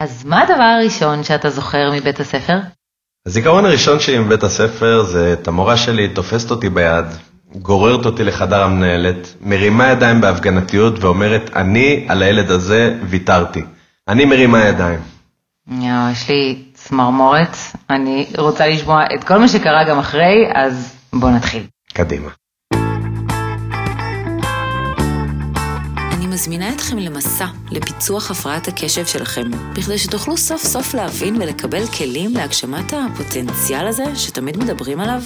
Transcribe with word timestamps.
אז 0.00 0.24
מה 0.24 0.42
הדבר 0.42 0.62
הראשון 0.62 1.24
שאתה 1.24 1.50
זוכר 1.50 1.90
מבית 1.92 2.20
הספר? 2.20 2.58
הזיכרון 3.26 3.64
הראשון 3.64 4.00
שלי 4.00 4.18
מבית 4.18 4.42
הספר 4.42 5.02
זה 5.02 5.32
את 5.32 5.48
המורה 5.48 5.76
שלי 5.76 6.08
תופסת 6.08 6.50
אותי 6.50 6.68
ביד, 6.68 7.04
גוררת 7.54 8.06
אותי 8.06 8.24
לחדר 8.24 8.62
המנהלת, 8.62 9.34
מרימה 9.40 9.86
ידיים 9.86 10.20
בהפגנתיות 10.20 11.04
ואומרת, 11.04 11.50
אני 11.56 12.06
על 12.08 12.22
הילד 12.22 12.50
הזה 12.50 12.98
ויתרתי. 13.02 13.62
אני 14.08 14.24
מרימה 14.24 14.64
ידיים. 14.64 15.00
יואו, 15.70 16.10
יש 16.12 16.28
לי 16.30 16.62
צמרמורת, 16.74 17.56
אני 17.90 18.26
רוצה 18.38 18.66
לשמוע 18.66 19.04
את 19.14 19.24
כל 19.24 19.38
מה 19.38 19.48
שקרה 19.48 19.84
גם 19.84 19.98
אחרי, 19.98 20.50
אז 20.54 20.96
בוא 21.12 21.30
נתחיל. 21.30 21.66
קדימה. 21.92 22.28
מזמינה 26.38 26.72
אתכם 26.72 26.98
למסע 26.98 27.46
לפיצוח 27.70 28.30
הפרעת 28.30 28.68
הקשב 28.68 29.06
שלכם, 29.06 29.50
בכדי 29.72 29.98
שתוכלו 29.98 30.36
סוף 30.36 30.62
סוף 30.62 30.94
להבין 30.94 31.42
ולקבל 31.42 31.86
כלים 31.86 32.34
להגשמת 32.34 32.92
הפוטנציאל 32.92 33.86
הזה 33.86 34.04
שתמיד 34.16 34.56
מדברים 34.56 35.00
עליו. 35.00 35.22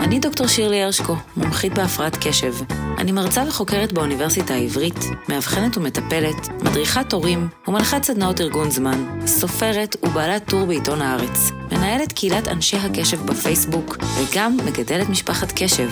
אני 0.00 0.18
דוקטור 0.18 0.46
שירלי 0.46 0.82
הרשקו, 0.82 1.16
מומחית 1.36 1.74
בהפרעת 1.74 2.16
קשב. 2.20 2.54
אני 2.98 3.12
מרצה 3.12 3.44
וחוקרת 3.48 3.92
באוניברסיטה 3.92 4.54
העברית, 4.54 5.04
מאבחנת 5.28 5.76
ומטפלת, 5.76 6.48
מדריכת 6.62 7.12
הורים 7.12 7.48
ומנחת 7.68 8.04
סדנאות 8.04 8.40
ארגון 8.40 8.70
זמן, 8.70 9.20
סופרת 9.26 9.96
ובעלת 10.02 10.48
טור 10.48 10.66
בעיתון 10.66 11.02
הארץ, 11.02 11.50
מנהלת 11.72 12.12
קהילת 12.12 12.48
אנשי 12.48 12.76
הקשב 12.76 13.26
בפייסבוק, 13.26 13.96
וגם 14.16 14.56
מגדלת 14.66 15.08
משפחת 15.08 15.52
קשב. 15.56 15.88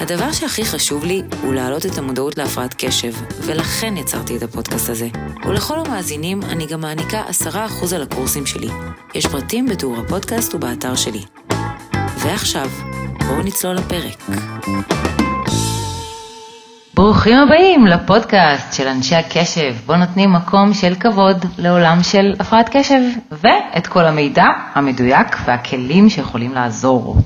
הדבר 0.00 0.32
שהכי 0.32 0.64
חשוב 0.64 1.04
לי 1.04 1.22
הוא 1.42 1.54
להעלות 1.54 1.86
את 1.86 1.98
המודעות 1.98 2.38
להפרעת 2.38 2.74
קשב, 2.78 3.12
ולכן 3.40 3.73
יצרתי 3.82 4.36
את 4.36 4.42
הפודקאסט 4.42 4.88
הזה. 4.88 5.08
ולכל 5.46 5.78
המאזינים 5.78 6.40
אני 6.42 6.66
גם 6.66 6.80
מעניקה 6.80 7.22
10% 7.46 7.94
על 7.94 8.02
הקורסים 8.02 8.46
שלי. 8.46 8.68
יש 9.14 9.26
פרטים 9.26 9.66
בתיאור 9.66 9.96
הפודקאסט 9.98 10.54
ובאתר 10.54 10.94
שלי. 10.94 11.22
ועכשיו, 12.18 12.68
בואו 13.26 13.42
נצלול 13.42 13.74
לפרק. 13.74 14.22
ברוכים 16.94 17.36
הבאים 17.36 17.86
לפודקאסט 17.86 18.72
של 18.72 18.88
אנשי 18.88 19.14
הקשב, 19.14 19.74
בו 19.86 19.96
נותנים 19.96 20.32
מקום 20.32 20.74
של 20.74 20.94
כבוד 20.94 21.44
לעולם 21.58 22.02
של 22.02 22.34
הפרעת 22.40 22.68
קשב, 22.76 23.00
ואת 23.32 23.86
כל 23.86 24.06
המידע 24.06 24.46
המדויק 24.74 25.36
והכלים 25.46 26.10
שיכולים 26.10 26.52
לעזור. 26.54 27.16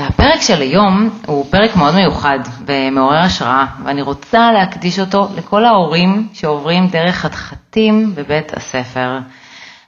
והפרק 0.00 0.40
של 0.40 0.60
היום 0.60 1.10
הוא 1.26 1.46
פרק 1.50 1.76
מאוד 1.76 1.94
מיוחד 1.94 2.38
ומעורר 2.66 3.18
השראה, 3.18 3.66
ואני 3.84 4.02
רוצה 4.02 4.52
להקדיש 4.52 4.98
אותו 4.98 5.28
לכל 5.36 5.64
ההורים 5.64 6.28
שעוברים 6.32 6.86
דרך 6.86 7.16
חתחתים 7.16 8.14
בבית 8.14 8.56
הספר. 8.56 9.18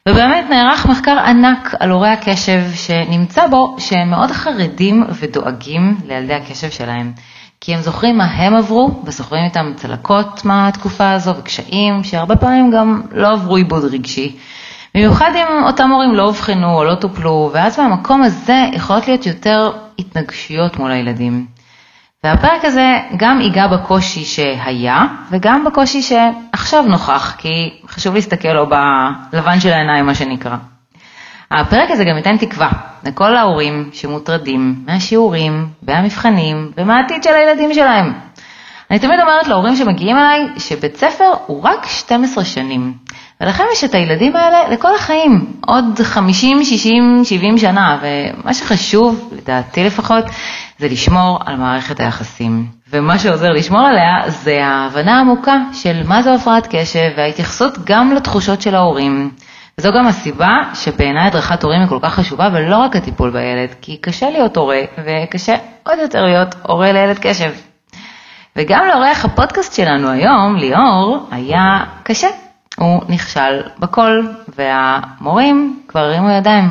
ובאמת 0.09 0.51
נערך 0.51 0.86
מחקר 0.86 1.19
ענק 1.27 1.75
על 1.81 1.91
הורי 1.91 2.09
הקשב 2.09 2.61
שנמצא 2.75 3.47
בו 3.47 3.77
שהם 3.79 4.11
מאוד 4.11 4.31
חרדים 4.31 5.05
ודואגים 5.20 5.97
לילדי 6.06 6.34
הקשב 6.34 6.70
שלהם. 6.70 7.12
כי 7.61 7.75
הם 7.75 7.81
זוכרים 7.81 8.19
מה 8.19 8.25
הם 8.25 8.55
עברו 8.55 9.03
וזוכרים 9.05 9.45
איתם 9.45 9.73
צלקות 9.77 10.45
מהתקופה 10.45 11.12
הזו 11.12 11.36
וקשיים 11.36 12.05
שהרבה 12.05 12.36
פעמים 12.36 12.70
גם 12.70 13.03
לא 13.12 13.29
עברו 13.33 13.56
עיבוד 13.56 13.84
רגשי. 13.84 14.36
במיוחד 14.99 15.31
אם 15.35 15.65
אותם 15.67 15.91
הורים 15.91 16.15
לא 16.15 16.23
אובחנו 16.23 16.75
או 16.75 16.85
לא 16.85 16.95
טופלו, 16.95 17.51
ואז 17.53 17.81
מהמקום 17.81 18.23
הזה 18.23 18.57
יכולות 18.73 19.09
להיות 19.09 19.27
יותר 19.27 19.73
התנגשויות 19.99 20.79
מול 20.79 20.91
הילדים. 20.91 21.47
והפרק 22.25 22.65
הזה 22.65 22.99
גם 23.17 23.41
ייגע 23.41 23.67
בקושי 23.67 24.25
שהיה, 24.25 25.07
וגם 25.31 25.65
בקושי 25.65 26.03
שעכשיו 26.03 26.83
נוכח, 26.83 27.35
כי 27.39 27.81
חשוב 27.89 28.15
להסתכל 28.15 28.49
לו 28.49 28.67
בלבן 29.33 29.61
של 29.61 29.73
העיניים, 29.73 30.07
מה 30.07 30.15
שנקרא. 30.15 30.57
הפרק 31.51 31.91
הזה 31.91 32.05
גם 32.05 32.17
ייתן 32.17 32.37
תקווה 32.37 32.71
לכל 33.05 33.37
ההורים 33.37 33.91
שמוטרדים 33.93 34.75
מהשיעורים, 34.87 35.69
והמבחנים, 35.83 36.73
ומהעתיד 36.77 37.23
של 37.23 37.35
הילדים 37.35 37.75
שלהם. 37.75 38.13
אני 38.91 38.98
תמיד 38.98 39.20
אומרת 39.20 39.48
להורים 39.48 39.77
שמגיעים 39.77 40.17
אליי 40.17 40.48
שבית 40.57 40.97
ספר 40.97 41.33
הוא 41.47 41.63
רק 41.63 41.87
12 41.87 42.45
שנים, 42.45 42.92
ולכם 43.41 43.65
יש 43.73 43.85
את 43.85 43.95
הילדים 43.95 44.37
האלה 44.37 44.69
לכל 44.69 44.95
החיים, 44.95 45.53
עוד 45.67 46.01
50, 46.03 46.65
60, 46.65 47.21
70 47.25 47.59
שנה, 47.59 47.99
ומה 48.03 48.55
שחשוב, 48.55 49.31
לדעתי 49.33 49.85
לפחות, 49.85 50.25
זה 50.79 50.89
לשמור 50.89 51.39
על 51.47 51.57
מערכת 51.57 52.01
היחסים. 52.01 52.67
ומה 52.91 53.19
שעוזר 53.19 53.51
לשמור 53.51 53.81
עליה 53.81 54.31
זה 54.31 54.65
ההבנה 54.65 55.17
העמוקה 55.19 55.57
של 55.73 56.03
מה 56.07 56.23
זו 56.23 56.35
הפרעת 56.35 56.67
קשב 56.71 57.11
וההתייחסות 57.17 57.79
גם 57.85 58.13
לתחושות 58.13 58.63
של 58.63 58.75
ההורים. 58.75 59.31
וזו 59.79 59.93
גם 59.93 60.07
הסיבה 60.07 60.57
שבעיניי 60.75 61.27
הדרכת 61.27 61.63
הורים 61.63 61.81
היא 61.81 61.89
כל 61.89 61.99
כך 62.03 62.15
חשובה 62.15 62.49
ולא 62.53 62.77
רק 62.77 62.97
הטיפול 62.97 63.31
בילד, 63.31 63.75
כי 63.81 63.97
קשה 63.97 64.31
להיות 64.31 64.57
הורה 64.57 64.81
וקשה 65.05 65.57
עוד 65.83 65.99
יותר 65.99 66.25
להיות 66.25 66.55
הורה 66.63 66.93
לילד 66.93 67.19
קשב. 67.19 67.51
וגם 68.57 68.85
לאורח 68.89 69.25
הפודקאסט 69.25 69.75
שלנו 69.75 70.09
היום, 70.09 70.57
ליאור, 70.57 71.29
היה 71.31 71.85
קשה. 72.03 72.29
הוא 72.78 73.02
נכשל 73.08 73.62
בכל, 73.78 74.27
והמורים 74.56 75.80
כבר 75.89 76.00
הרימו 76.00 76.30
ידיים. 76.30 76.70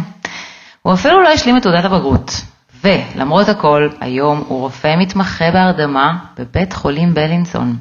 הוא 0.82 0.94
אפילו 0.94 1.24
לא 1.24 1.30
השלים 1.30 1.58
את 1.58 1.64
תעודת 1.64 1.86
הבגרות. 1.86 2.42
ולמרות 2.84 3.50
הכל, 3.50 3.90
היום 4.02 4.44
הוא 4.48 4.60
רופא 4.60 4.96
מתמחה 4.98 5.52
בהרדמה 5.52 6.18
בבית 6.38 6.74
חולים 6.74 7.14
בלינסון. 7.14 7.76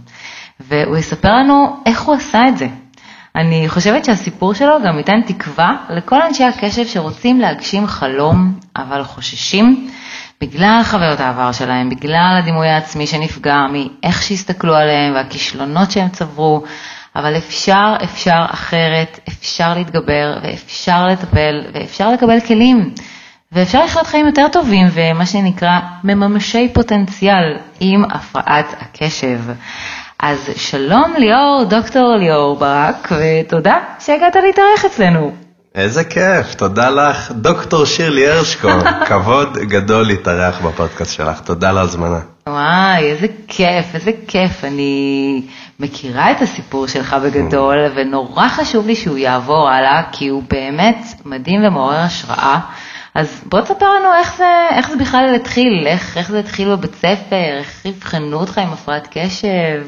והוא 0.60 0.96
יספר 0.96 1.28
לנו 1.28 1.76
איך 1.86 2.02
הוא 2.02 2.14
עשה 2.14 2.48
את 2.48 2.58
זה. 2.58 2.68
אני 3.36 3.68
חושבת 3.68 4.04
שהסיפור 4.04 4.54
שלו 4.54 4.82
גם 4.84 4.98
ייתן 4.98 5.20
תקווה 5.26 5.76
לכל 5.90 6.22
אנשי 6.22 6.44
הקשב 6.44 6.86
שרוצים 6.86 7.40
להגשים 7.40 7.86
חלום, 7.86 8.58
אבל 8.76 9.04
חוששים 9.04 9.90
בגלל 10.40 10.80
חוויות 10.84 11.20
העבר 11.20 11.52
שלהם, 11.52 11.90
בגלל 11.90 12.38
הדימוי 12.42 12.68
העצמי 12.68 13.06
שנפגע, 13.06 13.58
מאיך 13.72 14.22
שהסתכלו 14.22 14.74
עליהם 14.74 15.14
והכישלונות 15.14 15.90
שהם 15.90 16.08
צברו, 16.08 16.62
אבל 17.16 17.36
אפשר, 17.36 17.96
אפשר 18.04 18.44
אחרת, 18.50 19.20
אפשר 19.28 19.74
להתגבר 19.74 20.38
ואפשר 20.42 21.06
לטפל 21.06 21.62
ואפשר 21.74 22.12
לקבל 22.12 22.40
כלים. 22.40 22.90
ואפשר 23.52 23.84
לחיות 23.84 24.06
חיים 24.06 24.26
יותר 24.26 24.46
טובים 24.52 24.86
ומה 24.92 25.26
שנקרא 25.26 25.78
מממשי 26.04 26.70
פוטנציאל 26.74 27.56
עם 27.80 28.04
הפרעת 28.04 28.74
הקשב. 28.80 29.38
אז 30.20 30.50
שלום 30.56 31.14
ליאור, 31.18 31.64
דוקטור 31.68 32.16
ליאור 32.16 32.56
ברק, 32.56 33.12
ותודה 33.12 33.78
שהגעת 33.98 34.36
להתארח 34.36 34.84
אצלנו. 34.86 35.32
איזה 35.74 36.04
כיף, 36.04 36.54
תודה 36.56 36.90
לך, 36.90 37.32
דוקטור 37.32 37.84
שירלי 37.84 38.28
הרשקו, 38.28 38.68
כבוד 39.08 39.58
גדול 39.58 40.06
להתארח 40.06 40.60
בפודקאסט 40.60 41.12
שלך, 41.12 41.40
תודה 41.40 41.68
על 41.68 41.78
ההזמנה. 41.78 42.35
וואי, 42.48 43.10
איזה 43.10 43.26
כיף, 43.48 43.94
איזה 43.94 44.10
כיף, 44.28 44.64
אני 44.64 45.42
מכירה 45.80 46.32
את 46.32 46.42
הסיפור 46.42 46.86
שלך 46.86 47.16
בגדול, 47.24 47.78
ונורא 47.94 48.48
חשוב 48.48 48.86
לי 48.86 48.96
שהוא 48.96 49.18
יעבור 49.18 49.68
הלאה, 49.70 50.02
כי 50.12 50.28
הוא 50.28 50.42
באמת 50.50 50.96
מדהים 51.24 51.64
ומעורר 51.64 52.00
השראה. 52.00 52.58
אז 53.14 53.42
בוא 53.46 53.60
תספר 53.60 53.86
לנו 53.86 54.14
איך 54.14 54.36
זה, 54.36 54.66
איך 54.70 54.90
זה 54.90 54.96
בכלל 54.96 55.34
התחיל, 55.34 55.86
איך, 55.86 56.16
איך 56.16 56.30
זה 56.30 56.38
התחיל 56.38 56.76
בבית 56.76 56.94
ספר, 56.94 57.58
איך 57.58 57.86
אבחנו 57.86 58.36
אותך 58.36 58.58
עם 58.58 58.72
הפרעת 58.72 59.08
קשב. 59.10 59.84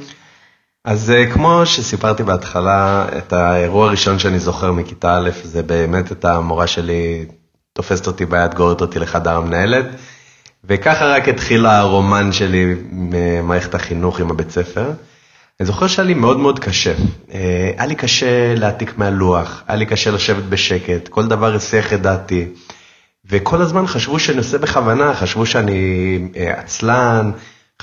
אז 0.84 1.10
אה, 1.10 1.30
כמו 1.32 1.66
שסיפרתי 1.66 2.22
בהתחלה, 2.22 3.06
את 3.18 3.32
האירוע 3.32 3.86
הראשון 3.86 4.18
שאני 4.18 4.38
זוכר 4.38 4.72
מכיתה 4.72 5.18
א', 5.18 5.30
זה 5.42 5.62
באמת 5.62 6.12
את 6.12 6.24
המורה 6.24 6.66
שלי 6.66 7.26
תופסת 7.72 8.06
אותי 8.06 8.26
ביד, 8.26 8.54
גוררת 8.54 8.80
אותי 8.80 8.98
לחדר 8.98 9.36
המנהלת, 9.36 9.86
וככה 10.68 11.06
רק 11.06 11.28
התחיל 11.28 11.66
הרומן 11.66 12.32
שלי 12.32 12.74
ממערכת 12.92 13.74
החינוך 13.74 14.20
עם 14.20 14.30
הבית 14.30 14.50
ספר. 14.50 14.90
אני 15.60 15.66
זוכר 15.66 15.86
שהיה 15.86 16.06
לי 16.06 16.14
מאוד 16.14 16.38
מאוד 16.38 16.58
קשה. 16.58 16.92
אה, 17.34 17.70
היה 17.76 17.86
לי 17.86 17.94
קשה 17.94 18.54
להעתיק 18.54 18.98
מהלוח, 18.98 19.62
היה 19.68 19.76
לי 19.76 19.86
קשה 19.86 20.10
לשבת 20.10 20.42
בשקט, 20.42 21.08
כל 21.08 21.26
דבר 21.26 21.54
הסיח 21.54 21.92
את 21.92 22.02
דעתי. 22.02 22.46
וכל 23.30 23.62
הזמן 23.62 23.86
חשבו 23.86 24.18
שאני 24.18 24.38
עושה 24.38 24.58
בכוונה, 24.58 25.14
חשבו 25.14 25.46
שאני 25.46 26.18
אה, 26.36 26.52
עצלן, 26.60 27.30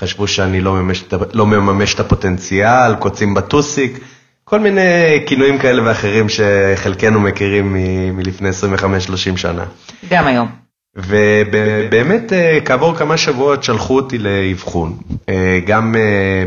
חשבו 0.00 0.28
שאני 0.28 0.60
לא 0.60 0.72
מממש, 0.72 1.04
לא 1.32 1.46
מממש 1.46 1.94
את 1.94 2.00
הפוטנציאל, 2.00 2.94
קוצים 2.94 3.34
בטוסיק, 3.34 3.98
כל 4.44 4.60
מיני 4.60 5.22
כינויים 5.26 5.58
כאלה 5.58 5.82
ואחרים 5.84 6.26
שחלקנו 6.28 7.20
מכירים 7.20 7.76
מלפני 8.16 8.48
25-30 8.50 9.36
שנה. 9.36 9.64
גם 10.10 10.26
היום. 10.26 10.65
ובאמת 10.96 12.32
אה, 12.32 12.58
כעבור 12.64 12.94
כמה 12.94 13.16
שבועות 13.16 13.64
שלחו 13.64 13.96
אותי 13.96 14.18
לאבחון, 14.18 14.96
אה, 15.28 15.60
גם 15.66 15.94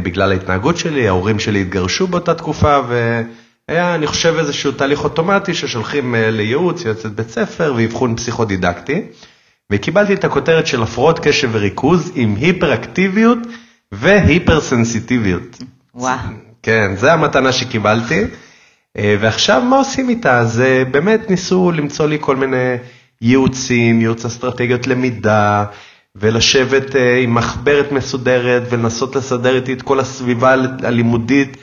בגלל 0.03 0.31
ההתנהגות 0.31 0.77
שלי, 0.77 1.07
ההורים 1.07 1.39
שלי 1.39 1.61
התגרשו 1.61 2.07
באותה 2.07 2.33
תקופה, 2.35 2.79
והיה, 2.87 3.95
אני 3.95 4.07
חושב, 4.07 4.35
איזשהו 4.39 4.71
תהליך 4.71 5.03
אוטומטי 5.03 5.53
ששולחים 5.53 6.15
לייעוץ, 6.17 6.85
יועצת 6.85 7.11
בית 7.11 7.29
ספר 7.29 7.73
ואבחון 7.77 8.15
פסיכודידקטי. 8.15 9.01
וקיבלתי 9.71 10.13
את 10.13 10.23
הכותרת 10.23 10.67
של 10.67 10.83
הפרעות 10.83 11.19
קשב 11.19 11.49
וריכוז 11.51 12.11
עם 12.15 12.35
היפראקטיביות 12.35 13.39
והיפרסנסיטיביות. 13.91 15.57
וואו. 15.95 16.17
כן, 16.63 16.95
זה 16.95 17.13
המתנה 17.13 17.51
שקיבלתי. 17.51 18.23
אה, 18.97 19.15
ועכשיו 19.19 19.61
מה 19.61 19.77
עושים 19.77 20.09
איתה? 20.09 20.39
אז 20.39 20.61
אה, 20.61 20.83
באמת 20.91 21.29
ניסו 21.29 21.71
למצוא 21.71 22.07
לי 22.07 22.17
כל 22.21 22.35
מיני 22.35 22.75
ייעוצים, 23.21 24.01
ייעוץ 24.01 24.25
אסטרטגיות 24.25 24.87
למידה, 24.87 25.65
ולשבת 26.15 26.95
אה, 26.95 27.17
עם 27.17 27.35
מחברת 27.35 27.91
מסודרת 27.91 28.63
ולנסות 28.69 29.15
לסדר 29.15 29.55
איתי 29.55 29.73
את 29.73 29.81
כל 29.81 29.99
הסביבה 29.99 30.55
הלימודית. 30.83 31.57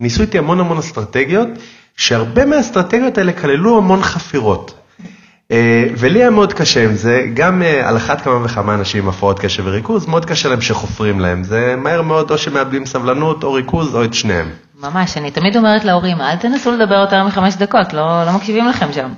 ניסו 0.00 0.22
איתי 0.22 0.38
המון 0.38 0.60
המון 0.60 0.78
אסטרטגיות, 0.78 1.48
שהרבה 1.96 2.44
מהאסטרטגיות 2.46 3.18
האלה 3.18 3.32
כללו 3.32 3.78
המון 3.78 4.02
חפירות. 4.02 4.74
אה, 5.50 5.84
ולי 5.96 6.18
היה 6.18 6.30
מאוד 6.30 6.52
קשה 6.52 6.84
עם 6.84 6.94
זה, 6.94 7.26
גם 7.34 7.62
אה, 7.62 7.88
על 7.88 7.96
אחת 7.96 8.20
כמה 8.20 8.44
וכמה 8.44 8.74
אנשים 8.74 9.02
עם 9.02 9.08
הפרעות 9.08 9.38
קשב 9.38 9.62
וריכוז, 9.66 10.06
מאוד 10.06 10.24
קשה 10.24 10.48
להם 10.48 10.60
שחופרים 10.60 11.20
להם, 11.20 11.44
זה 11.44 11.74
מהר 11.78 12.02
מאוד 12.02 12.30
או 12.30 12.38
שמאבדים 12.38 12.86
סבלנות 12.86 13.44
או 13.44 13.52
ריכוז 13.52 13.94
או 13.94 14.04
את 14.04 14.14
שניהם. 14.14 14.50
ממש, 14.80 15.16
אני 15.16 15.30
תמיד 15.30 15.56
אומרת 15.56 15.84
להורים, 15.84 16.20
אל 16.20 16.36
תנסו 16.36 16.72
לדבר 16.72 16.94
יותר 16.94 17.24
מחמש 17.24 17.54
דקות, 17.54 17.92
לא, 17.92 18.24
לא 18.26 18.32
מקשיבים 18.32 18.66
לכם 18.66 18.92
שם. 18.92 19.08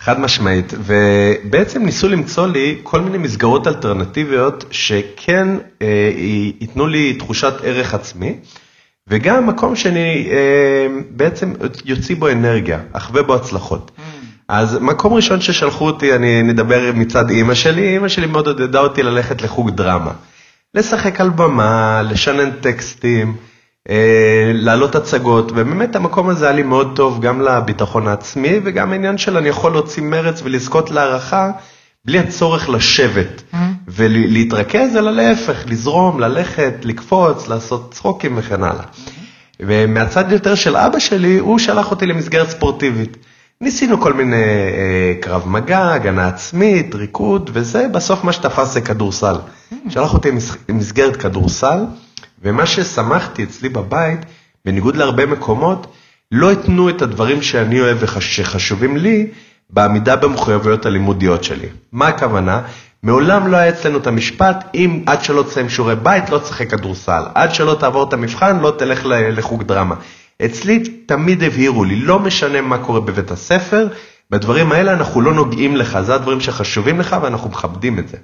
חד 0.00 0.20
משמעית, 0.20 0.72
ובעצם 0.78 1.84
ניסו 1.84 2.08
למצוא 2.08 2.46
לי 2.46 2.78
כל 2.82 3.00
מיני 3.00 3.18
מסגרות 3.18 3.66
אלטרנטיביות 3.66 4.64
שכן 4.70 5.48
אה, 5.82 6.10
ייתנו 6.60 6.86
לי 6.86 7.14
תחושת 7.14 7.54
ערך 7.62 7.94
עצמי, 7.94 8.36
וגם 9.08 9.46
מקום 9.46 9.76
שאני 9.76 10.28
אה, 10.30 10.86
בעצם 11.10 11.52
יוציא 11.84 12.16
בו 12.16 12.28
אנרגיה, 12.28 12.80
אחווה 12.92 13.22
בו 13.22 13.34
הצלחות. 13.34 13.90
Mm. 13.96 14.00
אז 14.48 14.78
מקום 14.80 15.14
ראשון 15.14 15.40
ששלחו 15.40 15.86
אותי, 15.86 16.14
אני 16.14 16.42
נדבר 16.42 16.92
מצד 16.94 17.30
אימא 17.30 17.54
שלי, 17.54 17.88
אימא 17.88 18.08
שלי 18.08 18.26
מאוד 18.26 18.46
עודדה 18.46 18.80
אותי 18.80 19.02
ללכת 19.02 19.42
לחוג 19.42 19.70
דרמה. 19.70 20.12
לשחק 20.74 21.20
על 21.20 21.30
במה, 21.30 22.02
לשנן 22.02 22.50
טקסטים, 22.50 23.36
להעלות 24.54 24.94
הצגות, 24.94 25.52
ובאמת 25.52 25.96
המקום 25.96 26.28
הזה 26.28 26.44
היה 26.44 26.54
לי 26.54 26.62
מאוד 26.62 26.92
טוב 26.96 27.20
גם 27.20 27.40
לביטחון 27.40 28.08
העצמי 28.08 28.60
וגם 28.64 28.92
העניין 28.92 29.18
של 29.18 29.36
אני 29.36 29.48
יכול 29.48 29.72
להוציא 29.72 30.02
מרץ 30.02 30.40
ולזכות 30.44 30.90
להערכה 30.90 31.50
בלי 32.04 32.18
הצורך 32.18 32.68
לשבת 32.68 33.42
mm-hmm. 33.52 33.56
ולהתרכז, 33.88 34.96
אלא 34.96 35.10
להפך, 35.10 35.64
לזרום, 35.66 36.20
ללכת, 36.20 36.74
לקפוץ, 36.82 37.48
לעשות 37.48 37.94
צחוקים 37.94 38.38
וכן 38.38 38.62
הלאה. 38.62 38.82
Mm-hmm. 38.82 39.10
ומהצד 39.60 40.32
יותר 40.32 40.54
של 40.54 40.76
אבא 40.76 40.98
שלי, 40.98 41.38
הוא 41.38 41.58
שלח 41.58 41.90
אותי 41.90 42.06
למסגרת 42.06 42.50
ספורטיבית. 42.50 43.16
ניסינו 43.60 44.00
כל 44.00 44.12
מיני 44.12 44.36
אה, 44.36 45.14
קרב 45.20 45.48
מגע, 45.48 45.92
הגנה 45.92 46.28
עצמית, 46.28 46.94
ריקוד 46.94 47.50
וזה, 47.52 47.88
בסוף 47.88 48.24
מה 48.24 48.32
שתפס 48.32 48.72
זה 48.72 48.80
כדורסל. 48.80 49.34
Mm. 49.34 49.74
שלח 49.88 50.14
אותי 50.14 50.30
למסגרת 50.68 51.16
כדורסל, 51.16 51.84
ומה 52.42 52.66
ששמחתי 52.66 53.44
אצלי 53.44 53.68
בבית, 53.68 54.20
בניגוד 54.64 54.96
להרבה 54.96 55.26
מקומות, 55.26 55.86
לא 56.32 56.52
התנו 56.52 56.88
את 56.88 57.02
הדברים 57.02 57.42
שאני 57.42 57.80
אוהב 57.80 57.98
ושחשובים 58.00 58.96
לי 58.96 59.26
בעמידה 59.70 60.16
במחויבויות 60.16 60.86
הלימודיות 60.86 61.44
שלי. 61.44 61.68
מה 61.92 62.08
הכוונה? 62.08 62.62
מעולם 63.02 63.48
לא 63.48 63.56
היה 63.56 63.68
אצלנו 63.68 63.98
את 63.98 64.06
המשפט, 64.06 64.64
אם 64.74 65.02
עד 65.06 65.24
שלא 65.24 65.42
תסיים 65.42 65.68
שיעורי 65.68 65.96
בית 65.96 66.30
לא 66.30 66.38
תשחק 66.38 66.70
כדורסל, 66.70 67.22
עד 67.34 67.54
שלא 67.54 67.76
תעבור 67.80 68.08
את 68.08 68.12
המבחן 68.12 68.60
לא 68.60 68.74
תלך 68.78 69.02
לחוג 69.06 69.62
דרמה. 69.62 69.94
אצלי 70.44 70.82
תמיד 71.06 71.42
הבהירו 71.42 71.84
לי, 71.84 71.96
לא 71.96 72.18
משנה 72.18 72.60
מה 72.60 72.78
קורה 72.78 73.00
בבית 73.00 73.30
הספר, 73.30 73.88
בדברים 74.30 74.72
האלה 74.72 74.92
אנחנו 74.92 75.20
לא 75.20 75.34
נוגעים 75.34 75.76
לך, 75.76 76.00
זה 76.00 76.14
הדברים 76.14 76.40
שחשובים 76.40 77.00
לך 77.00 77.16
ואנחנו 77.22 77.50
מכבדים 77.50 77.98
את 77.98 78.08
זה. 78.08 78.16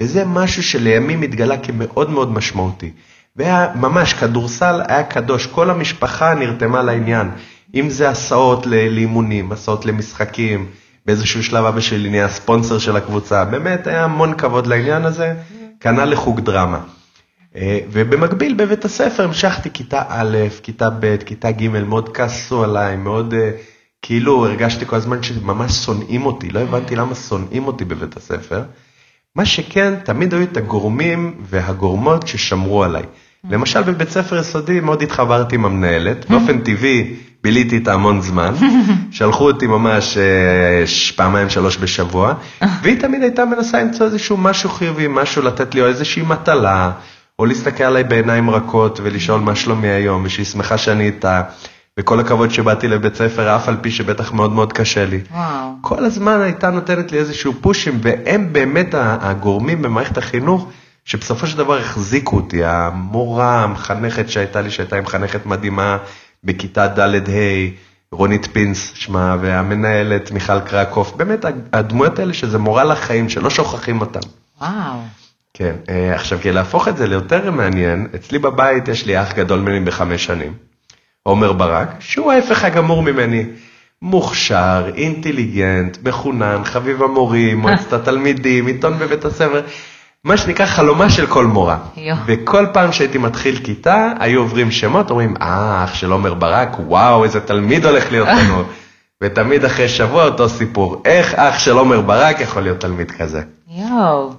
וזה 0.00 0.24
משהו 0.24 0.62
שלימים 0.62 1.22
התגלה 1.22 1.56
כמאוד 1.58 2.10
מאוד 2.10 2.32
משמעותי. 2.32 2.90
והיה 3.36 3.68
ממש, 3.74 4.12
כדורסל 4.12 4.80
היה 4.88 5.02
קדוש, 5.02 5.46
כל 5.46 5.70
המשפחה 5.70 6.34
נרתמה 6.34 6.82
לעניין. 6.82 7.30
אם 7.74 7.90
זה 7.90 8.08
הסעות 8.08 8.66
לאימונים, 8.66 9.52
הסעות 9.52 9.84
למשחקים, 9.84 10.66
באיזשהו 11.06 11.42
שלב 11.42 11.64
אבא 11.64 11.80
שלי 11.80 12.10
נהיה 12.10 12.28
ספונסר 12.28 12.78
של 12.78 12.96
הקבוצה, 12.96 13.44
באמת 13.44 13.86
היה 13.86 14.04
המון 14.04 14.34
כבוד 14.34 14.66
לעניין 14.66 15.04
הזה, 15.04 15.34
כנ"ל 15.80 16.04
לחוג 16.04 16.40
דרמה. 16.40 16.80
אה, 17.56 17.78
ובמקביל 17.92 18.54
בבית 18.54 18.84
הספר 18.84 19.24
המשכתי 19.24 19.70
כיתה 19.70 20.02
א', 20.08 20.38
כיתה 20.62 20.90
ב', 21.00 21.16
כיתה 21.16 21.50
ג', 21.50 21.68
מאוד 21.68 22.16
כעסו 22.16 22.64
עליי, 22.64 22.96
מאוד 22.96 23.34
אה, 23.34 23.50
כאילו 24.02 24.46
הרגשתי 24.46 24.86
כל 24.86 24.96
הזמן 24.96 25.22
שממש 25.22 25.72
שונאים 25.72 26.26
אותי, 26.26 26.50
לא 26.50 26.60
הבנתי 26.60 26.96
למה 26.96 27.14
שונאים 27.14 27.66
אותי 27.66 27.84
בבית 27.84 28.16
הספר. 28.16 28.62
מה 29.36 29.44
שכן, 29.46 29.94
תמיד 30.04 30.34
היו 30.34 30.42
את 30.42 30.56
הגורמים 30.56 31.34
והגורמות 31.40 32.28
ששמרו 32.28 32.84
עליי. 32.84 33.02
למשל 33.50 33.82
בבית 33.82 34.10
ספר 34.10 34.38
יסודי 34.38 34.80
מאוד 34.80 35.02
התחברתי 35.02 35.54
עם 35.54 35.64
המנהלת, 35.64 36.30
באופן 36.30 36.60
טבעי 36.60 37.16
ביליתי 37.42 37.74
איתה 37.74 37.92
המון 37.92 38.20
זמן, 38.20 38.54
שלחו 39.10 39.50
אותי 39.50 39.66
ממש 39.66 40.16
אה, 40.16 40.84
פעמיים 41.16 41.50
שלוש 41.50 41.78
בשבוע, 41.78 42.34
והיא 42.82 43.00
תמיד 43.00 43.22
הייתה 43.22 43.44
מנסה 43.44 43.82
למצוא 43.82 44.06
איזשהו 44.06 44.36
משהו 44.36 44.70
חיובי, 44.70 45.06
משהו 45.10 45.42
לתת 45.42 45.74
לי 45.74 45.80
או 45.80 45.86
איזושהי 45.86 46.22
מטלה, 46.22 46.90
או 47.38 47.46
להסתכל 47.46 47.84
עליי 47.84 48.04
בעיניים 48.04 48.50
רכות 48.50 49.00
ולשאול 49.02 49.40
מה 49.40 49.54
שלומי 49.56 49.88
היום, 49.88 50.22
ושהיא 50.24 50.46
שמחה 50.46 50.78
שאני 50.78 51.06
איתה. 51.06 51.42
וכל 52.00 52.20
הכבוד 52.20 52.50
שבאתי 52.50 52.88
לבית 52.88 53.14
ספר, 53.14 53.56
אף 53.56 53.68
על 53.68 53.76
פי 53.80 53.90
שבטח 53.90 54.32
מאוד 54.32 54.52
מאוד 54.52 54.72
קשה 54.72 55.06
לי. 55.06 55.20
וואו. 55.30 55.68
כל 55.80 56.04
הזמן 56.04 56.40
הייתה 56.40 56.70
נותנת 56.70 57.12
לי 57.12 57.18
איזשהו 57.18 57.52
פושים, 57.60 57.98
והם 58.02 58.52
באמת 58.52 58.94
הגורמים 58.98 59.82
במערכת 59.82 60.18
החינוך, 60.18 60.70
שבסופו 61.04 61.46
של 61.46 61.58
דבר 61.58 61.78
החזיקו 61.78 62.36
אותי. 62.36 62.64
המורה, 62.64 63.62
המחנכת 63.64 64.28
שהייתה 64.28 64.60
לי, 64.60 64.70
שהייתה 64.70 65.00
מחנכת 65.00 65.46
מדהימה 65.46 65.98
בכיתה 66.44 66.88
ד'-ה', 66.88 67.70
רונית 68.12 68.48
פינס 68.52 68.92
שמה, 68.94 69.36
והמנהלת 69.40 70.30
מיכל 70.30 70.60
קרקוף, 70.60 71.12
באמת 71.16 71.44
הדמויות 71.72 72.18
האלה 72.18 72.34
שזה 72.34 72.58
מורה 72.58 72.84
לחיים, 72.84 73.28
שלא 73.28 73.50
שוכחים 73.50 74.00
אותם. 74.00 74.20
וואו. 74.60 75.00
כן, 75.54 75.74
אה, 75.88 76.14
עכשיו 76.14 76.38
כדי 76.42 76.52
להפוך 76.52 76.88
את 76.88 76.96
זה 76.96 77.06
ליותר 77.06 77.50
מעניין, 77.50 78.08
אצלי 78.14 78.38
בבית 78.38 78.88
יש 78.88 79.06
לי 79.06 79.22
אח 79.22 79.32
גדול 79.32 79.60
ממני 79.60 79.80
בחמש 79.80 80.24
שנים, 80.24 80.52
עומר 81.22 81.52
ברק, 81.52 81.88
שהוא 82.00 82.32
ההפך 82.32 82.64
הגמור 82.64 83.02
ממני. 83.02 83.44
מוכשר, 84.02 84.90
אינטליגנט, 84.94 85.98
מחונן, 86.02 86.64
חביב 86.64 87.02
המורים, 87.02 87.58
מועצת 87.58 87.92
התלמידים, 87.92 88.66
עיתון 88.66 88.98
בבית 88.98 89.24
הספר, 89.24 89.62
מה 90.24 90.36
שנקרא 90.36 90.66
חלומה 90.66 91.10
של 91.10 91.26
כל 91.26 91.46
מורה. 91.46 91.78
יו. 91.96 92.16
וכל 92.26 92.66
פעם 92.72 92.92
שהייתי 92.92 93.18
מתחיל 93.18 93.64
כיתה, 93.64 94.12
היו 94.20 94.40
עוברים 94.40 94.70
שמות, 94.70 95.10
אומרים, 95.10 95.34
אה, 95.42 95.84
אח 95.84 95.94
של 95.94 96.12
עומר 96.12 96.34
ברק, 96.34 96.76
וואו, 96.78 97.24
איזה 97.24 97.40
תלמיד 97.40 97.86
הולך 97.86 98.12
להיות 98.12 98.28
לנו. 98.28 98.62
ותמיד 99.22 99.64
אחרי 99.64 99.88
שבוע 99.88 100.24
אותו 100.24 100.48
סיפור, 100.48 101.02
איך 101.04 101.34
אח 101.34 101.58
של 101.58 101.78
עומר 101.78 102.00
ברק 102.00 102.40
יכול 102.40 102.62
להיות 102.62 102.80
תלמיד 102.80 103.10
כזה. 103.10 103.42
יואו. 103.68 104.32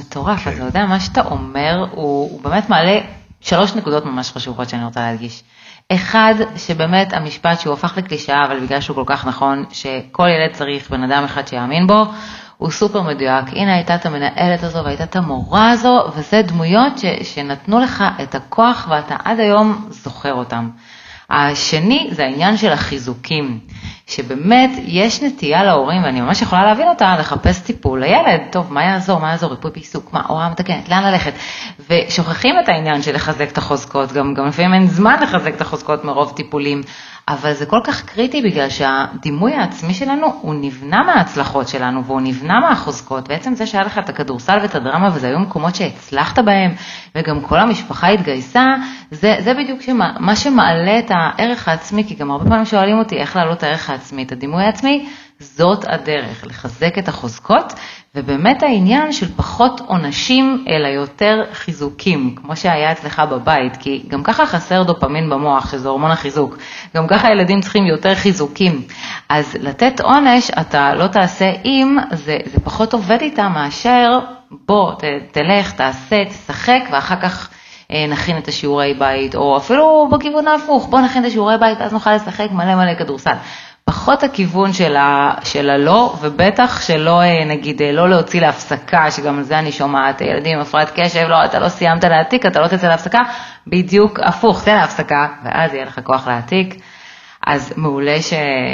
מטורף, 0.00 0.44
כן. 0.44 0.50
אתה 0.50 0.64
יודע, 0.64 0.86
מה 0.86 1.00
שאתה 1.00 1.20
אומר, 1.20 1.86
הוא, 1.90 2.30
הוא 2.30 2.42
באמת 2.42 2.70
מעלה 2.70 2.98
שלוש 3.40 3.74
נקודות 3.74 4.04
ממש 4.04 4.32
חשובות 4.32 4.68
שאני 4.68 4.84
רוצה 4.84 5.00
להדגיש. 5.00 5.42
אחד, 5.92 6.34
שבאמת 6.56 7.12
המשפט 7.12 7.60
שהוא 7.60 7.74
הפך 7.74 7.96
לקלישאה, 7.96 8.44
אבל 8.44 8.60
בגלל 8.60 8.80
שהוא 8.80 8.94
כל 8.94 9.04
כך 9.06 9.26
נכון, 9.26 9.64
שכל 9.70 10.28
ילד 10.28 10.54
צריך 10.54 10.90
בן 10.90 11.02
אדם 11.02 11.24
אחד 11.24 11.48
שיאמין 11.48 11.86
בו, 11.86 12.04
הוא 12.60 12.70
סופר 12.70 13.02
מדויק. 13.02 13.44
הנה 13.52 13.74
הייתה 13.74 13.94
את 13.94 14.06
המנהלת 14.06 14.62
הזו 14.62 14.84
והייתה 14.84 15.04
את 15.04 15.16
המורה 15.16 15.70
הזו, 15.70 16.04
וזה 16.16 16.42
דמויות 16.42 16.98
ש, 16.98 17.04
שנתנו 17.22 17.80
לך 17.80 18.04
את 18.22 18.34
הכוח 18.34 18.86
ואתה 18.90 19.16
עד 19.24 19.40
היום 19.40 19.86
זוכר 19.90 20.34
אותם. 20.34 20.70
השני 21.30 22.08
זה 22.12 22.24
העניין 22.24 22.56
של 22.56 22.72
החיזוקים, 22.72 23.58
שבאמת 24.06 24.70
יש 24.86 25.22
נטייה 25.22 25.64
להורים, 25.64 26.04
ואני 26.04 26.20
ממש 26.20 26.42
יכולה 26.42 26.66
להבין 26.66 26.88
אותה, 26.88 27.16
לחפש 27.18 27.60
טיפול 27.60 28.00
לילד, 28.00 28.40
טוב, 28.50 28.72
מה 28.72 28.84
יעזור, 28.84 29.20
מה 29.20 29.30
יעזור, 29.30 29.50
ריפוי 29.50 29.70
בעיסוק, 29.70 30.12
מה, 30.12 30.22
הוראה 30.26 30.50
מתקנת, 30.50 30.88
לאן 30.88 31.04
ללכת, 31.04 31.32
ושוכחים 31.90 32.54
את 32.64 32.68
העניין 32.68 33.02
של 33.02 33.14
לחזק 33.14 33.52
את 33.52 33.58
החוזקות, 33.58 34.12
גם, 34.12 34.34
גם 34.34 34.46
לפעמים 34.46 34.74
אין 34.74 34.86
זמן 34.86 35.16
לחזק 35.22 35.54
את 35.54 35.60
החוזקות 35.60 36.04
מרוב 36.04 36.32
טיפולים, 36.36 36.82
אבל 37.30 37.52
זה 37.52 37.66
כל 37.66 37.80
כך 37.84 38.04
קריטי 38.04 38.42
בגלל 38.42 38.68
שהדימוי 38.68 39.54
העצמי 39.54 39.94
שלנו 39.94 40.26
הוא 40.40 40.54
נבנה 40.54 41.02
מההצלחות 41.02 41.68
שלנו 41.68 42.04
והוא 42.04 42.20
נבנה 42.20 42.60
מהחוזקות. 42.60 43.28
בעצם 43.28 43.54
זה 43.54 43.66
שהיה 43.66 43.84
לך 43.84 43.98
את 43.98 44.08
הכדורסל 44.08 44.58
ואת 44.62 44.74
הדרמה 44.74 45.08
וזה 45.14 45.26
היו 45.26 45.38
מקומות 45.38 45.74
שהצלחת 45.74 46.38
בהם 46.38 46.74
וגם 47.14 47.40
כל 47.40 47.58
המשפחה 47.58 48.08
התגייסה, 48.08 48.66
זה, 49.10 49.36
זה 49.40 49.54
בדיוק 49.54 49.80
שמה, 49.82 50.12
מה 50.20 50.36
שמעלה 50.36 50.98
את 50.98 51.10
הערך 51.10 51.68
העצמי, 51.68 52.04
כי 52.04 52.14
גם 52.14 52.30
הרבה 52.30 52.50
פעמים 52.50 52.64
שואלים 52.64 52.98
אותי 52.98 53.16
איך 53.16 53.36
להעלות 53.36 53.58
את 53.58 53.62
הערך 53.62 53.90
העצמי, 53.90 54.22
את 54.22 54.32
הדימוי 54.32 54.64
העצמי, 54.64 55.08
זאת 55.40 55.84
הדרך, 55.88 56.46
לחזק 56.46 56.98
את 56.98 57.08
החוזקות, 57.08 57.72
ובאמת 58.14 58.62
העניין 58.62 59.12
של 59.12 59.26
פחות 59.36 59.80
עונשים, 59.86 60.64
אלא 60.68 60.88
יותר 60.88 61.44
חיזוקים, 61.52 62.34
כמו 62.36 62.56
שהיה 62.56 62.92
אצלך 62.92 63.22
בבית, 63.30 63.76
כי 63.76 64.02
גם 64.08 64.22
ככה 64.22 64.46
חסר 64.46 64.82
דופמין 64.82 65.30
במוח, 65.30 65.72
שזה 65.72 65.88
הורמון 65.88 66.10
החיזוק, 66.10 66.58
גם 66.96 67.06
ככה 67.06 67.28
הילדים 67.28 67.60
צריכים 67.60 67.86
יותר 67.86 68.14
חיזוקים. 68.14 68.82
אז 69.28 69.56
לתת 69.60 70.00
עונש, 70.00 70.50
אתה 70.50 70.94
לא 70.94 71.06
תעשה 71.06 71.52
אם, 71.64 71.98
זה, 72.12 72.36
זה 72.44 72.60
פחות 72.60 72.92
עובד 72.92 73.18
איתם 73.20 73.52
מאשר 73.54 74.18
בוא, 74.50 74.92
ת, 74.92 75.04
תלך, 75.32 75.72
תעשה, 75.72 76.24
תשחק, 76.24 76.80
ואחר 76.90 77.20
כך 77.20 77.50
אה, 77.92 78.06
נכין 78.08 78.38
את 78.38 78.48
השיעורי 78.48 78.94
בית, 78.94 79.34
או 79.34 79.56
אפילו 79.56 80.08
בכיוון 80.12 80.48
ההפוך, 80.48 80.88
בוא 80.88 81.00
נכין 81.00 81.22
את 81.22 81.28
השיעורי 81.28 81.58
בית, 81.58 81.80
אז 81.80 81.92
נוכל 81.92 82.14
לשחק 82.14 82.48
מלא 82.50 82.74
מלא 82.74 82.94
כדורסל. 82.94 83.34
פחות 83.90 84.22
הכיוון 84.22 84.72
של, 84.72 84.96
ה, 84.96 85.34
של 85.44 85.70
הלא, 85.70 86.16
ובטח 86.20 86.82
שלא, 86.82 87.22
אה, 87.22 87.44
נגיד, 87.44 87.82
אה, 87.82 87.92
לא 87.92 88.08
להוציא 88.10 88.40
להפסקה, 88.40 89.10
שגם 89.10 89.38
על 89.38 89.44
זה 89.44 89.58
אני 89.58 89.72
שומעת, 89.72 90.20
ילדים 90.20 90.56
עם 90.56 90.62
הפרעת 90.62 90.90
קשב, 90.94 91.26
לא, 91.28 91.44
אתה 91.44 91.58
לא 91.58 91.68
סיימת 91.68 92.04
להעתיק, 92.04 92.46
אתה 92.46 92.60
לא 92.60 92.66
תצא 92.68 92.88
להפסקה, 92.88 93.18
בדיוק 93.66 94.20
הפוך, 94.22 94.64
תן 94.64 94.76
להפסקה, 94.76 95.26
ואז 95.44 95.74
יהיה 95.74 95.84
לך 95.84 96.00
כוח 96.04 96.26
להעתיק. 96.26 96.74
אז 97.46 97.72
מעולה 97.76 98.22
ש, 98.22 98.32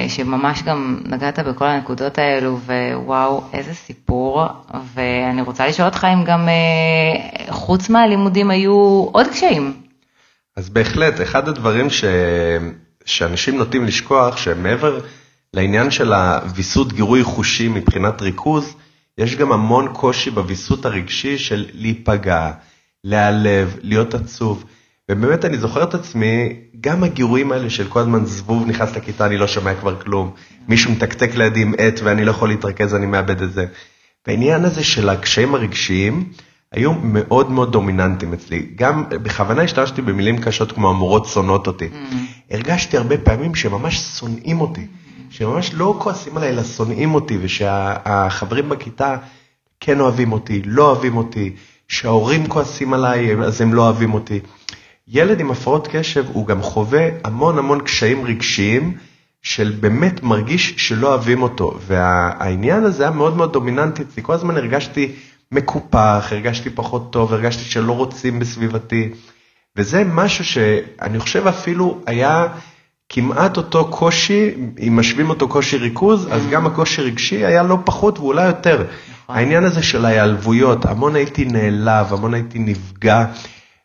שממש 0.08 0.62
גם 0.62 1.00
נגעת 1.04 1.38
בכל 1.38 1.66
הנקודות 1.66 2.18
האלו, 2.18 2.58
ווואו, 2.58 3.42
איזה 3.52 3.74
סיפור. 3.74 4.44
ואני 4.94 5.42
רוצה 5.42 5.66
לשאול 5.66 5.88
אותך 5.88 6.06
אם 6.14 6.24
גם 6.24 6.48
אה, 6.48 7.52
חוץ 7.52 7.90
מהלימודים 7.90 8.50
היו 8.50 9.06
עוד 9.12 9.26
קשיים. 9.26 9.72
אז 10.56 10.68
בהחלט, 10.68 11.20
אחד 11.20 11.48
הדברים 11.48 11.90
ש... 11.90 12.04
שאנשים 13.06 13.58
נוטים 13.58 13.84
לשכוח, 13.84 14.36
שמעבר 14.36 15.00
לעניין 15.54 15.90
של 15.90 16.12
הוויסות 16.12 16.92
גירוי 16.92 17.22
חושי 17.22 17.68
מבחינת 17.68 18.22
ריכוז, 18.22 18.74
יש 19.18 19.36
גם 19.36 19.52
המון 19.52 19.88
קושי 19.92 20.30
בוויסות 20.30 20.84
הרגשי 20.86 21.38
של 21.38 21.66
להיפגע, 21.72 22.50
להיעלב, 23.04 23.76
להיות 23.82 24.14
עצוב. 24.14 24.64
ובאמת 25.10 25.44
אני 25.44 25.58
זוכר 25.58 25.82
את 25.82 25.94
עצמי, 25.94 26.54
גם 26.80 27.04
הגירויים 27.04 27.52
האלה 27.52 27.70
של 27.70 27.88
כל 27.88 28.00
הזמן 28.00 28.24
זבוב 28.24 28.66
נכנס 28.66 28.96
לכיתה, 28.96 29.26
אני 29.26 29.36
לא 29.36 29.46
שומע 29.46 29.74
כבר 29.74 30.00
כלום, 30.00 30.30
מישהו 30.68 30.92
מתקתק 30.92 31.34
לידי 31.34 31.62
עם 31.62 31.74
עט 31.78 32.00
ואני 32.04 32.24
לא 32.24 32.30
יכול 32.30 32.48
להתרכז, 32.48 32.94
אני 32.94 33.06
מאבד 33.06 33.42
את 33.42 33.52
זה. 33.52 33.66
והעניין 34.26 34.64
הזה 34.64 34.84
של 34.84 35.08
הקשיים 35.08 35.54
הרגשיים 35.54 36.32
היו 36.76 36.92
מאוד 37.02 37.50
מאוד 37.50 37.72
דומיננטיים 37.72 38.32
אצלי. 38.32 38.66
גם 38.74 39.04
בכוונה 39.08 39.62
השתמשתי 39.62 40.02
במילים 40.02 40.38
קשות 40.38 40.72
כמו 40.72 40.90
המורות 40.90 41.26
שונאות 41.26 41.66
אותי. 41.66 41.88
Mm. 41.92 42.14
הרגשתי 42.50 42.96
הרבה 42.96 43.18
פעמים 43.18 43.54
שממש 43.54 43.98
שונאים 43.98 44.60
אותי, 44.60 44.86
שממש 45.30 45.70
לא 45.74 45.96
כועסים 45.98 46.36
עליי, 46.36 46.48
אלא 46.48 46.62
שונאים 46.64 47.14
אותי, 47.14 47.38
ושהחברים 47.40 48.68
בכיתה 48.68 49.16
כן 49.80 50.00
אוהבים 50.00 50.32
אותי, 50.32 50.62
לא 50.64 50.90
אוהבים 50.90 51.16
אותי, 51.16 51.52
שההורים 51.88 52.46
כועסים 52.46 52.94
עליי, 52.94 53.34
אז 53.34 53.60
הם 53.60 53.74
לא 53.74 53.82
אוהבים 53.82 54.14
אותי. 54.14 54.40
ילד 55.08 55.40
עם 55.40 55.50
הפרעות 55.50 55.88
קשב 55.92 56.24
הוא 56.32 56.46
גם 56.46 56.62
חווה 56.62 57.08
המון 57.24 57.58
המון 57.58 57.80
קשיים 57.80 58.24
רגשיים 58.24 58.96
של 59.42 59.76
באמת 59.80 60.22
מרגיש 60.22 60.74
שלא 60.76 61.08
אוהבים 61.08 61.42
אותו. 61.42 61.78
והעניין 61.86 62.84
הזה 62.84 63.02
היה 63.02 63.12
מאוד 63.12 63.36
מאוד 63.36 63.52
דומיננטי 63.52 64.02
אצלי, 64.02 64.22
כל 64.22 64.32
הזמן 64.32 64.56
הרגשתי 64.56 65.12
מקופח, 65.52 66.28
הרגשתי 66.30 66.70
פחות 66.70 67.12
טוב, 67.12 67.32
הרגשתי 67.32 67.64
שלא 67.64 67.92
רוצים 67.92 68.38
בסביבתי. 68.38 69.10
וזה 69.76 70.04
משהו 70.04 70.44
שאני 70.44 71.18
חושב 71.18 71.46
אפילו 71.46 72.00
היה 72.06 72.46
כמעט 73.08 73.56
אותו 73.56 73.90
קושי, 73.90 74.50
אם 74.86 74.96
משווים 74.96 75.30
אותו 75.30 75.48
קושי 75.48 75.76
ריכוז, 75.76 76.28
אז 76.30 76.42
גם 76.50 76.66
הקושי 76.66 77.02
רגשי 77.02 77.44
היה 77.44 77.62
לא 77.62 77.78
פחות 77.84 78.18
ואולי 78.18 78.46
יותר. 78.46 78.82
נכון. 78.82 79.36
העניין 79.36 79.64
הזה 79.64 79.82
של 79.82 80.04
ההיעלבויות, 80.04 80.84
המון 80.84 81.16
הייתי 81.16 81.44
נעלב, 81.44 82.12
המון 82.12 82.34
הייתי 82.34 82.58
נפגע. 82.58 83.24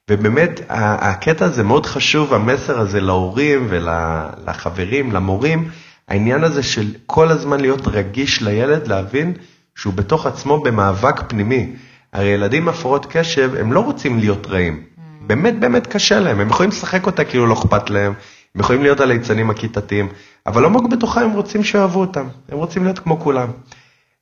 ובאמת 0.10 0.62
הקטע 0.70 1.46
הזה 1.46 1.63
מאוד 1.63 1.86
חשוב, 1.86 2.34
המסר 2.34 2.80
הזה 2.80 3.01
להורים 3.01 3.68
ולחברים, 3.70 5.12
למורים, 5.12 5.70
העניין 6.08 6.44
הזה 6.44 6.63
של 6.63 6.88
כל 7.06 7.30
הזמן 7.30 7.60
להיות 7.60 7.88
רגיש 7.88 8.41
לילד, 8.41 8.88
להבין 8.88 9.34
שהוא 9.75 9.94
בתוך 9.94 10.25
עצמו 10.25 10.62
במאבק 10.63 11.22
פנימי. 11.28 11.74
הרי 12.13 12.28
ילדים 12.28 12.62
עם 12.63 12.70
הפרעות 12.70 13.06
קשב, 13.10 13.51
הם 13.60 13.74
לא 13.74 13.80
רוצים 13.80 14.20
להיות 14.20 14.48
רעים. 14.48 14.84
באמת 15.28 15.60
באמת 15.60 15.88
קשה 15.88 16.20
להם, 16.20 16.40
הם 16.40 16.48
יכולים 16.48 16.70
לשחק 16.70 17.06
אותה 17.06 17.24
כאילו 17.24 17.48
לא 17.48 17.54
אכפת 17.54 17.90
להם, 17.90 18.13
הם 18.56 18.62
יכולים 18.62 18.82
להיות 18.82 19.00
הליצנים 19.00 19.50
הכיתתיים, 19.50 20.08
אבל 20.48 20.66
עמוק 20.66 20.92
בתוכם 20.92 21.22
הם 21.22 21.32
רוצים 21.32 21.63
שאוהבו 21.63 22.00
אותם, 22.00 22.28
הם 22.50 22.58
רוצים 22.58 22.84
להיות 22.84 23.00
כמו 23.00 23.20
כולם. 23.20 23.48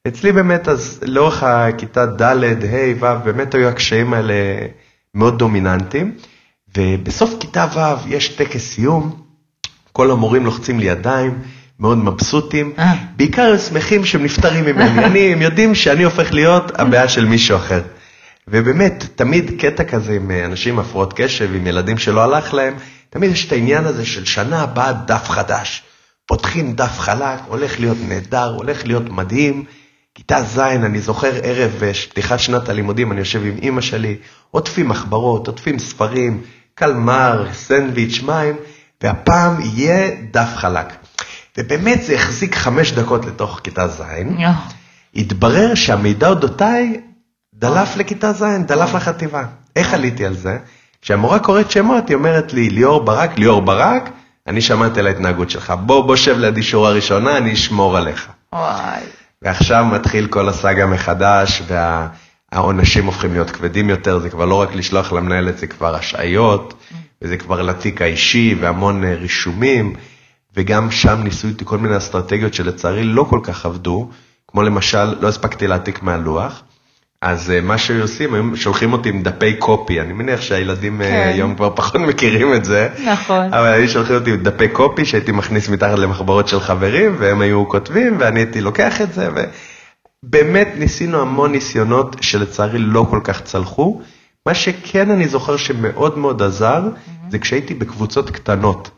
אצלי 0.07 0.31
באמת, 0.31 0.67
אז 0.67 0.99
לאורך 1.05 1.43
הכיתה 1.43 2.05
ד', 2.05 2.21
ה', 2.21 2.93
ו', 2.99 3.23
באמת 3.23 3.55
היו 3.55 3.67
הקשיים 3.67 4.13
האלה 4.13 4.33
מאוד 5.15 5.39
דומיננטיים, 5.39 6.15
ובסוף 6.77 7.33
כיתה 7.39 7.65
ו' 7.75 8.07
יש 8.07 8.29
טקס 8.29 8.61
סיום, 8.61 9.21
כל 9.91 10.11
המורים 10.11 10.45
לוחצים 10.45 10.79
לי 10.79 10.85
ידיים, 10.85 11.39
מאוד 11.79 11.97
מבסוטים, 11.97 12.73
אה. 12.79 12.93
בעיקר 13.15 13.57
שמחים 13.57 14.05
שהם 14.05 14.23
נפטרים 14.23 14.65
ממני, 14.65 15.05
אני, 15.05 15.33
הם 15.33 15.41
יודעים 15.41 15.75
שאני 15.75 16.03
הופך 16.03 16.33
להיות 16.33 16.79
הבעיה 16.79 17.09
של 17.09 17.25
מישהו 17.25 17.57
אחר. 17.57 17.81
ובאמת, 18.47 19.05
תמיד 19.15 19.51
קטע 19.59 19.83
כזה 19.83 20.13
עם 20.13 20.31
אנשים 20.31 20.73
עם 20.73 20.79
הפרעות 20.79 21.13
קשב, 21.15 21.55
עם 21.55 21.67
ילדים 21.67 21.97
שלא 21.97 22.23
הלך 22.23 22.53
להם, 22.53 22.73
תמיד 23.09 23.31
יש 23.31 23.45
את 23.47 23.51
העניין 23.51 23.85
הזה 23.85 24.05
של 24.05 24.25
שנה 24.25 24.61
הבאה 24.61 24.93
דף 24.93 25.29
חדש. 25.29 25.83
פותחים 26.25 26.73
דף 26.73 26.99
חלק, 26.99 27.39
הולך 27.47 27.79
להיות 27.79 27.97
נהדר, 28.07 28.53
הולך 28.55 28.85
להיות 28.85 29.09
מדהים. 29.09 29.63
כיתה 30.15 30.43
ז', 30.43 30.59
אני 30.59 30.99
זוכר 30.99 31.31
ערב 31.43 31.83
אה, 31.83 31.93
פתיחת 31.93 32.39
שנת 32.39 32.69
הלימודים, 32.69 33.11
אני 33.11 33.19
יושב 33.19 33.45
עם 33.45 33.57
אימא 33.61 33.81
שלי, 33.81 34.17
עוטפים 34.51 34.89
מחברות, 34.89 35.47
עוטפים 35.47 35.79
ספרים, 35.79 36.41
קלמר, 36.75 37.47
סנדוויץ', 37.53 38.21
מים, 38.25 38.55
והפעם 39.03 39.61
יהיה 39.61 40.09
דף 40.31 40.49
חלק. 40.55 40.93
ובאמת 41.57 42.03
זה 42.03 42.15
החזיק 42.15 42.55
חמש 42.55 42.91
דקות 42.91 43.25
לתוך 43.25 43.59
כיתה 43.63 43.87
ז', 43.87 44.01
התברר 45.15 45.75
שהמידע 45.75 46.29
אודותיי 46.29 47.01
דלף 47.53 47.97
לכיתה 47.97 48.33
ז', 48.33 48.43
דלף 48.67 48.93
לחטיבה. 48.93 49.43
איך 49.75 49.93
עליתי 49.93 50.25
על 50.25 50.33
זה? 50.33 50.57
כשהמורה 51.01 51.39
קוראת 51.39 51.71
שמות, 51.71 52.09
היא 52.09 52.15
אומרת 52.15 52.53
לי, 52.53 52.69
ליאור 52.69 53.03
ברק, 53.05 53.37
ליאור 53.37 53.61
ברק, 53.61 54.09
אני 54.47 54.61
שמעתי 54.61 54.99
על 54.99 55.07
ההתנהגות 55.07 55.49
שלך, 55.49 55.73
בוא, 55.85 56.05
בוא 56.05 56.15
שב 56.15 56.37
לידי 56.37 56.63
שורה 56.63 56.91
ראשונה, 56.91 57.37
אני 57.37 57.53
אשמור 57.53 57.97
עליך. 57.97 58.29
וואי. 58.53 59.01
ועכשיו 59.41 59.85
מתחיל 59.85 60.27
כל 60.27 60.49
הסאגה 60.49 60.85
מחדש, 60.85 61.63
והעונשים 61.67 63.05
הופכים 63.05 63.33
להיות 63.33 63.51
כבדים 63.51 63.89
יותר, 63.89 64.19
זה 64.19 64.29
כבר 64.29 64.45
לא 64.45 64.55
רק 64.55 64.75
לשלוח 64.75 65.13
למנהלת, 65.13 65.57
זה 65.57 65.67
כבר 65.67 65.95
השעיות, 65.95 66.73
וזה 67.21 67.37
כבר 67.37 67.61
לתיק 67.61 68.01
האישי 68.01 68.55
והמון 68.59 69.03
אה, 69.03 69.15
רישומים, 69.15 69.93
וגם 70.55 70.91
שם 70.91 71.21
ניסו 71.23 71.47
איתי 71.47 71.65
כל 71.65 71.77
מיני 71.77 71.97
אסטרטגיות 71.97 72.53
שלצערי 72.53 73.03
לא 73.03 73.23
כל 73.23 73.39
כך 73.43 73.65
עבדו, 73.65 74.09
כמו 74.47 74.61
למשל, 74.61 75.15
לא 75.21 75.27
הספקתי 75.27 75.67
להעתיק 75.67 76.03
מהלוח, 76.03 76.63
אז 77.21 77.51
אה, 77.51 77.61
מה 77.61 77.77
שהיו 77.77 78.01
עושים, 78.01 78.33
הם 78.33 78.55
שולחים 78.55 78.93
אותי 78.93 79.09
עם 79.09 79.23
דפי 79.23 79.55
קופי, 79.55 80.01
אני 80.01 80.13
מניח 80.13 80.41
שהילדים 80.41 81.01
אה, 81.01 81.07
כן. 81.07 81.31
היום 81.33 81.55
כבר 81.55 81.69
פחות 81.75 82.01
מכירים 82.01 82.53
את 82.53 82.65
זה. 82.65 82.89
נכון. 83.05 83.53
אבל 83.53 83.67
היו 83.67 83.89
שולחים 83.89 84.15
אותי 84.15 84.31
עם 84.31 84.43
דפי 84.43 84.67
קופי 84.67 85.05
שהייתי 85.05 85.31
מכניס 85.31 85.69
מתחת 85.69 85.99
למחברות 85.99 86.47
של 86.47 86.59
חברים, 86.59 87.15
והם 87.19 87.41
היו 87.41 87.69
כותבים, 87.69 88.15
ואני 88.19 88.39
הייתי 88.39 88.61
לוקח 88.61 89.01
את 89.01 89.13
זה, 89.13 89.29
ובאמת 90.23 90.67
ניסינו 90.77 91.21
המון 91.21 91.51
ניסיונות 91.51 92.15
שלצערי 92.21 92.79
לא 92.79 93.05
כל 93.09 93.19
כך 93.23 93.41
צלחו. 93.41 94.01
מה 94.45 94.53
שכן 94.53 95.11
אני 95.11 95.27
זוכר 95.27 95.57
שמאוד 95.57 96.17
מאוד 96.17 96.41
עזר, 96.41 96.83
mm-hmm. 96.83 97.31
זה 97.31 97.39
כשהייתי 97.39 97.73
בקבוצות 97.73 98.29
קטנות. 98.29 98.91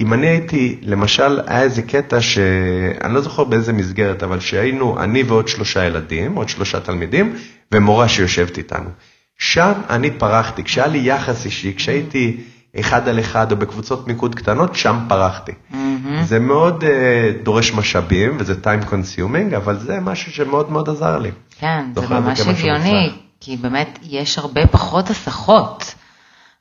אם 0.00 0.12
אני 0.12 0.26
הייתי, 0.26 0.78
למשל, 0.82 1.40
היה 1.46 1.62
איזה 1.62 1.82
קטע 1.82 2.20
שאני 2.20 3.14
לא 3.14 3.20
זוכר 3.20 3.44
באיזה 3.44 3.72
מסגרת, 3.72 4.22
אבל 4.22 4.40
שהיינו 4.40 5.02
אני 5.02 5.22
ועוד 5.22 5.48
שלושה 5.48 5.84
ילדים, 5.84 6.34
עוד 6.34 6.48
שלושה 6.48 6.80
תלמידים, 6.80 7.36
ומורה 7.72 8.08
שיושבת 8.08 8.58
איתנו. 8.58 8.90
שם 9.38 9.72
אני 9.90 10.10
פרחתי, 10.10 10.64
כשהיה 10.64 10.86
לי 10.86 10.98
יחס 10.98 11.44
אישי, 11.44 11.74
כשהייתי 11.76 12.40
אחד 12.80 13.08
על 13.08 13.20
אחד 13.20 13.52
או 13.52 13.56
בקבוצות 13.56 14.08
מיקוד 14.08 14.34
קטנות, 14.34 14.76
שם 14.76 14.98
פרחתי. 15.08 15.52
זה 16.24 16.38
מאוד 16.38 16.84
uh, 16.84 16.86
דורש 17.44 17.72
משאבים 17.72 18.36
וזה 18.40 18.54
time 18.54 18.84
consuming, 18.84 19.56
אבל 19.56 19.78
זה 19.78 20.00
משהו 20.00 20.32
שמאוד 20.32 20.72
מאוד 20.72 20.88
עזר 20.88 21.18
לי. 21.18 21.30
כן, 21.58 21.84
זה 21.94 22.08
ממש 22.08 22.40
הגיוני, 22.40 23.10
כי 23.40 23.56
באמת 23.56 23.98
יש 24.02 24.38
הרבה 24.38 24.66
פחות 24.66 25.10
הסחות. 25.10 25.93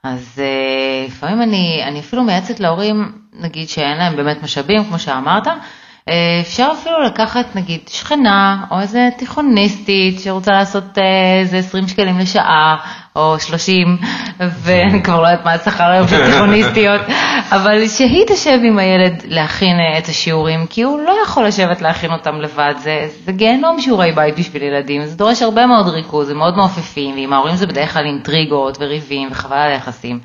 אז 0.03 0.39
uh, 0.41 1.07
לפעמים 1.07 1.41
אני, 1.41 1.83
אני 1.87 1.99
אפילו 1.99 2.23
מייעצת 2.23 2.59
להורים, 2.59 3.11
נגיד 3.33 3.69
שאין 3.69 3.97
להם 3.97 4.15
באמת 4.15 4.43
משאבים, 4.43 4.83
כמו 4.83 4.99
שאמרת, 4.99 5.47
אה, 6.09 6.39
אפשר 6.41 6.69
אפילו 6.73 7.03
לקחת 7.03 7.55
נגיד 7.55 7.79
שכנה 7.87 8.65
או 8.71 8.79
איזה 8.81 9.09
תיכוניסטית 9.17 10.19
שרוצה 10.19 10.51
לעשות 10.51 10.97
אה, 10.97 11.39
איזה 11.39 11.57
20 11.57 11.87
שקלים 11.87 12.19
לשעה 12.19 12.77
או 13.15 13.39
30 13.39 13.97
ואני 14.39 15.03
כבר 15.03 15.21
לא 15.21 15.27
יודעת 15.27 15.45
מה 15.45 15.53
השכר 15.53 15.83
היום 15.83 16.07
של 16.07 16.25
תיכוניסטיות 16.25 17.01
אבל 17.55 17.87
שהיא 17.87 18.25
תשב 18.27 18.59
עם 18.63 18.79
הילד 18.79 19.23
להכין 19.27 19.79
אה, 19.79 19.97
את 19.97 20.07
השיעורים 20.07 20.65
כי 20.69 20.81
הוא 20.81 20.99
לא 20.99 21.15
יכול 21.23 21.45
לשבת 21.45 21.81
להכין 21.81 22.11
אותם 22.11 22.41
לבד 22.41 22.73
זה, 22.77 23.07
זה 23.25 23.31
גיהנום 23.31 23.81
שיעורי 23.81 24.11
בית 24.11 24.39
בשביל 24.39 24.63
ילדים 24.63 25.05
זה 25.05 25.15
דורש 25.15 25.41
הרבה 25.41 25.65
מאוד 25.65 25.87
ריכוז 25.87 26.27
זה 26.27 26.33
מאוד 26.33 26.57
מעופפים 26.57 27.15
ועם 27.15 27.33
ההורים 27.33 27.55
זה 27.55 27.67
בדרך 27.67 27.93
כלל 27.93 28.05
אינטריגות 28.05 28.77
וריבים 28.79 29.29
וחבל 29.31 29.57
על 29.57 29.71
היחסים. 29.71 30.19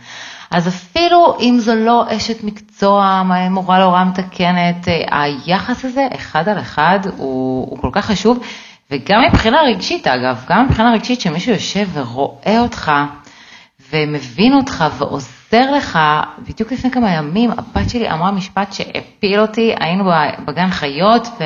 אז 0.50 0.68
אפילו 0.68 1.36
אם 1.40 1.56
זו 1.58 1.74
לא 1.74 2.04
אשת 2.08 2.44
מקצוע, 2.44 3.22
מורה 3.50 3.78
להוראה 3.78 4.04
מתקנת, 4.04 4.88
אה, 4.88 5.22
היחס 5.22 5.84
הזה, 5.84 6.06
אחד 6.14 6.48
על 6.48 6.58
אחד, 6.58 6.98
הוא, 7.16 7.66
הוא 7.70 7.78
כל 7.78 7.90
כך 7.92 8.06
חשוב, 8.06 8.38
וגם 8.90 9.22
מבחינה 9.28 9.62
רגשית 9.62 10.06
אגב, 10.06 10.44
גם 10.48 10.66
מבחינה 10.66 10.92
רגשית 10.92 11.20
שמישהו 11.20 11.52
יושב 11.52 11.88
ורואה 11.92 12.60
אותך, 12.60 12.92
ומבין 13.92 14.52
אותך 14.54 14.84
ועוזר 14.98 15.72
לך, 15.76 15.98
בדיוק 16.38 16.72
לפני 16.72 16.90
כמה 16.90 17.10
ימים 17.10 17.50
הבת 17.50 17.90
שלי 17.90 18.10
אמרה 18.10 18.32
משפט 18.32 18.72
שהפיל 18.72 19.40
אותי, 19.40 19.74
היינו 19.80 20.04
בגן 20.46 20.70
חיות 20.70 21.26
ו... 21.26 21.44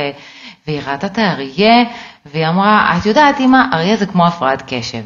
והיא 0.66 0.80
ראתה 0.86 1.06
את 1.06 1.18
האריה, 1.18 1.84
והיא 2.26 2.48
אמרה, 2.48 2.96
את 2.98 3.06
יודעת 3.06 3.40
אמא, 3.40 3.58
אריה 3.72 3.96
זה 3.96 4.06
כמו 4.06 4.26
הפרעת 4.26 4.62
קשב. 4.66 5.02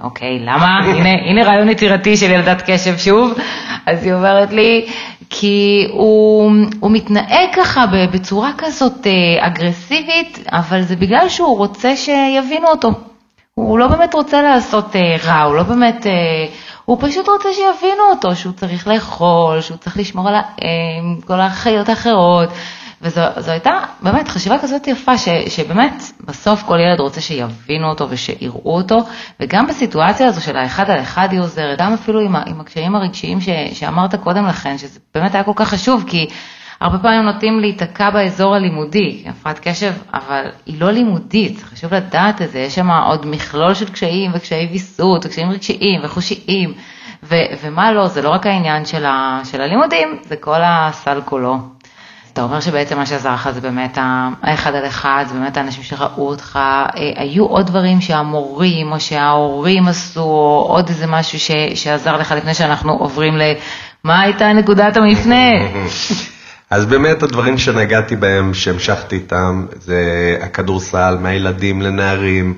אוקיי, 0.00 0.38
למה? 0.38 0.78
הנה, 0.84 1.08
הנה 1.30 1.44
רעיון 1.44 1.68
יצירתי 1.68 2.16
של 2.16 2.30
ילדת 2.30 2.62
קשב 2.66 2.98
שוב. 2.98 3.38
אז 3.86 4.04
היא 4.04 4.12
אומרת 4.12 4.52
לי, 4.52 4.86
כי 5.30 5.86
הוא, 5.92 6.52
הוא 6.80 6.90
מתנהג 6.90 7.48
ככה 7.56 7.84
בצורה 8.12 8.50
כזאת 8.58 9.06
אה, 9.06 9.46
אגרסיבית, 9.46 10.38
אבל 10.52 10.82
זה 10.82 10.96
בגלל 10.96 11.28
שהוא 11.28 11.58
רוצה 11.58 11.96
שיבינו 11.96 12.68
אותו. 12.68 12.90
הוא 13.54 13.78
לא 13.78 13.86
באמת 13.86 14.14
רוצה 14.14 14.42
לעשות 14.42 14.96
אה, 14.96 15.16
רע, 15.24 15.42
הוא 15.42 15.54
לא 15.54 15.62
באמת, 15.62 16.06
אה, 16.06 16.12
הוא 16.84 16.98
פשוט 17.00 17.28
רוצה 17.28 17.48
שיבינו 17.52 18.02
אותו, 18.10 18.36
שהוא 18.36 18.52
צריך 18.52 18.88
לאכול, 18.88 19.60
שהוא 19.60 19.76
צריך 19.76 19.96
לשמור 19.96 20.28
על 20.28 20.34
כל 21.26 21.40
החיות 21.40 21.88
האחרות. 21.88 22.48
וזו 23.02 23.50
הייתה 23.50 23.72
באמת 24.02 24.28
חשיבה 24.28 24.58
כזאת 24.58 24.86
יפה, 24.86 25.18
ש, 25.18 25.28
שבאמת 25.48 26.02
בסוף 26.24 26.62
כל 26.62 26.78
ילד 26.80 27.00
רוצה 27.00 27.20
שיבינו 27.20 27.88
אותו 27.88 28.10
ושיראו 28.10 28.76
אותו, 28.76 28.98
וגם 29.40 29.66
בסיטואציה 29.66 30.26
הזו 30.26 30.40
של 30.40 30.56
האחד 30.56 30.90
על 30.90 31.00
אחד 31.00 31.28
היא 31.30 31.40
עוזרת, 31.40 31.78
גם 31.78 31.92
אפילו 31.92 32.20
עם, 32.20 32.36
עם 32.36 32.60
הקשיים 32.60 32.94
הרגשיים 32.94 33.40
ש, 33.40 33.48
שאמרת 33.72 34.14
קודם 34.14 34.46
לכן, 34.46 34.78
שזה 34.78 35.00
באמת 35.14 35.34
היה 35.34 35.44
כל 35.44 35.52
כך 35.56 35.68
חשוב, 35.68 36.04
כי 36.06 36.26
הרבה 36.80 36.98
פעמים 36.98 37.22
נוטים 37.22 37.60
להיתקע 37.60 38.10
באזור 38.10 38.54
הלימודי, 38.54 39.24
הפרעת 39.26 39.58
קשב, 39.58 39.92
אבל 40.14 40.44
היא 40.66 40.80
לא 40.80 40.90
לימודית, 40.90 41.62
חשוב 41.62 41.94
לדעת 41.94 42.42
את 42.42 42.50
זה, 42.50 42.58
יש 42.58 42.74
שם 42.74 42.90
עוד 42.90 43.26
מכלול 43.26 43.74
של 43.74 43.88
קשיים 43.88 44.30
וקשיי 44.34 44.68
ויסות 44.72 45.26
וקשיים 45.26 45.50
רגשיים 45.50 46.00
וחושיים, 46.04 46.74
ו, 47.22 47.34
ומה 47.62 47.92
לא, 47.92 48.08
זה 48.08 48.22
לא 48.22 48.30
רק 48.30 48.46
העניין 48.46 48.84
של, 48.84 49.04
ה, 49.04 49.40
של 49.44 49.60
הלימודים, 49.60 50.18
זה 50.22 50.36
כל 50.36 50.60
הסל 50.64 51.20
כולו. 51.24 51.77
אתה 52.32 52.42
אומר 52.42 52.60
שבעצם 52.60 52.96
מה 52.96 53.06
שעזר 53.06 53.34
לך 53.34 53.50
זה 53.50 53.60
באמת 53.60 53.98
האחד 54.42 54.74
על 54.74 54.86
אחד, 54.86 55.24
זה 55.28 55.34
באמת 55.34 55.56
האנשים 55.56 55.82
שראו 55.82 56.28
אותך, 56.28 56.58
אה, 56.62 56.88
היו 57.16 57.44
עוד 57.44 57.66
דברים 57.66 58.00
שהמורים 58.00 58.92
או 58.92 59.00
שההורים 59.00 59.88
עשו, 59.88 60.20
או 60.20 60.66
עוד 60.68 60.88
איזה 60.88 61.06
משהו 61.06 61.40
ש, 61.40 61.50
שעזר 61.74 62.16
לך 62.16 62.32
לפני 62.32 62.54
שאנחנו 62.54 62.92
עוברים 62.92 63.34
למה 63.36 64.20
הייתה 64.20 64.52
נקודת 64.52 64.96
המפנה? 64.96 65.44
אז 66.70 66.86
באמת 66.86 67.22
הדברים 67.22 67.58
שנגעתי 67.58 68.16
בהם, 68.16 68.54
שהמשכתי 68.54 69.16
איתם, 69.16 69.66
זה 69.80 70.02
הכדורסל, 70.40 71.16
מהילדים 71.20 71.82
לנערים, 71.82 72.54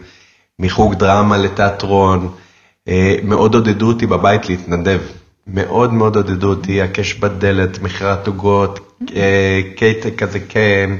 מחוג 0.59 0.95
דרמה 0.95 1.37
לתיאטרון, 1.37 2.29
אה, 2.89 3.17
מאוד 3.25 3.55
עודדו 3.55 3.89
אותי 3.89 4.07
בבית 4.07 4.49
להתנדב. 4.49 5.01
מאוד 5.47 5.93
מאוד 5.93 6.17
עודדו 6.17 6.49
אותי, 6.49 6.83
הקש 6.83 7.15
בדלת, 7.15 7.83
מכירת 7.83 8.27
עוגות, 8.27 8.99
אה, 9.17 9.61
קייט 9.77 10.07
כזה, 10.17 10.39
כן, 10.49 10.91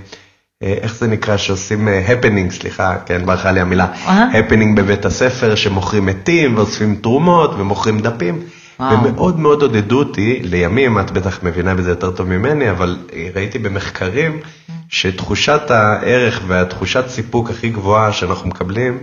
אה, 0.63 0.75
איך 0.83 0.95
זה 0.95 1.07
נקרא, 1.07 1.37
שעושים 1.37 1.89
הפנינג, 1.89 2.51
אה, 2.51 2.57
סליחה, 2.57 2.97
כן, 3.07 3.27
ברחה 3.27 3.53
לי 3.53 3.61
המילה, 3.61 3.87
הפנינג 4.07 4.81
בבית 4.81 5.05
הספר, 5.05 5.55
שמוכרים 5.55 6.07
מאפים 6.07 6.57
ואוספים 6.57 6.95
תרומות 6.95 7.51
ומוכרים 7.59 8.01
דפים. 8.01 8.43
ומאוד 8.81 9.39
מאוד 9.39 9.63
עודדו 9.63 9.99
אותי, 9.99 10.41
לימים, 10.43 10.99
את 10.99 11.11
בטח 11.11 11.43
מבינה 11.43 11.75
בזה 11.75 11.91
יותר 11.91 12.11
טוב 12.11 12.29
ממני, 12.29 12.71
אבל 12.71 12.99
ראיתי 13.35 13.59
במחקרים 13.59 14.41
שתחושת 14.89 15.71
הערך 15.71 16.41
והתחושת 16.47 17.05
סיפוק 17.09 17.51
הכי 17.51 17.69
גבוהה 17.69 18.13
שאנחנו 18.13 18.49
מקבלים, 18.49 18.99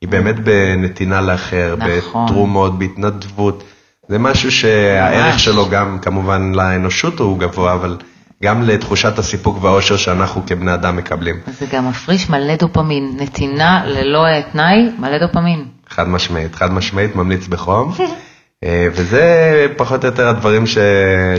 היא 0.00 0.08
באמת 0.08 0.40
בנתינה 0.40 1.20
לאחר, 1.20 1.76
נכון. 1.78 2.26
בתרומות, 2.26 2.78
בהתנדבות. 2.78 3.64
זה 4.08 4.18
משהו 4.18 4.52
שהערך 4.52 5.38
שלו 5.38 5.68
גם 5.68 5.98
כמובן 6.02 6.52
לאנושות 6.54 7.18
הוא 7.18 7.38
גבוה, 7.38 7.74
אבל 7.74 7.96
גם 8.42 8.62
לתחושת 8.62 9.18
הסיפוק 9.18 9.64
והאושר 9.64 9.96
שאנחנו 9.96 10.42
כבני 10.46 10.74
אדם 10.74 10.96
מקבלים. 10.96 11.36
זה 11.46 11.66
גם 11.72 11.88
מפריש 11.88 12.30
מלא 12.30 12.56
דופמין, 12.56 13.16
נתינה 13.20 13.82
ללא 13.86 14.40
תנאי, 14.52 14.90
מלא 14.98 15.18
דופמין. 15.18 15.64
חד 15.88 16.08
משמעית, 16.08 16.54
חד 16.54 16.72
משמעית, 16.72 17.16
ממליץ 17.16 17.46
בחום. 17.46 17.92
אה, 18.64 18.86
וזה 18.92 19.66
פחות 19.76 20.04
או 20.04 20.08
יותר 20.08 20.28
הדברים 20.28 20.66
ש... 20.66 20.78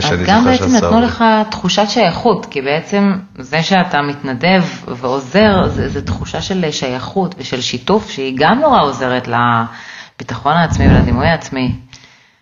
זוכר 0.00 0.10
שעשו. 0.10 0.14
אז 0.14 0.26
גם 0.26 0.44
בעצם 0.44 0.76
נתנו 0.76 1.00
לך 1.00 1.24
תחושת 1.50 1.88
שייכות, 1.88 2.46
כי 2.50 2.60
בעצם 2.60 3.12
זה 3.38 3.62
שאתה 3.62 4.02
מתנדב 4.02 4.62
ועוזר, 4.88 5.68
זה, 5.68 5.88
זה 5.88 6.02
תחושה 6.02 6.40
של 6.40 6.70
שייכות 6.70 7.34
ושל 7.38 7.60
שיתוף, 7.60 8.10
שהיא 8.10 8.34
גם 8.38 8.58
נורא 8.60 8.82
עוזרת 8.82 9.28
לביטחון 9.28 10.52
העצמי 10.52 10.86
ולדימוי 10.88 11.26
העצמי. 11.26 11.72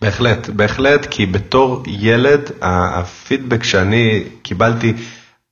בהחלט, 0.01 0.49
בהחלט, 0.49 1.05
כי 1.05 1.25
בתור 1.25 1.83
ילד, 1.87 2.51
הפידבק 2.61 3.63
שאני 3.63 4.23
קיבלתי, 4.41 4.93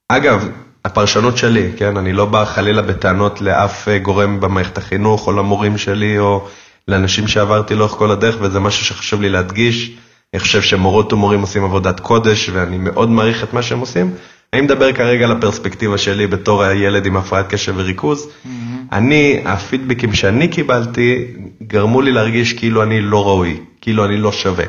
אגב, 0.10 0.50
הפרשנות 0.86 1.38
שלי, 1.38 1.70
כן, 1.78 1.98
אני 1.98 2.14
לא 2.14 2.26
בא 2.26 2.46
חלילה 2.46 2.82
בטענות 2.82 3.42
לאף 3.42 3.88
אה, 3.88 3.98
גורם 3.98 4.40
במערכת 4.40 4.78
החינוך, 4.78 5.28
או 5.28 5.32
למורים 5.32 5.78
שלי, 5.78 6.20
או 6.20 6.48
לאנשים 6.88 7.28
שעברתי 7.28 7.76
לאורך 7.76 7.92
כל 7.92 8.12
הדרך, 8.12 8.38
וזה 8.42 8.60
משהו 8.60 8.86
שחשוב 8.86 9.22
לי 9.22 9.30
להדגיש. 9.30 9.92
אני 10.34 10.40
חושב 10.40 10.62
שמורות 10.62 11.14
ומורים 11.14 11.42
עושים 11.42 11.64
עבודת 11.64 12.00
קודש, 12.00 12.50
ואני 12.54 12.78
מאוד 12.78 13.10
מעריך 13.10 13.44
את 13.44 13.54
מה 13.54 13.62
שהם 13.62 13.80
עושים. 13.80 14.12
אני 14.54 14.62
מדבר 14.62 14.94
כרגע 14.94 15.26
על 15.26 15.32
הפרספקטיבה 15.32 15.98
שלי 15.98 16.28
בתור 16.28 16.64
הילד 16.64 17.06
עם 17.06 17.18
הפרעת 17.18 17.50
קשב 17.50 17.74
וריכוז. 17.78 18.28
Mm-hmm. 18.28 18.48
אני, 18.92 19.42
הפידבקים 19.46 20.14
שאני 20.14 20.48
קיבלתי, 20.48 21.26
גרמו 21.64 22.02
לי 22.02 22.12
להרגיש 22.12 22.54
כאילו 22.54 22.84
אני 22.84 23.02
לא 23.02 23.28
ראוי, 23.28 23.60
כאילו 23.88 24.06
אני 24.06 24.18
לא 24.18 24.32
שווה, 24.32 24.66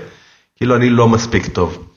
כאילו 0.57 0.77
אני 0.77 0.91
לא 0.91 1.09
מספיק 1.09 1.47
טוב. 1.47 1.89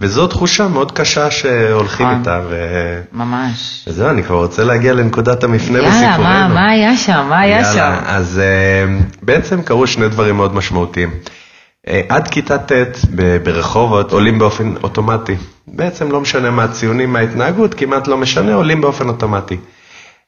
וזו 0.00 0.26
תחושה 0.26 0.68
מאוד 0.68 0.92
קשה 0.92 1.30
שהולכים 1.30 2.06
נכון. 2.06 2.18
איתה. 2.18 2.40
ו... 2.48 3.00
ממש. 3.12 3.84
וזהו, 3.86 4.08
אני 4.10 4.22
כבר 4.22 4.36
רוצה 4.36 4.64
להגיע 4.64 4.92
לנקודת 4.92 5.44
המפנה 5.44 5.78
בסיפורנו. 5.78 6.02
יאללה, 6.02 6.18
מה, 6.18 6.54
מה 6.54 6.70
היה 6.70 6.96
שם? 6.96 7.26
מה 7.28 7.40
היה 7.40 7.56
יאללה, 7.56 7.72
שם? 7.72 8.04
אז 8.06 8.40
uh, 8.40 9.04
בעצם 9.22 9.62
קרו 9.62 9.86
שני 9.86 10.08
דברים 10.08 10.36
מאוד 10.36 10.54
משמעותיים. 10.54 11.10
Uh, 11.86 11.90
עד 12.08 12.28
כיתה 12.28 12.58
ט' 12.58 12.72
ברחובות 13.42 14.12
עולים 14.12 14.38
באופן 14.38 14.74
אוטומטי. 14.82 15.36
בעצם 15.66 16.10
לא 16.10 16.20
משנה 16.20 16.50
מה 16.50 16.64
הציונים, 16.64 17.12
מה 17.12 17.18
ההתנהגות, 17.18 17.74
כמעט 17.74 18.08
לא 18.08 18.16
משנה, 18.16 18.54
עולים 18.54 18.80
באופן 18.80 19.08
אוטומטי. 19.08 19.56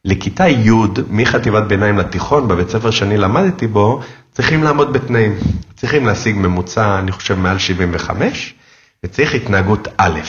לכיתה 0.05 0.49
י', 0.49 0.71
מחטיבת 1.11 1.63
ביניים 1.63 1.99
לתיכון, 1.99 2.49
בבית 2.49 2.71
ספר 2.71 2.91
שאני 2.91 3.19
למדתי 3.19 3.67
בו, 3.67 4.01
צריכים 4.33 4.63
לעמוד 4.63 4.93
בתנאים. 4.93 5.39
צריכים 5.77 6.07
להשיג 6.07 6.37
ממוצע, 6.37 6.99
אני 6.99 7.13
חושב, 7.13 7.35
מעל 7.35 7.59
75, 7.59 8.55
וצריך 9.05 9.35
התנהגות 9.35 9.89
א'. 9.97 10.21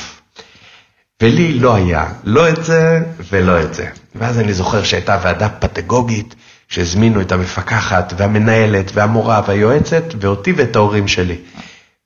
ולי 1.21 1.59
לא 1.59 1.75
היה, 1.75 2.05
לא 2.23 2.49
את 2.49 2.65
זה 2.65 2.99
ולא 3.31 3.61
את 3.61 3.73
זה. 3.73 3.87
ואז 4.15 4.39
אני 4.39 4.53
זוכר 4.53 4.83
שהייתה 4.83 5.19
ועדה 5.23 5.49
פדגוגית, 5.49 6.35
שהזמינו 6.67 7.21
את 7.21 7.31
המפקחת 7.31 8.13
והמנהלת 8.17 8.91
והמורה 8.93 9.41
והיועצת, 9.47 10.03
ואותי 10.19 10.53
ואת 10.57 10.75
ההורים 10.75 11.07
שלי. 11.07 11.37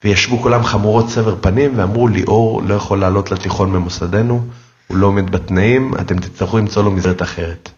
וישבו 0.04 0.42
כולם 0.42 0.64
חמורות 0.64 1.10
סבר 1.10 1.36
פנים 1.42 1.80
ואמרו, 1.80 2.08
ליאור 2.08 2.62
לא 2.64 2.74
יכול 2.74 3.00
לעלות 3.00 3.32
לתיכון 3.32 3.72
ממוסדנו, 3.72 4.48
הוא 4.88 4.98
לא 4.98 5.08
עומד 5.08 5.32
בתנאים, 5.32 5.94
אתם 6.02 6.20
תצטרכו 6.20 6.58
למצוא 6.58 6.84
לו 6.84 6.92
מסגרת 6.92 7.22
אחרת. 7.22 7.70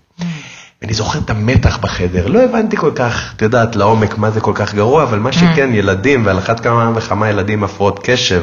ואני 0.82 0.94
זוכר 0.94 1.20
את 1.20 1.30
המתח 1.30 1.78
בחדר, 1.78 2.28
לא 2.28 2.44
הבנתי 2.44 2.78
כל 2.78 2.92
כך, 2.96 3.34
את 3.36 3.42
יודעת, 3.42 3.76
לעומק 3.76 4.18
מה 4.18 4.32
זה 4.32 4.42
כל 4.42 4.52
כך 4.56 4.74
גרוע, 4.76 5.04
אבל 5.04 5.20
מה 5.20 5.32
שכן, 5.32 5.70
ילדים, 5.74 6.26
ועל 6.26 6.38
אחת 6.38 6.60
כמה 6.60 6.92
וכמה 6.96 7.30
ילדים 7.30 7.64
הפרעות 7.64 8.00
קשב, 8.04 8.42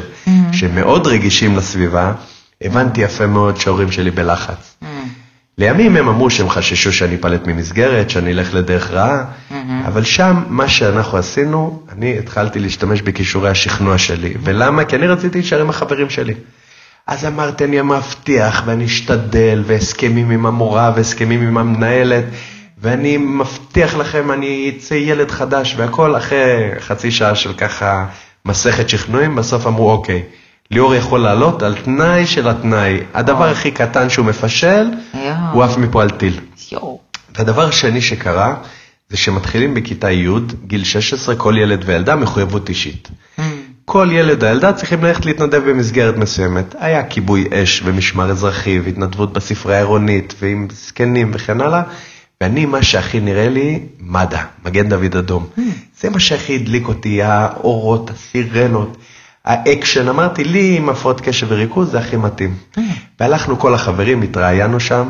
שמאוד 0.51 1.07
רגישים 1.07 1.57
לסביבה, 1.57 2.13
הבנתי 2.61 3.01
יפה 3.01 3.27
מאוד 3.27 3.57
שההורים 3.57 3.91
שלי 3.91 4.11
בלחץ. 4.11 4.77
לימים 5.57 5.95
הם 5.95 6.07
אמרו 6.07 6.29
שהם 6.29 6.49
חששו 6.49 6.93
שאני 6.93 7.15
אפלט 7.15 7.47
ממסגרת, 7.47 8.09
שאני 8.09 8.31
אלך 8.31 8.53
לדרך 8.53 8.91
רעה, 8.91 9.23
אבל 9.87 10.03
שם, 10.03 10.43
מה 10.49 10.67
שאנחנו 10.67 11.17
עשינו, 11.17 11.83
אני 11.91 12.19
התחלתי 12.19 12.59
להשתמש 12.59 13.01
בכישורי 13.01 13.49
השכנוע 13.49 13.97
שלי. 13.97 14.33
ולמה? 14.43 14.85
כי 14.85 14.95
אני 14.95 15.07
רציתי 15.07 15.37
להישאר 15.37 15.61
עם 15.61 15.69
החברים 15.69 16.09
שלי. 16.09 16.33
אז 17.07 17.25
אמרתי, 17.25 17.63
אני 17.63 17.81
מבטיח 17.81 18.63
ואני 18.65 18.85
אשתדל, 18.85 19.63
והסכמים 19.65 20.31
עם 20.31 20.45
המורה 20.45 20.93
והסכמים 20.95 21.41
עם 21.41 21.57
המנהלת, 21.57 22.23
ואני 22.77 23.17
מבטיח 23.17 23.95
לכם, 23.95 24.31
אני 24.31 24.73
אצא 24.77 24.93
ילד 24.93 25.31
חדש 25.31 25.75
והכל, 25.77 26.17
אחרי 26.17 26.71
חצי 26.79 27.11
שעה 27.11 27.35
של 27.35 27.53
ככה 27.53 28.05
מסכת 28.45 28.89
שכנועים, 28.89 29.35
בסוף 29.35 29.67
אמרו, 29.67 29.91
אוקיי, 29.91 30.23
ליאור 30.71 30.95
יכול 30.95 31.19
לעלות 31.19 31.63
על 31.63 31.75
תנאי 31.75 32.27
של 32.27 32.47
התנאי. 32.47 32.99
הדבר 33.13 33.49
הכי 33.49 33.71
קטן 33.71 34.09
שהוא 34.09 34.25
מפשל, 34.25 34.91
הוא 35.53 35.63
עף 35.63 35.77
מפה 35.77 36.01
על 36.01 36.09
טיל. 36.09 36.39
והדבר 37.37 37.67
השני 37.67 38.01
שקרה, 38.01 38.55
זה 39.09 39.17
שמתחילים 39.17 39.73
בכיתה 39.73 40.11
י', 40.11 40.29
גיל 40.67 40.83
16, 40.83 41.35
כל 41.35 41.55
ילד 41.57 41.83
וילדה 41.85 42.15
מחויבות 42.15 42.69
אישית. 42.69 43.07
Mm. 43.39 43.41
כל 43.85 44.09
ילד 44.11 44.43
או 44.43 44.49
ילדה 44.49 44.73
צריכים 44.73 45.03
ללכת 45.03 45.25
להתנדב 45.25 45.69
במסגרת 45.69 46.17
מסוימת. 46.17 46.75
היה 46.79 47.03
כיבוי 47.03 47.45
אש 47.53 47.81
ומשמר 47.85 48.31
אזרחי 48.31 48.79
והתנדבות 48.79 49.33
בספרייה 49.33 49.77
העירונית 49.77 50.33
ועם 50.41 50.67
זקנים 50.71 51.31
וכן 51.33 51.61
הלאה, 51.61 51.81
ואני, 52.41 52.65
מה 52.65 52.83
שהכי 52.83 53.19
נראה 53.19 53.49
לי, 53.49 53.79
מד"א, 53.99 54.37
מגן 54.65 54.89
דוד 54.89 55.15
אדום. 55.15 55.47
זה 56.01 56.09
מה 56.09 56.19
שהכי 56.19 56.55
הדליק 56.55 56.87
אותי, 56.87 57.21
האורות, 57.23 58.09
הסירנות, 58.09 58.97
האקשן. 59.45 60.07
אמרתי, 60.07 60.43
לי 60.43 60.77
עם 60.77 60.89
הפרעות 60.89 61.21
קשב 61.21 61.47
וריכוז 61.49 61.91
זה 61.91 61.99
הכי 61.99 62.17
מתאים. 62.17 62.55
והלכנו 63.19 63.59
כל 63.59 63.73
החברים, 63.73 64.21
התראיינו 64.21 64.79
שם, 64.79 65.07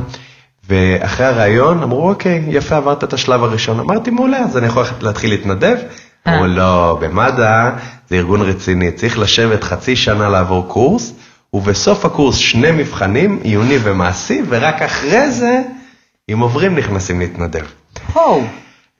ואחרי 0.70 1.26
הראיון 1.26 1.84
אמרו, 1.84 2.10
אוקיי, 2.10 2.44
יפה, 2.50 2.78
עברת 2.78 3.04
את 3.04 3.14
השלב 3.14 3.44
הראשון. 3.44 3.80
אמרתי, 3.80 4.12
מעולה, 4.12 4.40
אז 4.40 4.58
אני 4.58 4.68
יכול 4.68 4.84
להתחיל 5.02 5.30
להתנדב? 5.30 5.78
אמרו, 6.28 6.48
לא, 6.48 6.98
במד"א 7.02 7.70
זה 8.10 8.16
ארגון 8.16 8.42
רציני, 8.42 8.92
צריך 8.92 9.20
לשבת 9.20 9.64
חצי 9.64 9.96
שנה 9.96 10.30
לעבור 10.30 10.68
קורס, 10.68 11.14
ובסוף 11.54 12.06
הקורס 12.06 12.36
שני 12.36 12.72
מבחנים, 12.72 13.40
עיוני 13.44 13.78
ומעשי, 13.84 14.42
ורק 14.50 14.82
אחרי 14.82 15.32
זה, 15.32 15.62
אם 16.34 16.40
עוברים, 16.40 16.76
נכנסים 16.76 17.20
להתנדב. 17.20 17.66
הו. 18.14 18.44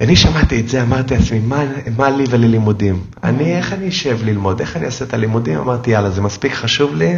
אני 0.02 0.16
שמעתי 0.16 0.60
את 0.60 0.70
זה, 0.70 0.82
אמרתי 0.82 1.16
לעצמי, 1.18 1.40
מה, 1.40 1.64
מה 1.98 2.10
לי 2.10 2.24
וללימודים? 2.30 3.04
אני, 3.24 3.58
איך 3.58 3.74
אני 3.74 3.90
אשב 3.90 4.18
ללמוד? 4.24 4.60
איך 4.60 4.78
אני 4.78 4.86
אעשה 4.86 5.06
את 5.06 5.14
הלימודים? 5.14 5.60
אמרתי, 5.60 5.92
יאללה, 5.92 6.10
זה 6.10 6.22
מספיק 6.22 6.54
חשוב 6.54 6.96
לי, 6.96 7.14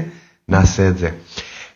נעשה 0.49 0.87
את 0.87 0.97
זה. 0.97 1.09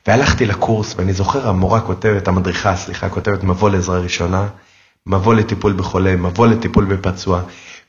והלכתי 0.07 0.45
לקורס, 0.45 0.95
ואני 0.97 1.13
זוכר, 1.13 1.49
המורה 1.49 1.81
כותבת, 1.81 2.27
המדריכה, 2.27 2.75
סליחה, 2.75 3.09
כותבת 3.09 3.43
מבוא 3.43 3.69
לעזרה 3.69 3.99
ראשונה, 3.99 4.47
מבוא 5.07 5.33
לטיפול 5.33 5.73
בחולה, 5.73 6.15
מבוא 6.15 6.47
לטיפול 6.47 6.85
בפצוע, 6.85 7.41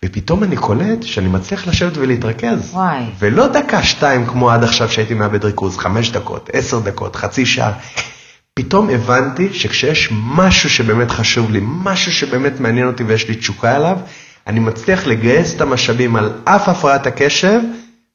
ופתאום 0.04 0.44
אני 0.44 0.56
קולט 0.56 1.02
שאני 1.02 1.28
מצליח 1.28 1.66
לשבת 1.66 1.96
ולהתרכז. 1.96 2.70
וואי. 2.72 3.04
ולא 3.18 3.46
דקה, 3.46 3.82
שתיים, 3.82 4.26
כמו 4.26 4.50
עד 4.50 4.64
עכשיו 4.64 4.88
שהייתי 4.88 5.14
מאבד 5.14 5.44
ריכוז, 5.44 5.78
חמש 5.78 6.10
דקות, 6.10 6.50
עשר 6.52 6.78
דקות, 6.78 7.16
חצי 7.16 7.46
שעה. 7.46 7.72
פתאום 8.54 8.90
הבנתי 8.90 9.52
שכשיש 9.52 10.08
משהו 10.12 10.70
שבאמת 10.70 11.10
חשוב 11.10 11.50
לי, 11.50 11.60
משהו 11.62 12.12
שבאמת 12.12 12.60
מעניין 12.60 12.86
אותי 12.86 13.04
ויש 13.04 13.28
לי 13.28 13.34
תשוקה 13.34 13.76
אליו, 13.76 13.98
אני 14.46 14.60
מצליח 14.60 15.06
לגייס 15.06 15.56
את 15.56 15.60
המשאבים 15.60 16.16
על 16.16 16.32
אף 16.44 16.68
הפרעת 16.68 17.06
הקשב 17.06 17.60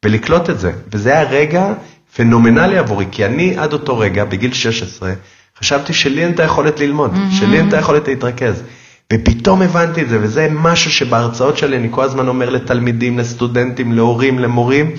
ולקלוט 0.06 0.50
את 0.50 0.60
זה. 0.60 0.72
וזה 0.92 1.12
היה 1.12 1.30
רגע 1.30 1.74
פנומנלי 2.16 2.78
עבורי, 2.78 3.06
כי 3.12 3.26
אני 3.26 3.58
עד 3.58 3.74
אותו 3.74 3.98
רגע, 3.98 4.26
בגיל 4.26 4.54
16, 4.54 5.14
חשבתי 5.60 5.94
שלי 5.94 6.24
אין 6.24 6.34
את 6.34 6.40
היכולת 6.40 6.80
ללמוד, 6.80 7.14
mm-hmm. 7.14 7.40
שלי 7.40 7.58
אין 7.58 7.68
את 7.68 7.74
היכולת 7.74 8.08
להתרכז. 8.08 8.64
ופתאום 9.14 9.62
הבנתי 9.62 10.02
את 10.02 10.10
זה, 10.10 10.18
וזה 10.22 10.48
משהו 10.52 10.92
שבהרצאות 10.92 11.58
שלי 11.58 11.78
אני 11.78 11.88
כל 11.92 12.04
הזמן 12.04 12.28
אומר 12.28 12.50
לתלמידים, 12.50 13.20
לסטודנטים, 13.20 13.94
להורים, 13.94 14.40
למורים, 14.40 14.92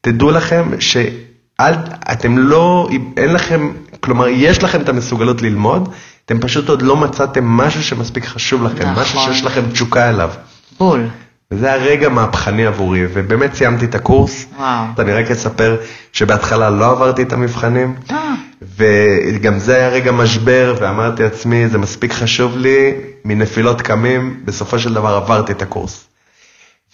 תדעו 0.00 0.30
לכם 0.30 0.70
שאתם 0.80 2.38
לא, 2.38 2.88
אין 3.16 3.32
לכם, 3.32 3.72
כלומר, 4.00 4.28
יש 4.28 4.62
לכם 4.62 4.80
את 4.80 4.88
המסוגלות 4.88 5.42
ללמוד, 5.42 5.88
אתם 6.24 6.40
פשוט 6.40 6.68
עוד 6.68 6.82
לא 6.82 6.96
מצאתם 6.96 7.44
משהו 7.44 7.82
שמספיק 7.82 8.24
חשוב 8.24 8.62
לכם, 8.62 8.88
נכון. 8.90 9.02
משהו 9.02 9.20
שיש 9.20 9.44
לכם 9.44 9.62
תשוקה 9.72 10.10
אליו. 10.10 10.30
בול. 10.78 11.08
וזה 11.52 11.72
הרגע 11.72 12.08
מהפכני 12.08 12.66
עבורי, 12.66 13.06
ובאמת 13.12 13.54
סיימתי 13.54 13.84
את 13.84 13.94
הקורס. 13.94 14.46
וואו. 14.56 14.84
אני 14.98 15.12
רק 15.12 15.30
אספר 15.30 15.76
שבהתחלה 16.12 16.70
לא 16.70 16.90
עברתי 16.90 17.22
את 17.22 17.32
המבחנים, 17.32 17.94
אה. 18.10 18.34
וגם 18.76 19.58
זה 19.58 19.76
היה 19.76 19.88
רגע 19.88 20.12
משבר, 20.12 20.74
ואמרתי 20.80 21.22
לעצמי, 21.22 21.68
זה 21.68 21.78
מספיק 21.78 22.12
חשוב 22.12 22.56
לי, 22.56 22.92
מנפילות 23.24 23.82
קמים, 23.82 24.40
בסופו 24.44 24.78
של 24.78 24.94
דבר 24.94 25.14
עברתי 25.14 25.52
את 25.52 25.62
הקורס. 25.62 26.04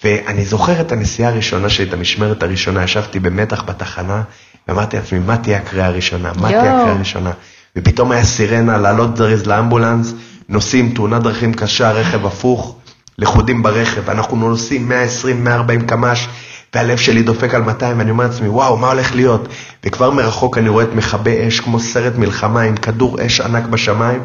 ואני 0.04 0.44
זוכר 0.44 0.80
את 0.80 0.92
הנסיעה 0.92 1.30
הראשונה 1.30 1.68
שלי, 1.68 1.88
את 1.88 1.92
המשמרת 1.92 2.42
הראשונה, 2.42 2.84
ישבתי 2.84 3.20
במתח 3.20 3.62
בתחנה, 3.62 4.22
ואמרתי 4.68 4.96
לעצמי, 4.96 5.18
מה 5.18 5.36
תהיה 5.36 5.58
הקריאה 5.58 5.86
הראשונה? 5.86 6.32
מה 6.36 6.48
תהיה 6.48 6.64
יואו. 6.64 6.76
הקריאה 6.76 6.94
הראשונה? 6.96 7.30
ופתאום 7.76 8.12
היה 8.12 8.24
סירנה, 8.24 8.78
לעלות 8.78 9.16
זריז 9.16 9.46
לאמבולנס, 9.46 10.14
נוסעים, 10.48 10.94
תאונת 10.94 11.22
דרכים 11.22 11.54
קשה, 11.54 11.92
רכב 11.92 12.26
הפוך, 12.26 12.76
לכודים 13.18 13.62
ברכב, 13.62 14.10
אנחנו 14.10 14.36
נוסעים 14.36 14.88
120, 14.88 15.44
140 15.44 15.86
קמ"ש, 15.86 16.28
והלב 16.74 16.96
שלי 16.96 17.22
דופק 17.22 17.54
על 17.54 17.62
200, 17.62 17.98
ואני 17.98 18.10
אומר 18.10 18.24
לעצמי, 18.24 18.48
וואו, 18.48 18.76
מה 18.76 18.88
הולך 18.88 19.14
להיות? 19.14 19.48
וכבר 19.84 20.10
מרחוק 20.10 20.58
אני 20.58 20.68
רואה 20.68 20.84
את 20.84 20.94
מכבי 20.94 21.48
אש 21.48 21.60
כמו 21.60 21.80
סרט 21.80 22.12
מלחמה 22.16 22.60
עם 22.60 22.76
כדור 22.76 23.26
אש 23.26 23.40
ענק 23.40 23.64
בשמיים, 23.66 24.20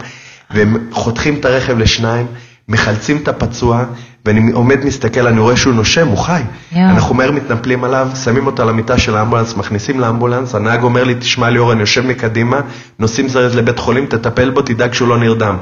והם 0.52 0.78
חותכים 0.92 1.36
את 1.40 1.46
הרכב 1.46 1.78
לשניים, 1.78 2.28
מחלצים 2.68 3.18
את 3.18 3.28
הפצוע, 3.28 3.84
ואני 4.26 4.52
עומד 4.52 4.86
מסתכל, 4.86 5.28
אני 5.28 5.40
רואה 5.40 5.58
שהוא 5.58 5.74
נושם, 5.74 6.08
הוא 6.08 6.18
חי. 6.18 6.42
יואו. 6.72 6.90
אנחנו 6.90 7.16
מהר 7.16 7.32
מתנפלים 7.32 7.84
עליו, 7.84 8.08
שמים 8.24 8.48
אותו 8.48 8.62
על 8.62 8.70
המיטה 8.70 8.98
של 8.98 9.18
האמבולנס, 9.18 9.56
מכניסים 9.56 10.00
לאמבולנס, 10.00 10.56
הנהג 10.56 10.84
אומר 10.84 11.04
לי, 11.04 11.16
תשמע 11.16 11.50
ליאור, 11.50 11.72
אני 11.72 11.82
יושב 11.82 12.06
מקדימה, 12.06 12.62
נוסעים 13.00 13.28
זרז 13.30 13.56
לבית 13.56 13.80
חולים, 13.80 14.06
תטפל 14.06 14.50
בו, 14.50 14.62
תדאג 14.62 14.94
שהוא 14.94 15.08
לא 15.08 15.18
נרדם. 15.18 15.58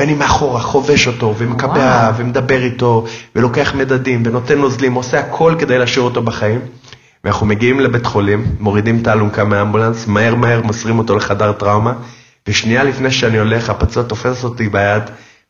ואני 0.00 0.14
מאחורה 0.14 0.60
חובש 0.60 1.06
אותו, 1.06 1.34
ומקבע, 1.38 1.72
וואו. 1.72 2.16
ומדבר 2.16 2.62
איתו, 2.62 3.04
ולוקח 3.36 3.74
מדדים, 3.74 4.22
ונותן 4.26 4.58
נוזלים, 4.58 4.94
עושה 4.94 5.20
הכל 5.20 5.54
כדי 5.58 5.78
להשאיר 5.78 6.04
אותו 6.04 6.22
בחיים. 6.22 6.60
ואנחנו 7.24 7.46
מגיעים 7.46 7.80
לבית 7.80 8.06
חולים, 8.06 8.44
מורידים 8.60 8.98
את 9.02 9.06
האלונקה 9.06 9.44
מהאמבולנס, 9.44 10.06
מהר 10.06 10.34
מהר 10.34 10.62
מוסרים 10.62 10.98
אותו 10.98 11.16
לחדר 11.16 11.52
טראומה, 11.52 11.92
ושנייה 12.48 12.84
לפני 12.84 13.10
שאני 13.10 13.38
הולך, 13.38 13.70
הפצוע 13.70 14.02
תופס 14.02 14.44
אותי 14.44 14.68
ביד, 14.68 15.02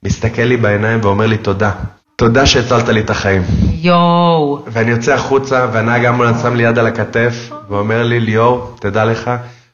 מסתכל 0.04 0.42
לי 0.42 0.56
בעיניים 0.56 1.00
ואומר 1.02 1.26
לי 1.26 1.38
תודה. 1.38 1.70
תודה 2.16 2.46
שהצלת 2.46 2.88
לי 2.88 3.00
את 3.00 3.10
החיים. 3.10 3.42
יואו. 3.72 4.62
ואני 4.66 4.90
יוצא 4.90 5.14
החוצה, 5.14 5.66
והנהג 5.72 6.04
האמבולנס 6.04 6.42
שם 6.42 6.54
לי 6.54 6.62
יד 6.62 6.78
על 6.78 6.86
הכתף, 6.86 7.50
ואומר 7.68 8.02
לי, 8.02 8.20
ליאור, 8.20 8.76
תדע 8.80 9.04
לך, 9.04 9.30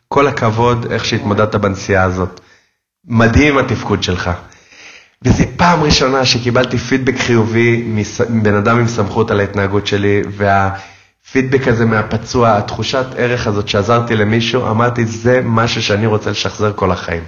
כל 0.08 0.26
הכבוד 0.26 0.86
איך 0.90 1.04
שהתמודדת 1.04 1.54
בנסיעה 1.54 2.04
הזאת. 2.04 2.40
מדהים 3.08 3.58
התפקוד 3.58 4.02
שלך. 4.02 4.30
וזו 5.22 5.44
פעם 5.56 5.82
ראשונה 5.82 6.24
שקיבלתי 6.24 6.78
פידבק 6.78 7.18
חיובי 7.18 7.84
מבן 8.30 8.54
אדם 8.54 8.78
עם 8.78 8.86
סמכות 8.86 9.30
על 9.30 9.40
ההתנהגות 9.40 9.86
שלי, 9.86 10.22
והפידבק 10.30 11.68
הזה 11.68 11.84
מהפצוע, 11.84 12.56
התחושת 12.56 13.06
ערך 13.16 13.46
הזאת 13.46 13.68
שעזרתי 13.68 14.16
למישהו, 14.16 14.70
אמרתי, 14.70 15.04
זה 15.04 15.40
משהו 15.44 15.82
שאני 15.82 16.06
רוצה 16.06 16.30
לשחזר 16.30 16.72
כל 16.72 16.92
החיים. 16.92 17.22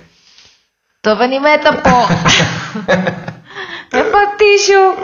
טוב, 1.01 1.21
אני 1.21 1.39
מתה 1.39 1.71
פה. 1.83 2.07
איפה 3.99 4.19
הטישו? 4.35 4.95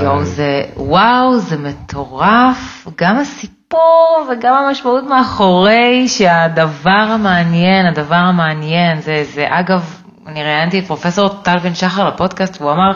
יואו, 0.00 0.24
זה, 0.24 0.62
וואו, 0.76 1.38
זה 1.38 1.56
מטורף. 1.56 2.86
גם 2.96 3.18
הסיפור 3.18 4.26
וגם 4.30 4.54
המשמעות 4.54 5.04
מאחורי 5.04 6.08
שהדבר 6.08 6.90
המעניין, 6.90 7.86
הדבר 7.86 8.14
המעניין, 8.14 9.00
זה, 9.00 9.24
זה 9.34 9.46
אגב, 9.48 9.97
אני 10.28 10.42
ראיינתי 10.44 10.78
את 10.78 10.84
פרופסור 10.84 11.28
טל 11.28 11.58
בן 11.58 11.74
שחר 11.74 12.08
לפודקאסט, 12.08 12.60
והוא 12.60 12.72
אמר 12.72 12.92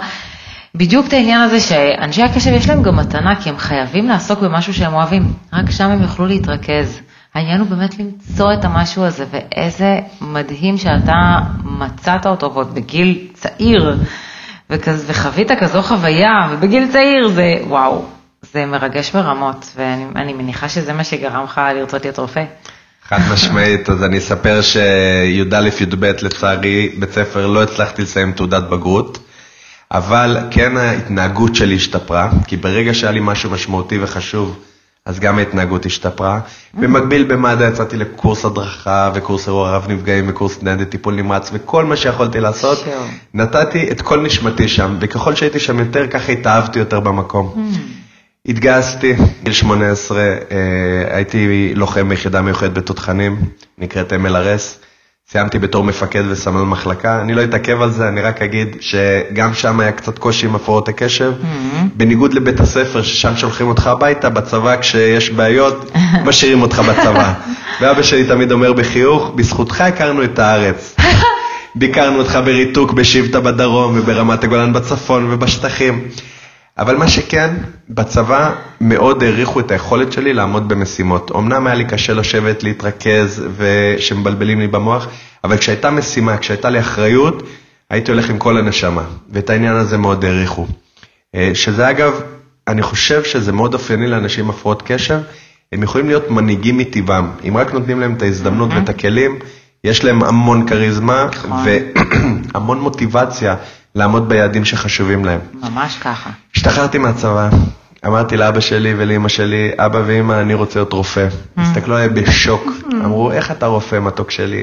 בדיוק 0.74 1.06
את 1.06 1.12
העניין 1.12 1.40
הזה 1.40 1.60
שאנשי 1.60 2.22
הקשב 2.22 2.52
יש 2.52 2.68
להם 2.68 2.82
גם 2.82 2.96
מתנה, 2.96 3.36
כי 3.42 3.48
הם 3.48 3.58
חייבים 3.58 4.08
לעסוק 4.08 4.40
במשהו 4.40 4.74
שהם 4.74 4.94
אוהבים, 4.94 5.32
רק 5.52 5.70
שם 5.70 5.84
הם 5.90 6.02
יוכלו 6.02 6.26
להתרכז. 6.26 7.00
העניין 7.34 7.60
הוא 7.60 7.68
באמת 7.68 7.98
למצוא 7.98 8.52
את 8.54 8.64
המשהו 8.64 9.04
הזה, 9.04 9.24
ואיזה 9.30 9.98
מדהים 10.20 10.78
שאתה 10.78 11.38
מצאת 11.64 12.26
אותו 12.26 12.52
ועוד 12.54 12.74
בגיל 12.74 13.28
צעיר, 13.34 13.98
וכז, 14.70 15.04
וחווית 15.10 15.52
כזו 15.52 15.82
חוויה, 15.82 16.48
ובגיל 16.50 16.88
צעיר 16.92 17.28
זה 17.28 17.54
וואו, 17.66 18.04
זה 18.42 18.66
מרגש 18.66 19.10
ברמות, 19.10 19.72
ואני 19.76 20.04
אני 20.16 20.32
מניחה 20.32 20.68
שזה 20.68 20.92
מה 20.92 21.04
שגרם 21.04 21.44
לך 21.44 21.60
לרצות 21.74 22.04
להיות 22.04 22.18
רופא. 22.18 22.44
חד 23.08 23.18
משמעית, 23.32 23.90
אז 23.90 24.04
אני 24.04 24.18
אספר 24.18 24.62
שי"א-י"ב 24.62 26.04
לצערי, 26.22 26.88
בית 26.98 27.12
ספר 27.12 27.46
לא 27.46 27.62
הצלחתי 27.62 28.02
לסיים 28.02 28.32
תעודת 28.32 28.62
בגרות, 28.62 29.18
אבל 29.92 30.38
כן 30.50 30.76
ההתנהגות 30.76 31.54
שלי 31.54 31.74
השתפרה, 31.76 32.30
כי 32.46 32.56
ברגע 32.56 32.94
שהיה 32.94 33.12
לי 33.12 33.20
משהו 33.22 33.50
משמעותי 33.50 33.98
וחשוב, 34.02 34.58
אז 35.06 35.20
גם 35.20 35.38
ההתנהגות 35.38 35.86
השתפרה. 35.86 36.40
במקביל 36.74 37.24
במד"א 37.24 37.64
יצאתי 37.64 37.96
לקורס 37.96 38.44
הדרכה 38.44 39.10
וקורס 39.14 39.46
אירוע 39.48 39.70
רב 39.70 39.86
נפגעים 39.88 40.24
וקורס 40.28 40.62
ניידת 40.62 40.88
טיפול 40.90 41.14
נמרץ 41.14 41.50
וכל 41.52 41.84
מה 41.84 41.96
שיכולתי 41.96 42.40
לעשות. 42.40 42.84
נתתי 43.34 43.90
את 43.90 44.02
כל 44.02 44.20
נשמתי 44.20 44.68
שם, 44.68 44.96
וככל 45.00 45.34
שהייתי 45.34 45.60
שם 45.60 45.78
יותר, 45.78 46.06
ככה 46.06 46.32
התאהבתי 46.32 46.78
יותר 46.78 47.00
במקום. 47.00 47.72
התגייסתי, 48.48 49.14
גיל 49.42 49.52
18, 49.52 50.20
אה, 50.20 50.36
הייתי 51.16 51.72
לוחם 51.74 52.08
ביחידה 52.08 52.42
מיוחדת 52.42 52.72
בתותחנים, 52.72 53.36
נקראת 53.78 54.12
MLRS. 54.12 54.84
סיימתי 55.30 55.58
בתור 55.58 55.84
מפקד 55.84 56.22
וסמל 56.30 56.62
מחלקה, 56.62 57.20
אני 57.20 57.34
לא 57.34 57.44
אתעכב 57.44 57.82
על 57.82 57.90
זה, 57.90 58.08
אני 58.08 58.20
רק 58.20 58.42
אגיד 58.42 58.76
שגם 58.80 59.54
שם 59.54 59.80
היה 59.80 59.92
קצת 59.92 60.18
קושי 60.18 60.46
עם 60.46 60.54
הפרעות 60.54 60.88
הקשב. 60.88 61.32
בניגוד 61.96 62.34
לבית 62.34 62.60
הספר, 62.60 63.02
ששם 63.02 63.36
שולחים 63.36 63.68
אותך 63.68 63.86
הביתה, 63.86 64.30
בצבא 64.30 64.80
כשיש 64.80 65.30
בעיות, 65.30 65.90
משאירים 66.26 66.62
אותך 66.62 66.78
בצבא. 66.78 67.34
ואבא 67.80 68.02
שלי 68.02 68.24
תמיד 68.24 68.52
אומר 68.52 68.72
בחיוך, 68.72 69.32
בזכותך 69.34 69.80
הכרנו 69.80 70.24
את 70.24 70.38
הארץ. 70.38 70.96
ביקרנו 71.74 72.18
אותך 72.18 72.38
בריתוק 72.44 72.92
בשבטה 72.92 73.40
בדרום 73.40 73.98
וברמת 73.98 74.44
הגולן 74.44 74.72
בצפון 74.72 75.32
ובשטחים. 75.32 76.08
אבל 76.78 76.96
מה 76.96 77.08
שכן, 77.08 77.54
בצבא 77.88 78.54
מאוד 78.80 79.22
העריכו 79.22 79.60
את 79.60 79.70
היכולת 79.70 80.12
שלי 80.12 80.32
לעמוד 80.32 80.68
במשימות. 80.68 81.30
אמנם 81.36 81.66
היה 81.66 81.76
לי 81.76 81.84
קשה 81.84 82.14
לשבת, 82.14 82.62
להתרכז 82.62 83.42
ושמבלבלים 83.56 84.60
לי 84.60 84.66
במוח, 84.66 85.06
אבל 85.44 85.56
כשהייתה 85.56 85.90
משימה, 85.90 86.36
כשהייתה 86.36 86.70
לי 86.70 86.80
אחריות, 86.80 87.42
הייתי 87.90 88.10
הולך 88.10 88.30
עם 88.30 88.38
כל 88.38 88.58
הנשמה, 88.58 89.04
ואת 89.30 89.50
העניין 89.50 89.76
הזה 89.76 89.98
מאוד 89.98 90.24
העריכו. 90.24 90.66
אה, 91.34 91.50
שזה 91.54 91.90
אגב, 91.90 92.20
אני 92.68 92.82
חושב 92.82 93.24
שזה 93.24 93.52
מאוד 93.52 93.74
אופייני 93.74 94.06
לאנשים 94.06 94.44
עם 94.44 94.50
הפרעות 94.50 94.82
קשב, 94.86 95.20
הם 95.72 95.82
יכולים 95.82 96.06
להיות 96.06 96.30
מנהיגים 96.30 96.78
מטבעם, 96.78 97.30
אם 97.48 97.56
רק 97.56 97.74
נותנים 97.74 98.00
להם 98.00 98.14
את 98.14 98.22
ההזדמנות 98.22 98.70
ואת 98.74 98.88
הכלים, 98.88 99.38
יש 99.84 100.04
להם 100.04 100.22
המון 100.22 100.68
כריזמה 100.68 101.26
נכון. 101.30 101.64
והמון 102.54 102.80
מוטיבציה 102.80 103.56
לעמוד 103.94 104.28
ביעדים 104.28 104.64
שחשובים 104.64 105.24
להם. 105.24 105.40
ממש 105.62 105.98
ככה. 105.98 106.30
השתחררתי 106.56 106.98
מהצבא, 106.98 107.48
אמרתי 108.06 108.36
לאבא 108.36 108.60
שלי 108.60 108.94
ולאמא 108.98 109.28
שלי, 109.28 109.70
אבא 109.78 110.02
ואמא, 110.06 110.40
אני 110.40 110.54
רוצה 110.54 110.78
להיות 110.78 110.92
רופא. 110.92 111.28
הסתכלו 111.56 111.94
עליי 111.96 112.08
בשוק, 112.08 112.62
אמרו, 112.94 113.32
איך 113.32 113.50
אתה 113.50 113.66
רופא, 113.66 113.98
מתוק 113.98 114.30
שלי? 114.30 114.62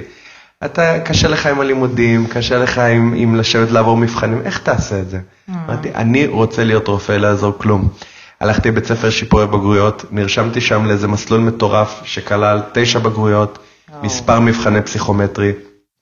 אתה, 0.66 1.00
קשה 1.00 1.28
לך 1.28 1.46
עם 1.46 1.60
הלימודים, 1.62 2.28
קשה 2.28 2.58
לך 2.58 2.78
עם, 2.78 3.14
עם 3.18 3.36
לשבת 3.36 3.72
לעבור 3.72 3.98
מבחנים, 3.98 4.42
איך 4.46 4.58
תעשה 4.58 5.00
את 5.00 5.10
זה? 5.10 5.20
אמרתי, 5.50 5.90
אני 5.96 6.28
רוצה 6.28 6.64
להיות 6.64 6.88
רופא, 6.88 7.12
לא 7.12 7.28
יעזור 7.28 7.54
כלום. 7.58 7.88
הלכתי 8.40 8.70
לבית 8.70 8.86
ספר 8.86 9.10
שיפורי 9.10 9.48
בגרויות, 9.48 10.06
נרשמתי 10.12 10.62
שם 10.62 10.86
לאיזה 10.86 11.08
מסלול 11.08 11.40
מטורף 11.42 12.02
שכלל 12.04 12.62
תשע 12.74 13.00
בגרויות, 13.00 13.60
מספר 14.04 14.40
מבחני 14.40 14.82
פסיכומטרי. 14.82 15.52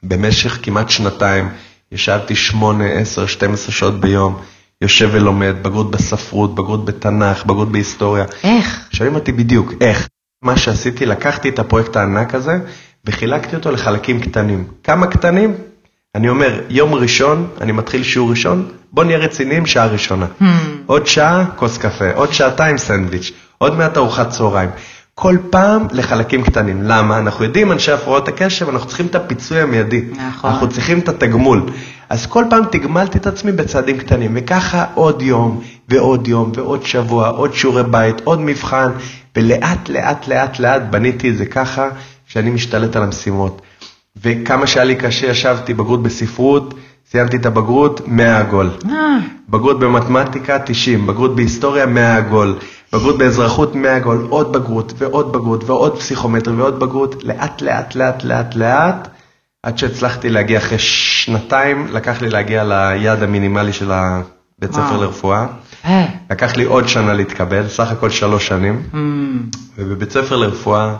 במשך 0.04 0.60
כמעט 0.64 0.90
שנתיים 0.90 1.50
ישבתי 1.92 2.36
שמונה, 2.36 2.86
עשר, 2.86 3.26
12 3.26 3.72
שעות 3.72 4.00
ביום, 4.00 4.42
יושב 4.82 5.10
ולומד, 5.12 5.56
בגרות 5.62 5.92
בספרות, 5.92 6.56
בגרות 6.56 6.86
בתנ"ך, 6.86 7.46
בגרות 7.46 7.72
בהיסטוריה. 7.72 8.26
איך? 8.44 8.88
שואלים 8.92 9.16
אותי 9.16 9.32
בדיוק, 9.32 9.74
איך? 9.82 10.08
מה 10.42 10.58
שעשיתי, 10.58 11.06
לקחתי 11.06 11.50
את 11.50 11.60
הפרויקט 11.60 11.96
הענק 11.96 12.36
הזה 12.36 12.60
וחילקתי 13.06 13.56
אותו 13.56 13.72
לחלקים 13.72 14.22
קטנים. 14.22 14.68
כמה 14.84 15.08
קטנים? 15.08 15.54
אני 16.16 16.30
אומר, 16.30 16.62
יום 16.70 16.94
ראשון, 16.94 17.48
אני 17.62 17.72
מתחיל 17.72 18.04
שיעור 18.04 18.30
ראשון, 18.30 18.72
בוא 18.92 19.04
נהיה 19.04 19.18
רציניים, 19.18 19.66
שעה 19.66 19.86
ראשונה. 19.88 20.26
עוד 20.86 21.08
שעה, 21.08 21.46
כוס 21.56 21.78
קפה, 21.78 22.14
עוד 22.14 22.34
שעתיים 22.34 22.78
סנדוויץ', 22.78 23.32
עוד 23.58 23.78
מעט 23.78 23.98
ארוחת 23.98 24.30
צהריים. 24.30 24.70
כל 25.20 25.38
פעם 25.50 25.88
לחלקים 25.92 26.44
קטנים. 26.44 26.84
למה? 26.84 27.18
אנחנו 27.18 27.44
יודעים, 27.44 27.72
אנשי 27.72 27.92
הפרעות 27.92 28.28
הקשב, 28.28 28.70
אנחנו 28.70 28.88
צריכים 28.88 29.06
את 29.06 29.16
הפיצוי 29.16 29.62
המיידי. 29.62 30.04
נכון. 30.28 30.50
אנחנו 30.50 30.70
צריכים 30.70 31.00
את 31.00 31.10
התגמול. 31.10 31.62
אז 32.10 32.26
כל 32.26 32.46
פעם 32.50 32.64
תגמלתי 32.72 33.18
את 33.18 33.28
עצמי 33.28 33.52
בצעדים 33.52 33.98
קטנים, 33.98 34.32
וככה 34.36 34.86
עוד 34.94 35.22
יום, 35.22 35.62
ועוד 35.90 36.28
יום, 36.28 36.52
ועוד 36.56 36.86
שבוע, 36.86 37.28
עוד 37.28 37.54
שיעורי 37.54 37.84
בית, 37.84 38.22
עוד 38.24 38.42
מבחן, 38.42 38.92
ולאט 39.36 39.90
לאט 39.90 40.28
לאט 40.28 40.60
לאט 40.60 40.82
בניתי 40.90 41.30
את 41.30 41.38
זה 41.38 41.46
ככה, 41.46 41.90
שאני 42.28 42.50
משתלט 42.50 42.96
על 42.96 43.04
המשימות. 43.04 43.62
וכמה 44.24 44.68
שהיה 44.68 44.86
לי 44.86 44.96
קשה, 44.96 45.28
ישבתי 45.28 45.74
בגרות 45.74 46.04
בספרות, 46.04 46.74
סיימתי 47.12 47.38
את 47.38 47.46
הבגרות, 47.46 48.02
100 48.08 48.40
עגול. 48.40 48.70
אה, 48.90 49.18
בגרות 49.50 49.80
במתמטיקה, 49.80 50.60
90, 50.66 51.08
בגרות 51.08 51.36
בהיסטוריה, 51.36 51.86
100 51.86 52.18
עגול. 52.18 52.56
בגרות 52.94 53.18
באזרחות, 53.18 53.76
100 53.76 53.96
עגול, 53.96 54.28
עוד 54.30 54.54
בגרות 54.54 54.94
ועוד 54.98 55.34
בגרות 55.34 55.64
ועוד 55.64 56.00
פסיכומטרי 56.00 56.54
ועוד 56.54 56.80
בגרות, 56.80 57.24
לאט 57.24 57.62
לאט 57.62 57.96
לאט 57.96 58.24
לאט 58.24 58.56
לאט, 58.56 59.08
עד 59.64 59.78
שהצלחתי 59.78 60.30
להגיע 60.30 60.58
אחרי 60.58 60.80
שנתיים, 60.80 61.88
לקח 61.92 62.22
לי 62.22 62.30
להגיע 62.30 62.64
ליעד 62.64 63.24
המינימלי 63.24 63.74
של 63.74 63.92
הבית 63.92 64.72
ספר. 64.72 64.98
לרפואה. 64.98 65.48
אה, 65.86 66.06
לקח 66.30 66.56
לי 66.56 66.64
עוד 66.64 66.88
שנה 66.88 67.14
להתקבל, 67.14 67.68
סך 67.68 67.92
הכל 67.92 68.10
שלוש 68.10 68.48
שנים. 68.48 68.84
אמ, 68.94 69.44
ובבית 69.78 70.12
ספר 70.12 70.36
לרפואה, 70.36 70.96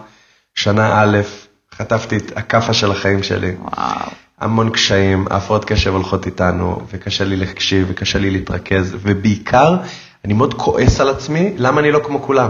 שנה 0.56 1.02
א', 1.04 1.18
חטפתי 1.76 2.18
את 2.18 2.38
הכאפה 2.38 2.74
של 2.74 2.92
החיים 2.92 3.24
שלי. 3.24 3.52
וואו. 3.60 4.10
המון 4.40 4.70
קשיים, 4.70 5.26
ההפרעות 5.30 5.66
קשב 5.66 5.94
הולכות 5.94 6.26
איתנו, 6.26 6.82
וקשה 6.94 7.24
לי 7.24 7.36
להקשיב, 7.36 7.88
וקשה 7.90 8.20
לי 8.20 8.32
להתרכז, 8.32 8.96
ובעיקר, 9.02 9.78
אני 10.26 10.34
מאוד 10.34 10.54
כועס 10.54 11.02
על 11.02 11.10
עצמי, 11.10 11.54
למה 11.58 11.82
אני 11.82 11.92
לא 11.92 12.00
כמו 12.04 12.22
כולם? 12.22 12.50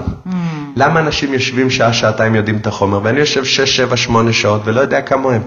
למה 0.76 1.00
אנשים 1.00 1.34
יושבים 1.34 1.70
שעה, 1.70 1.94
שעתיים 1.94 2.36
יודעים 2.36 2.58
את 2.58 2.68
החומר, 2.68 3.00
ואני 3.04 3.20
יושב 3.20 3.46
שש, 3.46 3.76
שבע, 3.78 3.98
שמונה 3.98 4.34
שעות 4.34 4.62
ולא 4.66 4.82
יודע 4.82 5.02
כמוהם. 5.02 5.42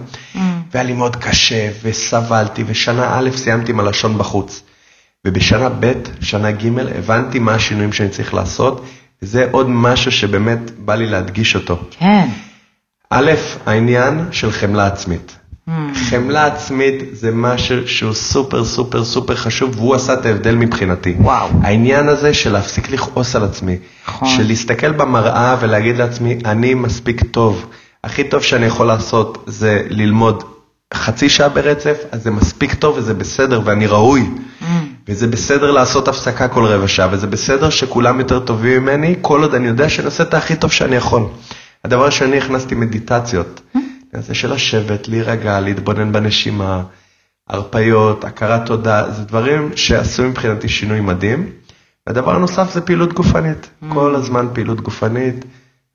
והיה 0.73 0.85
לי 0.85 0.93
מאוד 0.93 1.17
קשה, 1.17 1.71
וסבלתי, 1.83 2.65
ושנה 2.67 3.19
א' 3.19 3.31
סיימתי 3.37 3.73
עם 3.73 3.81
הלשון 3.81 4.19
בחוץ. 4.19 4.63
ובשנה 5.27 5.69
ב', 5.81 5.93
שנה 6.21 6.51
ג', 6.51 6.79
הבנתי 6.99 7.39
מה 7.39 7.55
השינויים 7.55 7.93
שאני 7.93 8.09
צריך 8.09 8.35
לעשות, 8.35 8.85
וזה 9.23 9.47
עוד 9.51 9.67
משהו 9.69 10.13
שבאמת 10.13 10.71
בא 10.79 10.95
לי 10.95 11.07
להדגיש 11.07 11.55
אותו. 11.55 11.81
כן. 11.91 12.29
א', 13.11 13.33
העניין 13.67 14.29
של 14.31 14.53
חמלה 14.53 14.87
עצמית. 14.87 15.37
חמלה 15.95 16.47
עצמית 16.47 16.95
זה 17.13 17.31
משהו 17.33 17.89
שהוא 17.89 18.13
סופר 18.13 18.65
סופר 18.65 19.05
סופר 19.05 19.35
חשוב, 19.37 19.77
והוא 19.77 19.95
עשה 19.95 20.15
את 20.15 20.27
ההבדל 20.27 20.55
מבחינתי. 20.55 21.15
וואו. 21.19 21.49
העניין 21.63 22.09
הזה 22.09 22.35
של 22.35 22.53
להפסיק 22.53 22.91
לכעוס 22.91 23.37
על 23.37 23.45
עצמי, 23.45 23.77
נכון. 24.09 24.29
של 24.29 24.47
להסתכל 24.47 24.93
במראה 24.93 25.57
ולהגיד 25.61 25.97
לעצמי, 25.97 26.39
אני 26.45 26.75
מספיק 26.75 27.23
טוב. 27.31 27.67
הכי 28.05 28.25
טוב 28.25 28.43
שאני 28.43 28.67
יכול 28.67 28.87
לעשות 28.87 29.45
זה 29.47 29.83
ללמוד 29.91 30.45
חצי 30.95 31.29
שעה 31.29 31.49
ברצף, 31.49 31.97
אז 32.13 32.23
זה 32.23 32.31
מספיק 32.31 32.75
טוב 32.75 32.99
וזה 32.99 33.15
בסדר 33.15 33.61
ואני 33.65 33.87
ראוי. 33.87 34.27
וזה 35.09 35.27
בסדר 35.27 35.71
לעשות 35.71 36.09
הפסקה 36.09 36.49
כל 36.49 36.65
רבע 36.65 36.89
שעה, 36.89 37.09
וזה 37.11 37.27
בסדר 37.27 37.71
שכולם 37.71 38.19
יותר 38.19 38.41
טובים 38.41 38.83
ממני, 38.83 39.15
כל 39.21 39.43
עוד 39.43 39.55
אני 39.55 39.69
יודע 39.69 39.89
שאני 39.89 40.07
עושה 40.07 40.23
את 40.23 40.35
הכי 40.35 40.57
טוב 40.57 40.73
שאני 40.73 40.97
יכול. 40.97 41.23
הדבר 41.85 42.07
השני, 42.07 42.39
הכנסתי 42.39 42.75
מדיטציות. 42.75 43.61
זה 44.13 44.35
של 44.35 44.53
לשבת, 44.53 45.09
להירגע, 45.09 45.61
להתבונן 45.61 46.13
בנשימה, 46.13 46.83
הרפיות, 47.49 48.25
הכרת 48.25 48.67
תודה, 48.67 49.11
זה 49.11 49.25
דברים 49.25 49.71
שעשו 49.77 50.23
מבחינתי 50.23 50.69
שינוי 50.69 51.01
מדהים. 51.01 51.51
והדבר 52.07 52.37
הנוסף 52.37 52.73
זה 52.73 52.81
פעילות 52.81 53.13
גופנית. 53.13 53.71
כל 53.89 54.15
הזמן 54.15 54.47
פעילות 54.53 54.81
גופנית, 54.81 55.45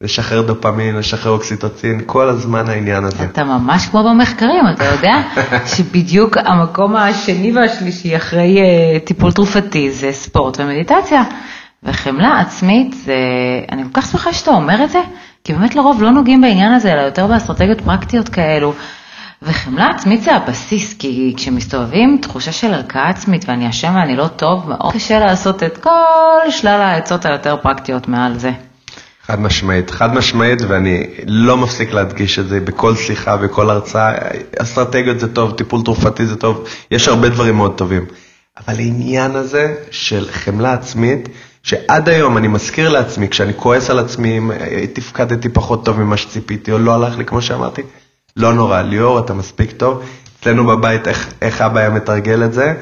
לשחרר 0.01 0.41
דופמין, 0.41 0.95
לשחרר 0.95 1.31
אוקסיטוצין, 1.31 2.01
כל 2.05 2.29
הזמן 2.29 2.69
העניין 2.69 3.03
הזה. 3.03 3.23
אתה 3.23 3.43
ממש 3.43 3.87
כמו 3.87 4.03
במחקרים, 4.03 4.63
אתה 4.75 4.85
יודע 4.85 5.15
שבדיוק 5.75 6.37
המקום 6.37 6.95
השני 6.95 7.57
והשלישי 7.57 8.15
אחרי 8.15 8.57
אה, 8.59 8.99
טיפול 8.99 9.31
תרופתי 9.31 9.91
זה 9.91 10.11
ספורט 10.11 10.59
ומדיטציה. 10.59 11.23
וחמלה 11.83 12.39
עצמית, 12.39 12.93
זה... 12.93 13.15
אני 13.71 13.83
כל 13.83 14.01
כך 14.01 14.11
שמחה 14.11 14.33
שאתה 14.33 14.51
אומר 14.51 14.83
את 14.83 14.89
זה, 14.89 14.99
כי 15.45 15.53
באמת 15.53 15.75
לרוב 15.75 16.01
לא 16.01 16.11
נוגעים 16.11 16.41
בעניין 16.41 16.73
הזה, 16.73 16.93
אלא 16.93 17.01
יותר 17.01 17.27
באסטרטגיות 17.27 17.81
פרקטיות 17.81 18.29
כאלו. 18.29 18.73
וחמלה 19.41 19.87
עצמית 19.87 20.23
זה 20.23 20.35
הבסיס, 20.35 20.93
כי 20.93 21.33
כשמסתובבים 21.37 22.17
תחושה 22.21 22.51
של 22.51 22.73
ערכאה 22.73 23.09
עצמית 23.09 23.45
ואני 23.47 23.69
אשם 23.69 23.95
ואני 23.95 24.15
לא 24.15 24.27
טוב, 24.27 24.69
מאוד 24.69 24.93
קשה 24.93 25.19
לעשות 25.19 25.63
את 25.63 25.77
כל 25.77 26.49
שלל 26.49 26.81
העצות 26.81 27.25
היותר 27.25 27.57
פרקטיות 27.61 28.07
מעל 28.07 28.39
זה. 28.39 28.51
חד 29.25 29.39
משמעית, 29.39 29.89
חד 29.91 30.13
משמעית, 30.13 30.61
ואני 30.67 31.03
לא 31.25 31.57
מפסיק 31.57 31.93
להדגיש 31.93 32.39
את 32.39 32.47
זה 32.47 32.59
בכל 32.59 32.95
שיחה, 32.95 33.37
בכל 33.37 33.69
הרצאה. 33.69 34.13
אסטרטגיות 34.59 35.19
זה 35.19 35.33
טוב, 35.33 35.51
טיפול 35.51 35.81
תרופתי 35.81 36.25
זה 36.25 36.35
טוב, 36.35 36.67
יש 36.91 37.07
הרבה 37.07 37.29
דברים 37.29 37.55
מאוד 37.55 37.77
טובים. 37.77 38.05
אבל 38.57 38.75
העניין 38.75 39.35
הזה 39.35 39.75
של 39.91 40.25
חמלה 40.31 40.73
עצמית, 40.73 41.29
שעד 41.65 42.09
היום 42.09 42.37
אני 42.37 42.47
מזכיר 42.47 42.89
לעצמי, 42.89 43.29
כשאני 43.29 43.53
כועס 43.55 43.89
על 43.89 43.99
עצמי, 43.99 44.37
אם 44.37 44.51
אה, 44.51 44.87
תפקדתי 44.93 45.49
פחות 45.49 45.85
טוב 45.85 45.99
ממה 45.99 46.17
שציפיתי, 46.17 46.71
או 46.71 46.77
לא 46.77 46.93
הלך 46.95 47.17
לי 47.17 47.25
כמו 47.25 47.41
שאמרתי, 47.41 47.81
לא 48.37 48.53
נורא, 48.53 48.81
ליאור, 48.81 49.19
אתה 49.19 49.33
מספיק 49.33 49.71
טוב. 49.71 50.03
אצלנו 50.39 50.65
בבית, 50.65 51.07
איך, 51.07 51.33
איך 51.41 51.61
אבא 51.61 51.79
היה 51.79 51.89
מתרגל 51.89 52.43
את 52.43 52.53
זה? 52.53 52.73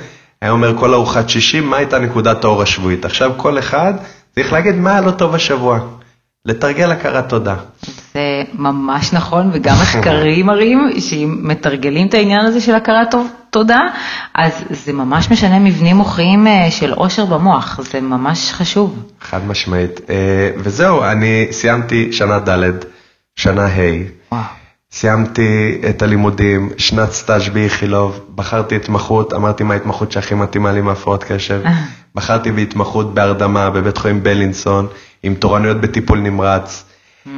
היה 0.41 0.51
אומר 0.51 0.77
כל 0.77 0.93
ארוחת 0.93 1.29
שישי, 1.29 1.59
מה 1.59 1.77
הייתה 1.77 1.99
נקודת 1.99 2.43
האור 2.43 2.61
השבועית? 2.61 3.05
עכשיו 3.05 3.31
כל 3.37 3.59
אחד 3.59 3.93
צריך 4.35 4.53
להגיד 4.53 4.75
מה 4.75 5.01
לו 5.01 5.11
טוב 5.11 5.35
השבוע. 5.35 5.79
לתרגל 6.45 6.91
הכרת 6.91 7.29
תודה. 7.29 7.55
זה 8.13 8.19
ממש 8.53 9.13
נכון, 9.13 9.49
וגם 9.53 9.75
מחקרים 9.81 10.45
מראים 10.45 10.91
שאם 10.99 11.39
מתרגלים 11.43 12.07
את 12.07 12.13
העניין 12.13 12.45
הזה 12.45 12.61
של 12.61 12.75
הכרת 12.75 13.11
טוב- 13.11 13.27
תודה, 13.53 13.81
אז 14.33 14.53
זה 14.69 14.93
ממש 14.93 15.31
משנה 15.31 15.59
מבנים 15.59 15.95
מוחיים 15.95 16.47
אה, 16.47 16.71
של 16.71 16.93
עושר 16.93 17.25
במוח, 17.25 17.79
זה 17.91 18.01
ממש 18.01 18.51
חשוב. 18.51 19.03
חד 19.21 19.45
משמעית. 19.47 20.01
אה, 20.09 20.49
וזהו, 20.57 21.03
אני 21.03 21.47
סיימתי 21.51 22.13
שנה 22.13 22.39
ד', 22.39 22.71
שנה 23.35 23.65
ה', 23.65 23.79
וואו. 24.31 24.43
סיימתי 24.91 25.81
את 25.89 26.01
הלימודים, 26.01 26.69
שנת 26.77 27.11
סטאז' 27.11 27.49
באיכילוב, 27.49 28.19
בחרתי 28.35 28.75
התמחות, 28.75 29.33
אמרתי 29.33 29.63
מה 29.63 29.73
ההתמחות 29.73 30.11
שהכי 30.11 30.35
מתאימה 30.35 30.71
לי 30.71 30.81
מהפרעות 30.81 31.23
קשב. 31.23 31.61
בחרתי 32.15 32.51
בהתמחות 32.51 33.13
בהרדמה 33.13 33.69
בבית 33.69 33.97
חולים 33.97 34.23
בלינסון, 34.23 34.87
עם 35.23 35.35
תורנויות 35.35 35.81
בטיפול 35.81 36.19
נמרץ, 36.19 36.83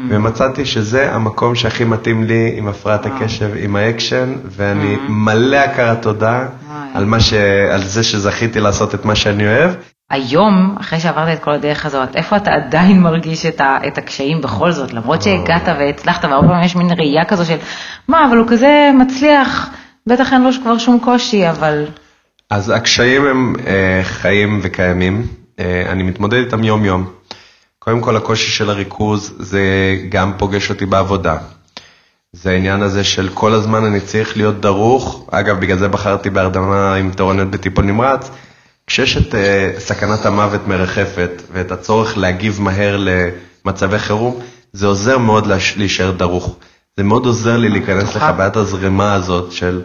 ומצאתי 0.10 0.66
שזה 0.66 1.14
המקום 1.14 1.56
שהכי 1.56 1.84
מתאים 1.84 2.24
לי 2.24 2.54
עם 2.58 2.68
הפרעת 2.68 3.06
הקשב, 3.06 3.50
עם 3.60 3.76
האקשן, 3.76 4.34
ואני 4.46 4.98
מלא 5.10 5.58
הכרת 5.58 6.02
תודה 6.02 6.48
על, 6.94 7.06
מה 7.06 7.20
ש... 7.20 7.34
על 7.72 7.84
זה 7.84 8.04
שזכיתי 8.04 8.60
לעשות 8.60 8.96
את 8.96 9.06
מה 9.06 9.16
שאני 9.16 9.48
אוהב. 9.48 9.72
היום, 10.10 10.76
אחרי 10.80 11.00
שעברת 11.00 11.38
את 11.38 11.44
כל 11.44 11.52
הדרך 11.52 11.86
הזאת, 11.86 12.16
איפה 12.16 12.38
אתה 12.38 12.52
עדיין 12.54 13.02
מרגיש 13.02 13.46
את, 13.46 13.62
ה, 13.62 13.78
את 13.88 13.98
הקשיים 13.98 14.42
בכל 14.42 14.72
זאת, 14.72 14.94
למרות 14.94 15.22
שהגעת 15.22 15.68
והצלחת, 15.68 16.26
והרבה 16.26 16.48
פעמים 16.48 16.64
יש 16.64 16.76
מין 16.76 16.88
ראייה 16.98 17.26
כזו 17.26 17.46
של, 17.46 17.58
מה, 18.08 18.26
אבל 18.30 18.38
הוא 18.38 18.48
כזה 18.48 18.92
מצליח, 19.00 19.70
בטח 20.08 20.34
אין 20.34 20.44
לו 20.44 20.50
כבר 20.64 20.78
שום 20.78 21.00
קושי, 21.00 21.50
אבל... 21.50 21.86
אז 22.50 22.70
הקשיים 22.70 23.26
הם 23.26 23.56
אה, 23.68 24.00
חיים 24.04 24.60
וקיימים, 24.62 25.28
אה, 25.60 25.86
אני 25.90 26.04
מתמודד 26.04 26.38
איתם 26.38 26.64
יום-יום. 26.64 27.10
קודם 27.86 28.02
כל 28.02 28.18
הקושי 28.18 28.52
של 28.52 28.70
הריכוז 28.70 29.34
זה 29.40 29.62
גם 30.10 30.32
פוגש 30.38 30.70
אותי 30.70 30.86
בעבודה. 30.86 31.38
זה 32.34 32.52
העניין 32.52 32.82
הזה 32.82 33.04
של 33.04 33.30
כל 33.34 33.54
הזמן 33.54 33.86
אני 33.86 34.02
צריך 34.02 34.38
להיות 34.38 34.62
דרוך, 34.62 35.28
אגב 35.32 35.60
בגלל 35.60 35.78
זה 35.78 35.88
בחרתי 35.88 36.30
בהרדמה 36.30 36.96
עם 36.96 37.12
טירונת 37.12 37.50
בטיפול 37.50 37.86
נמרץ, 37.86 38.30
כשיש 38.88 39.18
את 39.18 39.34
uh, 39.34 39.80
סכנת 39.80 40.26
המוות 40.26 40.68
מרחפת 40.68 41.42
ואת 41.52 41.72
הצורך 41.72 42.18
להגיב 42.18 42.62
מהר 42.62 42.98
למצבי 43.66 44.00
חירום, 44.00 44.40
זה 44.74 44.88
עוזר 44.88 45.18
מאוד 45.18 45.48
להישאר 45.78 46.12
דרוך. 46.12 46.56
זה 46.98 47.04
מאוד 47.04 47.26
עוזר 47.26 47.58
לי 47.58 47.70
להיכנס 47.70 48.16
לחוויית 48.16 48.56
הזרימה 48.56 49.14
הזאת 49.14 49.52
של 49.52 49.82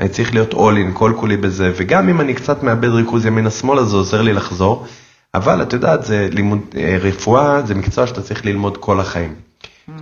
אני 0.00 0.08
צריך 0.08 0.34
להיות 0.34 0.52
all 0.54 0.76
in, 0.76 0.92
כל 0.92 1.12
כולי 1.16 1.36
בזה, 1.36 1.72
וגם 1.76 2.08
אם 2.08 2.20
אני 2.20 2.34
קצת 2.34 2.62
מאבד 2.62 2.88
ריכוז 2.88 3.26
ימינה-שמאלה, 3.26 3.84
זה 3.84 3.96
עוזר 3.96 4.22
לי 4.22 4.32
לחזור, 4.32 4.86
אבל 5.34 5.62
את 5.62 5.72
יודעת, 5.72 6.04
זה 6.04 6.28
לימוד, 6.32 6.60
אה, 6.76 6.96
רפואה 7.00 7.62
זה 7.62 7.74
מקצוע 7.74 8.06
שאתה 8.06 8.22
צריך 8.22 8.46
ללמוד 8.46 8.76
כל 8.76 9.00
החיים. 9.00 9.34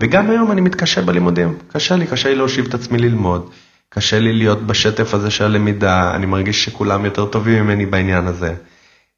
וגם 0.00 0.30
היום 0.30 0.52
אני 0.52 0.60
מתקשה 0.60 1.02
בלימודים, 1.02 1.54
קשה 1.68 1.96
לי, 1.96 2.06
קשה 2.06 2.28
לי 2.28 2.34
להושיב 2.34 2.66
את 2.66 2.74
עצמי 2.74 2.98
ללמוד, 2.98 3.50
קשה 3.88 4.18
לי 4.18 4.32
להיות 4.32 4.66
בשטף 4.66 5.14
הזה 5.14 5.30
של 5.30 5.44
הלמידה, 5.44 6.14
אני 6.14 6.26
מרגיש 6.26 6.64
שכולם 6.64 7.04
יותר 7.04 7.26
טובים 7.26 7.64
ממני 7.64 7.86
בעניין 7.86 8.26
הזה. 8.26 8.54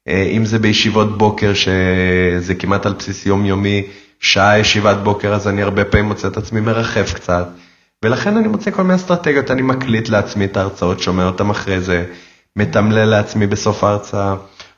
אה, 0.07 0.29
אם 0.31 0.45
זה 0.45 0.59
בישיבות 0.59 1.17
בוקר, 1.17 1.53
שזה 1.53 2.55
כמעט 2.59 2.85
על 2.85 2.93
בסיס 2.93 3.25
יומיומי, 3.25 3.83
שעה 4.19 4.59
ישיבת 4.59 4.97
בוקר, 4.97 5.33
אז 5.33 5.47
אני 5.47 5.61
הרבה 5.61 5.85
פעמים 5.85 6.05
מוצא 6.05 6.27
את 6.27 6.37
עצמי 6.37 6.61
מרחף 6.61 7.13
קצת. 7.13 7.47
ולכן 8.05 8.37
אני 8.37 8.47
מוצא 8.47 8.71
כל 8.71 8.81
מיני 8.81 8.95
אסטרטגיות, 8.95 9.51
אני 9.51 9.61
מקליט 9.61 10.09
לעצמי 10.09 10.45
את 10.45 10.57
ההרצאות, 10.57 10.99
שומע 10.99 11.25
אותן 11.25 11.49
אחרי 11.49 11.81
זה, 11.81 12.05
מתמלל 12.55 13.05
לעצמי 13.05 13.47
בסוף 13.47 13.83
ההרצאה, 13.83 14.35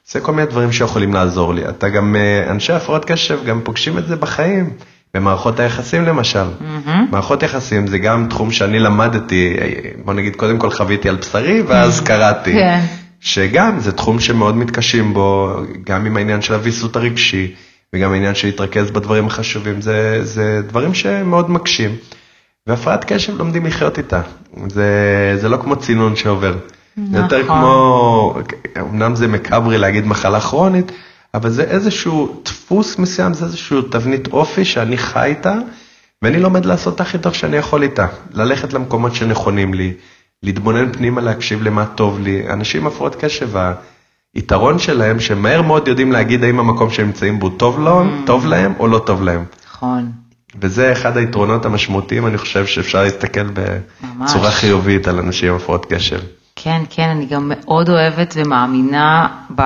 עושה 0.08 0.20
כל 0.20 0.32
מיני 0.32 0.48
דברים 0.48 0.72
שיכולים 0.72 1.13
לעזור 1.13 1.54
לי. 1.54 1.70
אתה 1.70 1.89
גם, 1.89 2.15
אה, 2.15 2.52
אנשי 2.52 2.74
הפרעות 2.74 3.06
קשב 3.06 3.39
גם 3.46 3.62
פוגשים 3.63 3.98
את 3.98 4.08
זה 4.08 4.15
בחיים, 4.15 4.70
במערכות 5.13 5.60
היחסים 5.60 6.06
למשל. 6.06 6.39
Mm-hmm. 6.39 7.12
מערכות 7.12 7.43
יחסים 7.43 7.88
זה 7.88 7.98
גם 7.98 8.28
תחום 8.30 8.52
שאני 8.52 8.80
למדתי, 8.80 9.56
אה, 9.62 9.67
בוא 10.06 10.13
נגיד, 10.13 10.36
קודם 10.36 10.58
כל 10.58 10.72
חוויתי 10.72 11.10
על 11.10 11.15
בשרי, 11.15 11.62
ואז 11.62 12.00
mm-hmm. 12.00 12.06
קראתי. 12.06 12.54
כן. 12.54 12.80
שגם 13.20 13.80
זה 13.80 13.91
תחום 13.91 14.20
שמאוד 14.20 14.58
מתקשים 14.58 15.13
בו, 15.13 15.56
גם 15.84 16.06
עם 16.06 16.17
העניין 16.17 16.41
של 16.41 16.54
הוויסות 16.54 16.96
הרגשי, 16.96 17.56
וגם 17.93 18.12
העניין 18.12 18.36
של 18.36 18.48
להתרכז 18.48 18.91
בדברים 18.91 19.28
החשובים, 19.28 19.82
זה, 19.82 20.20
זה 20.24 20.62
דברים 20.67 20.93
שמאוד 20.93 21.52
מקשים. 21.52 21.96
והפרעת 22.67 23.06
קשב 23.08 23.38
לומדים 23.38 23.65
לחיות 23.65 23.98
איתה. 23.98 24.22
זה, 24.67 25.34
זה 25.36 25.50
לא 25.50 25.58
כמו 25.58 25.76
צינון 25.76 26.15
שעובר. 26.15 26.56
נכון. 26.97 27.23
יותר 27.23 27.47
כמו, 27.47 28.36
אמנם 28.79 29.15
זה 29.15 29.27
מקברי 29.27 29.77
להגיד 29.77 30.07
מחלה 30.07 30.39
כרונית, 30.39 30.91
אבל 31.33 31.49
זה 31.49 31.63
איזשהו 31.63 32.41
דפוס 32.45 32.99
מסוים, 32.99 33.33
זה 33.33 33.45
איזשהו 33.45 33.81
תבנית 33.81 34.27
אופי 34.27 34.65
שאני 34.65 34.97
חי 34.97 35.25
איתה, 35.25 35.55
ואני 36.21 36.39
לומד 36.39 36.65
לעשות 36.65 36.95
את 36.95 37.01
הכי 37.01 37.17
טוב 37.17 37.33
שאני 37.33 37.57
יכול 37.57 37.83
איתה. 37.83 38.07
ללכת 38.33 38.73
למקומות 38.73 39.15
שנכונים 39.15 39.73
לי, 39.73 39.93
להתבונן 40.43 40.91
פנימה, 40.93 41.21
להקשיב 41.21 41.63
למה 41.63 41.86
טוב 41.86 42.19
לי. 42.19 42.49
אנשים 42.49 42.81
עם 42.81 42.88
הפרעות 42.88 43.15
קשב, 43.19 43.49
היתרון 44.36 44.79
שלהם, 44.79 45.19
שמהר 45.19 45.62
מאוד 45.62 45.88
יודעים 45.88 46.12
להגיד 46.12 46.43
האם 46.43 46.60
המקום 46.60 46.89
שהם 46.89 47.05
נמצאים 47.05 47.39
בו 47.39 47.49
טוב, 47.49 47.79
לו, 47.79 48.01
mm. 48.01 48.07
טוב 48.25 48.45
להם 48.45 48.73
או 48.79 48.88
לא 48.88 48.99
טוב 49.05 49.23
להם. 49.23 49.43
נכון. 49.67 50.12
וזה 50.62 50.91
אחד 50.91 51.17
היתרונות 51.17 51.65
המשמעותיים, 51.65 52.27
אני 52.27 52.38
חושב 52.38 52.65
שאפשר 52.65 53.03
להסתכל 53.03 53.43
בצורה 53.43 54.43
ממש. 54.43 54.53
חיובית 54.53 55.07
על 55.07 55.19
אנשים 55.19 55.49
עם 55.49 55.55
הפרעות 55.55 55.86
קשב. 55.89 56.19
כן, 56.60 56.82
כן, 56.89 57.10
אני 57.10 57.26
גם 57.26 57.52
מאוד 57.56 57.89
אוהבת 57.89 58.34
ומאמינה 58.38 59.28
ב... 59.56 59.62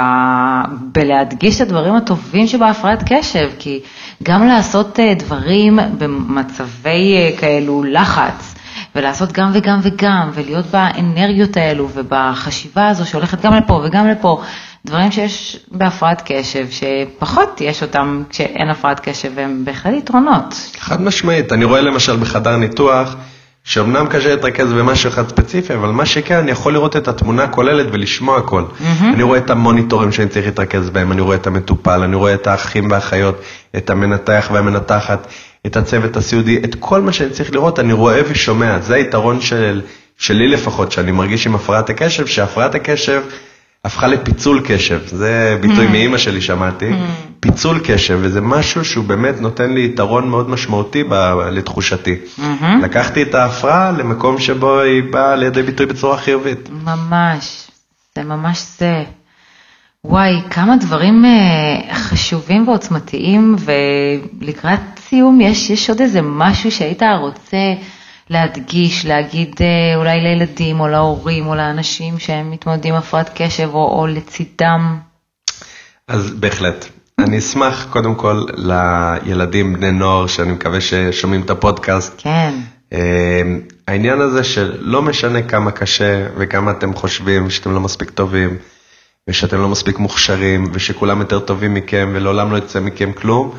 בלהדגיש 0.82 1.56
את 1.56 1.62
הדברים 1.62 1.96
הטובים 1.96 2.48
שבהפרעת 2.48 3.04
קשב, 3.06 3.50
כי 3.60 3.80
גם 4.24 4.48
לעשות 4.48 5.00
אה, 5.00 5.14
דברים 5.14 5.80
במצבי 5.98 7.16
אה, 7.18 7.38
כאלו 7.40 7.84
לחץ, 7.84 8.56
ולעשות 8.96 9.32
גם 9.32 9.52
וגם 9.54 9.80
וגם, 9.84 10.30
ולהיות 10.34 10.66
באנרגיות 10.66 11.58
האלו 11.58 11.90
ובחשיבה 11.94 12.88
הזו 12.88 13.06
שהולכת 13.06 13.42
גם 13.42 13.54
לפה 13.54 13.82
וגם 13.86 14.08
לפה, 14.08 14.42
דברים 14.86 15.12
שיש 15.12 15.60
בהפרעת 15.72 16.22
קשב, 16.26 16.68
שפחות 16.70 17.62
יש 17.62 17.84
אותם 17.84 18.24
כשאין 18.30 18.70
הפרעת 18.70 19.00
קשב, 19.00 19.32
והם 19.36 19.66
בהחלט 19.66 19.94
יתרונות. 19.94 20.72
חד 20.80 21.02
משמעית, 21.02 21.54
אני 21.54 21.66
רואה 21.66 21.82
למשל 21.82 22.18
בחדר 22.18 22.58
ניתוח, 22.58 23.16
שאומנם 23.64 24.08
קשה 24.08 24.36
להתרכז 24.36 24.74
במשהו 24.74 25.10
אחד 25.10 25.30
ספציפי, 25.30 25.74
אבל 25.74 25.90
מה 25.90 26.06
שכן, 26.06 26.36
אני 26.36 26.52
יכול 26.52 26.74
לראות 26.74 26.96
את 26.96 27.08
התמונה 27.08 27.44
הכוללת 27.44 27.88
ולשמוע 27.92 28.38
הכל. 28.38 28.64
Mm-hmm. 28.64 29.04
אני 29.14 29.24
רואה 29.24 29.38
את 29.38 29.50
המוניטורים 29.50 30.12
שאני 30.12 30.30
צריך 30.30 30.46
להתרכז 30.46 30.90
בהם, 30.90 31.12
אני 31.12 31.22
רואה 31.22 31.36
את 31.36 31.48
המטופל, 31.48 32.02
אני 32.02 32.16
רואה 32.16 32.34
את 32.34 32.48
האחים 32.48 32.92
והאחיות, 32.92 33.42
את 33.78 33.90
המנתח 33.90 34.50
והמנתחת, 34.54 35.28
את 35.66 35.78
הצוות 35.78 36.18
הסיעודי, 36.18 36.58
את 36.64 36.76
כל 36.80 37.02
מה 37.02 37.14
שאני 37.14 37.30
צריך 37.30 37.54
לראות, 37.54 37.80
אני 37.80 37.94
רואה 37.94 38.22
ושומע. 38.30 38.80
זה 38.80 38.96
היתרון 38.96 39.42
של, 39.42 39.82
שלי 40.18 40.48
לפחות, 40.48 40.92
שאני 40.92 41.12
מרגיש 41.12 41.48
עם 41.48 41.56
הפרעת 41.56 41.90
הקשב, 41.90 42.26
שהפרעת 42.28 42.76
הקשב... 42.76 43.22
הפכה 43.86 44.08
לפיצול 44.08 44.62
קשב, 44.68 45.00
זה 45.08 45.58
ביטוי 45.62 45.88
mm. 45.88 45.92
מאימא 45.92 46.18
שלי 46.18 46.42
שמעתי, 46.42 46.90
mm. 46.90 46.96
פיצול 47.40 47.80
קשב, 47.84 48.20
וזה 48.22 48.42
משהו 48.42 48.86
שהוא 48.86 49.06
באמת 49.06 49.42
נותן 49.42 49.74
לי 49.74 49.86
יתרון 49.86 50.30
מאוד 50.30 50.50
משמעותי 50.50 51.04
ב, 51.04 51.14
לתחושתי. 51.52 52.16
Mm-hmm. 52.40 52.66
לקחתי 52.84 53.22
את 53.24 53.36
ההפרעה 53.36 53.92
למקום 53.92 54.40
שבו 54.40 54.80
היא 54.80 55.04
באה 55.12 55.36
לידי 55.36 55.64
ביטוי 55.64 55.86
בצורה 55.86 56.18
חיובית. 56.18 56.70
ממש, 56.84 57.68
זה 58.16 58.24
ממש 58.24 58.64
זה. 58.80 59.04
וואי, 60.06 60.42
כמה 60.50 60.78
דברים 60.78 61.26
uh, 61.26 61.94
חשובים 61.94 62.68
ועוצמתיים, 62.68 63.56
ולקראת 64.40 64.80
סיום 65.00 65.42
יש, 65.42 65.70
יש 65.70 65.90
עוד 65.90 66.02
איזה 66.02 66.22
משהו 66.22 66.72
שהיית 66.72 67.04
רוצה... 67.20 67.58
להדגיש, 68.32 69.06
להגיד 69.06 69.56
אה, 69.62 69.96
אולי 69.96 70.22
לילדים 70.22 70.80
או 70.80 70.88
להורים 70.88 71.48
או 71.48 71.56
לאנשים 71.56 72.20
שהם 72.20 72.52
מתמודדים 72.52 72.94
עם 72.94 73.00
הפרעת 73.00 73.32
קשב 73.36 73.70
או, 73.74 74.00
או 74.00 74.08
לצידם? 74.08 75.00
אז 76.08 76.34
בהחלט. 76.34 76.86
אני 77.20 77.38
אשמח 77.38 77.88
קודם 77.90 78.16
כל 78.16 78.46
לילדים, 78.58 79.74
בני 79.74 79.92
נוער, 79.92 80.28
שאני 80.28 80.52
מקווה 80.52 80.82
ששומעים 80.82 81.42
את 81.42 81.50
הפודקאסט. 81.50 82.14
כן. 82.18 82.54
אה, 82.94 83.42
העניין 83.88 84.22
הזה 84.22 84.44
שלא 84.44 85.02
משנה 85.02 85.42
כמה 85.42 85.72
קשה 85.72 86.28
וכמה 86.38 86.72
אתם 86.72 86.94
חושבים 86.94 87.50
שאתם 87.50 87.72
לא 87.72 87.80
מספיק 87.80 88.10
טובים 88.10 88.58
ושאתם 89.30 89.58
לא 89.58 89.70
מספיק 89.70 90.00
מוכשרים 90.00 90.72
ושכולם 90.74 91.20
יותר 91.20 91.40
טובים 91.40 91.74
מכם 91.74 92.12
ולעולם 92.14 92.52
לא 92.52 92.58
יצא 92.58 92.80
מכם 92.80 93.12
כלום, 93.14 93.52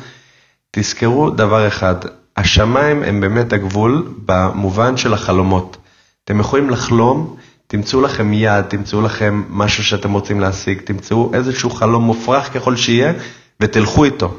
תזכרו 0.71 1.29
דבר 1.29 1.67
אחד, 1.67 1.95
השמיים 2.37 3.03
הם 3.03 3.21
באמת 3.21 3.53
הגבול 3.53 4.07
במובן 4.25 4.97
של 4.97 5.13
החלומות. 5.13 5.77
אתם 6.25 6.39
יכולים 6.39 6.69
לחלום, 6.69 7.35
תמצאו 7.67 8.01
לכם 8.01 8.33
יעד, 8.33 8.65
תמצאו 8.65 9.01
לכם 9.01 9.43
משהו 9.49 9.83
שאתם 9.83 10.13
רוצים 10.13 10.39
להשיג, 10.39 10.81
תמצאו 10.81 11.31
איזשהו 11.33 11.69
חלום 11.69 12.03
מופרך 12.03 12.53
ככל 12.53 12.75
שיהיה 12.75 13.13
ותלכו 13.59 14.03
איתו. 14.03 14.33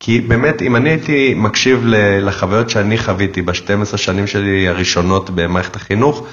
כי 0.00 0.20
באמת, 0.20 0.62
אם 0.62 0.76
אני 0.76 0.90
הייתי 0.90 1.34
מקשיב 1.34 1.82
לחוויות 2.20 2.70
שאני 2.70 2.98
חוויתי 2.98 3.42
ב-12 3.42 3.96
שנים 3.96 4.26
שלי 4.26 4.68
הראשונות 4.68 5.30
במערכת 5.30 5.76
החינוך, 5.76 6.26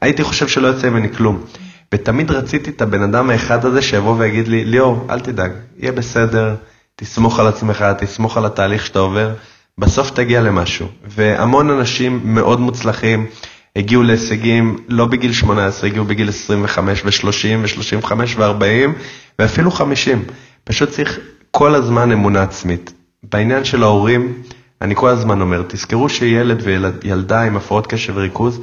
הייתי 0.00 0.22
חושב 0.22 0.48
שלא 0.48 0.66
יוצא 0.66 0.90
ממני 0.90 1.12
כלום. 1.12 1.44
ותמיד 1.94 2.30
רציתי 2.30 2.70
את 2.70 2.82
הבן 2.82 3.02
אדם 3.02 3.30
האחד 3.30 3.64
הזה 3.64 3.82
שיבוא 3.82 4.14
ויגיד 4.18 4.48
לי, 4.48 4.64
ליאור, 4.64 5.06
אל 5.10 5.20
תדאג, 5.20 5.50
יהיה 5.78 5.92
בסדר, 5.92 6.54
תסמוך 6.96 7.40
על 7.40 7.46
עצמך, 7.46 7.84
תסמוך 7.98 8.36
על 8.36 8.46
התהליך 8.46 8.86
שאתה 8.86 8.98
עובר. 8.98 9.34
בסוף 9.78 10.10
תגיע 10.10 10.42
למשהו. 10.42 10.88
והמון 11.04 11.70
אנשים 11.70 12.20
מאוד 12.24 12.60
מוצלחים 12.60 13.26
הגיעו 13.76 14.02
להישגים 14.02 14.76
לא 14.88 15.06
בגיל 15.06 15.32
18, 15.32 15.88
הגיעו 15.88 16.04
בגיל 16.04 16.28
25 16.28 17.02
ו-30 17.04 17.56
ו-35 17.58 18.12
ו-40 18.36 18.90
ואפילו 19.38 19.70
50. 19.70 20.24
פשוט 20.64 20.90
צריך 20.90 21.18
כל 21.50 21.74
הזמן 21.74 22.12
אמונה 22.12 22.42
עצמית. 22.42 22.92
בעניין 23.22 23.64
של 23.64 23.82
ההורים, 23.82 24.42
אני 24.80 24.94
כל 24.96 25.08
הזמן 25.08 25.40
אומר, 25.40 25.62
תזכרו 25.68 26.08
שילד 26.08 26.62
וילדה 26.62 27.42
עם 27.42 27.56
הפרעות 27.56 27.86
קשב 27.86 28.12
וריכוז, 28.16 28.60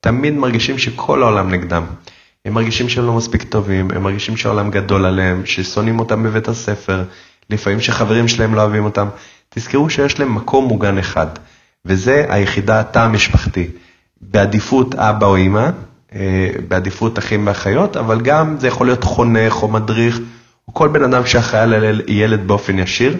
תמיד 0.00 0.34
מרגישים 0.34 0.78
שכל 0.78 1.22
העולם 1.22 1.50
נגדם. 1.50 1.84
הם 2.44 2.54
מרגישים 2.54 2.88
שהם 2.88 3.06
לא 3.06 3.12
מספיק 3.12 3.42
טובים, 3.42 3.90
הם 3.90 4.02
מרגישים 4.02 4.36
שהעולם 4.36 4.70
גדול 4.70 5.04
עליהם, 5.04 5.46
ששונאים 5.46 5.98
אותם 5.98 6.22
בבית 6.22 6.48
הספר, 6.48 7.04
לפעמים 7.50 7.80
שחברים 7.80 8.28
שלהם 8.28 8.54
לא 8.54 8.60
אוהבים 8.60 8.84
אותם. 8.84 9.08
תזכרו 9.54 9.90
שיש 9.90 10.20
להם 10.20 10.34
מקום 10.34 10.64
מוגן 10.64 10.98
אחד, 10.98 11.26
וזה 11.84 12.26
היחידה 12.28 12.80
התא 12.80 12.98
המשפחתי. 12.98 13.68
בעדיפות 14.20 14.94
אבא 14.94 15.26
או 15.26 15.36
אמא, 15.36 15.70
אה, 16.14 16.48
בעדיפות 16.68 17.18
אחים 17.18 17.46
ואחיות, 17.46 17.96
אבל 17.96 18.20
גם 18.20 18.56
זה 18.58 18.68
יכול 18.68 18.86
להיות 18.86 19.04
חונך 19.04 19.62
או 19.62 19.68
מדריך, 19.68 20.20
או 20.68 20.74
כל 20.74 20.88
בן 20.88 21.04
אדם 21.04 21.26
שאחראי 21.26 21.62
על 21.62 22.02
ילד 22.08 22.46
באופן 22.46 22.78
ישיר, 22.78 23.16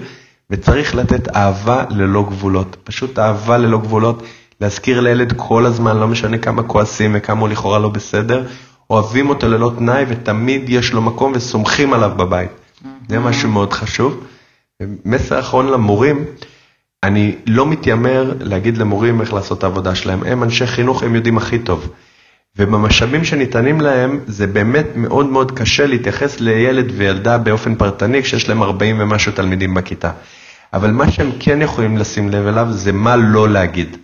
וצריך 0.51 0.95
לתת 0.95 1.37
אהבה 1.37 1.85
ללא 1.91 2.23
גבולות. 2.23 2.77
פשוט 2.85 3.19
אהבה 3.19 3.59
ללא 3.59 3.79
גבולות, 3.79 4.23
להזכיר 4.61 5.01
לילד 5.01 5.33
כל 5.37 5.67
הזמן, 5.67 5.97
לא 5.97 6.09
משנה 6.09 6.39
כמה 6.39 6.63
כועסים 6.63 7.13
וכמה 7.15 7.41
הוא 7.41 7.49
לכאורה 7.49 7.79
לא 7.79 7.89
בסדר, 7.89 8.47
אוהבים 8.91 9.29
אותו 9.29 9.49
ללא 9.49 9.73
תנאי 9.79 10.05
ותמיד 10.09 10.69
יש 10.69 10.93
לו 10.93 11.03
מקום 11.03 11.33
וסומכים 11.35 11.93
עליו 11.93 12.11
בבית. 12.17 12.51
זה 13.09 13.19
משהו 13.19 13.49
מאוד 13.49 13.73
חשוב. 13.73 14.25
מסר 15.05 15.41
אחרון 15.41 15.67
למורים, 15.67 16.25
אני 17.03 17.35
לא 17.47 17.67
מתיימר 17.67 18.35
להגיד 18.41 18.79
למורים 18.79 19.21
איך 19.21 19.33
לעשות 19.33 19.59
את 19.59 19.65
העבודה 19.65 19.95
שלהם, 19.95 20.23
הם 20.25 20.43
אנשי 20.43 20.67
חינוך, 20.67 21.03
הם 21.03 21.15
יודעים 21.15 21.37
הכי 21.37 21.59
טוב. 21.59 21.91
ובמשאבים 22.59 23.25
שניתנים 23.25 23.81
להם, 23.81 24.21
זה 24.27 24.47
באמת 24.47 24.87
מאוד 24.97 25.27
מאוד 25.27 25.59
קשה 25.59 25.87
להתייחס 25.87 26.41
לילד 26.41 26.93
וילדה 26.97 27.39
באופן 27.39 27.75
פרטני, 27.75 28.23
כשיש 28.23 28.49
להם 28.49 28.63
40 28.63 28.97
ומשהו 28.99 29.33
תלמידים 29.33 29.75
בכיתה. 29.75 30.11
אבל 30.73 30.91
מה 30.91 31.11
שהם 31.11 31.31
כן 31.41 31.63
יכולים 31.63 31.99
לשים 31.99 32.29
לב 32.31 32.47
אליו, 32.47 32.67
זה 32.71 32.93
מה 32.93 33.17
לא 33.17 33.49
להגיד. 33.49 33.97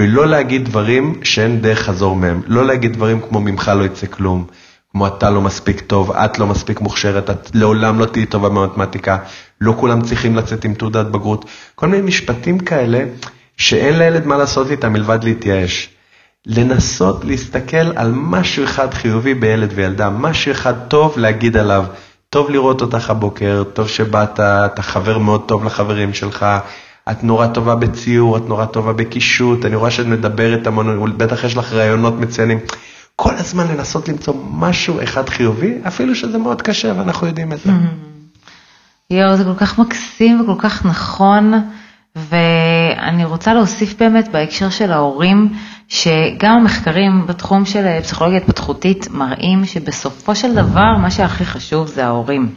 ולא 0.00 0.26
להגיד 0.26 0.64
דברים 0.64 1.14
שאין 1.22 1.60
דרך 1.60 1.78
חזור 1.82 2.16
מהם. 2.16 2.40
לא 2.46 2.66
להגיד 2.66 2.92
דברים 2.92 3.20
כמו 3.20 3.40
ממך 3.40 3.72
לא 3.78 3.84
יצא 3.84 4.06
כלום, 4.06 4.46
כמו 4.92 5.06
אתה 5.06 5.30
לא 5.30 5.40
מספיק 5.40 5.80
טוב, 5.80 6.12
את 6.12 6.38
לא 6.38 6.46
מספיק 6.46 6.80
מוכשרת, 6.80 7.30
את 7.30 7.50
לעולם 7.54 7.98
לא 7.98 8.04
תהיי 8.06 8.26
טובה 8.26 8.48
במתמטיקה, 8.48 9.18
לא 9.60 9.74
כולם 9.80 10.02
צריכים 10.02 10.36
לצאת 10.36 10.64
עם 10.64 10.74
תעודת 10.74 11.06
בגרות. 11.06 11.44
כל 11.74 11.88
מיני 11.88 12.02
משפטים 12.02 12.58
כאלה 12.58 13.04
שאין 13.56 13.98
לילד 13.98 14.26
מה 14.26 14.36
לעשות 14.36 14.70
איתם 14.70 14.92
מלבד 14.92 15.24
להתייאש. 15.24 15.88
לנסות 16.46 17.24
להסתכל 17.24 17.96
על 17.96 18.12
משהו 18.14 18.64
אחד 18.64 18.94
חיובי 18.94 19.34
בילד 19.34 19.72
וילדה, 19.74 20.10
משהו 20.10 20.52
אחד 20.52 20.74
טוב 20.88 21.18
להגיד 21.18 21.56
עליו. 21.56 21.84
טוב 22.30 22.50
לראות 22.50 22.80
אותך 22.80 23.10
הבוקר, 23.10 23.62
טוב 23.72 23.88
שבאת, 23.88 24.40
אתה 24.40 24.82
חבר 24.82 25.18
מאוד 25.18 25.42
טוב 25.46 25.64
לחברים 25.64 26.14
שלך, 26.14 26.46
את 27.10 27.24
נורא 27.24 27.46
טובה 27.46 27.74
בציור, 27.74 28.36
את 28.36 28.42
נורא 28.48 28.64
טובה 28.64 28.92
בקישוט, 28.92 29.64
אני 29.64 29.76
רואה 29.76 29.90
שאת 29.90 30.06
מדברת 30.06 30.66
המון, 30.66 31.18
בטח 31.18 31.44
יש 31.44 31.56
לך 31.56 31.72
רעיונות 31.72 32.14
מצוינים. 32.20 32.58
כל 33.16 33.34
הזמן 33.34 33.66
לנסות 33.68 34.08
למצוא 34.08 34.34
משהו 34.50 35.02
אחד 35.02 35.28
חיובי, 35.28 35.78
אפילו 35.86 36.14
שזה 36.14 36.38
מאוד 36.38 36.62
קשה 36.62 36.92
ואנחנו 36.96 37.26
יודעים 37.26 37.52
את 37.52 37.58
זה. 37.60 37.72
יואו, 39.10 39.36
זה 39.36 39.44
כל 39.44 39.54
כך 39.56 39.78
מקסים 39.78 40.40
וכל 40.40 40.54
כך 40.58 40.86
נכון, 40.86 41.52
ואני 42.16 43.24
רוצה 43.24 43.54
להוסיף 43.54 43.94
באמת 43.98 44.28
בהקשר 44.28 44.70
של 44.70 44.92
ההורים, 44.92 45.52
שגם 45.88 46.56
המחקרים 46.60 47.26
בתחום 47.26 47.64
של 47.64 48.00
פסיכולוגיה 48.02 48.38
התפתחותית 48.38 49.08
מראים 49.10 49.64
שבסופו 49.64 50.34
של 50.34 50.54
דבר 50.54 50.96
מה 50.98 51.10
שהכי 51.10 51.44
חשוב 51.44 51.86
זה 51.86 52.06
ההורים. 52.06 52.54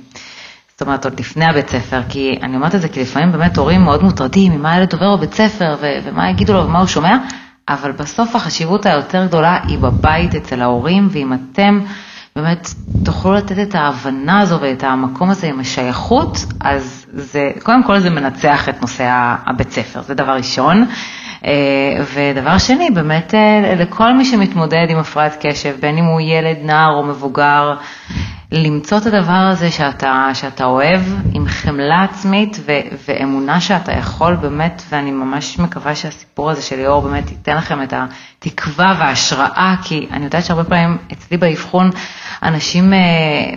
זאת 0.72 0.82
אומרת, 0.82 1.06
עוד 1.06 1.20
לפני 1.20 1.46
הבית 1.46 1.70
ספר, 1.70 2.02
כי 2.10 2.40
אני 2.42 2.56
אומרת 2.56 2.76
את 2.76 2.82
זה 2.82 2.90
כי 2.90 3.02
לפעמים 3.02 3.32
באמת 3.32 3.58
הורים 3.58 3.82
מאוד 3.82 4.04
מוטרדים 4.04 4.52
ממה 4.52 4.74
הילד 4.74 4.94
עובר 4.94 5.16
בבית 5.16 5.34
ספר 5.34 5.76
ומה 6.04 6.30
יגידו 6.30 6.54
לו 6.54 6.66
ומה 6.66 6.80
הוא 6.80 6.88
שומע, 6.88 7.18
אבל 7.70 7.92
בסוף 7.92 8.36
החשיבות 8.36 8.86
היותר 8.86 9.26
גדולה 9.26 9.60
היא 9.68 9.78
בבית 9.80 10.36
אצל 10.36 10.62
ההורים, 10.62 11.08
ואם 11.12 11.34
אתם 11.34 11.80
באמת 12.36 12.74
תוכלו 13.06 13.34
לתת 13.34 13.60
את 13.60 13.76
ההבנה 13.76 14.40
הזו 14.40 14.58
ואת 14.62 14.84
המקום 14.84 15.30
הזה 15.30 15.48
עם 15.48 15.60
השייכות, 15.60 16.46
אז 16.60 17.06
זה, 17.14 17.52
קודם 17.64 17.84
כל 17.84 18.00
זה 18.00 18.10
מנצח 18.10 18.70
את 18.70 18.82
נושא 18.82 19.04
הבית 19.46 19.72
ספר, 19.72 20.02
זה 20.02 20.14
דבר 20.14 20.32
ראשון. 20.32 20.86
אה, 21.46 22.04
ודבר 22.14 22.58
שני, 22.58 22.90
באמת 22.90 23.34
אה, 23.34 23.76
לכל 23.76 24.14
מי 24.14 24.26
שמתמודד 24.26 24.86
עם 24.90 24.98
הפרעת 24.98 25.38
קשב, 25.46 25.76
בין 25.80 25.98
אם 25.98 26.06
הוא 26.06 26.22
ילד, 26.22 26.58
נער 26.64 26.94
או 26.94 27.04
מבוגר, 27.04 27.74
למצוא 28.52 28.98
את 28.98 29.06
הדבר 29.06 29.48
הזה 29.52 29.72
שאתה, 29.72 30.30
שאתה 30.34 30.66
אוהב 30.66 31.02
עם 31.34 31.48
חמלה 31.48 32.04
עצמית 32.04 32.58
ו, 32.66 32.72
ואמונה 33.08 33.62
שאתה 33.62 33.92
יכול 33.92 34.36
באמת, 34.36 34.82
ואני 34.90 35.12
ממש 35.12 35.60
מקווה 35.60 35.96
שהסיפור 35.96 36.52
הזה 36.52 36.62
של 36.62 36.76
ליאור 36.76 37.02
באמת 37.02 37.32
ייתן 37.32 37.58
לכם 37.58 37.84
את 37.84 37.94
התקווה 37.94 38.96
וההשראה, 39.00 39.76
כי 39.84 40.08
אני 40.12 40.26
יודעת 40.26 40.46
שהרבה 40.46 40.64
פעמים 40.64 40.98
אצלי 41.14 41.38
באבחון 41.38 41.90
אנשים 42.44 42.94
אה, 42.94 43.00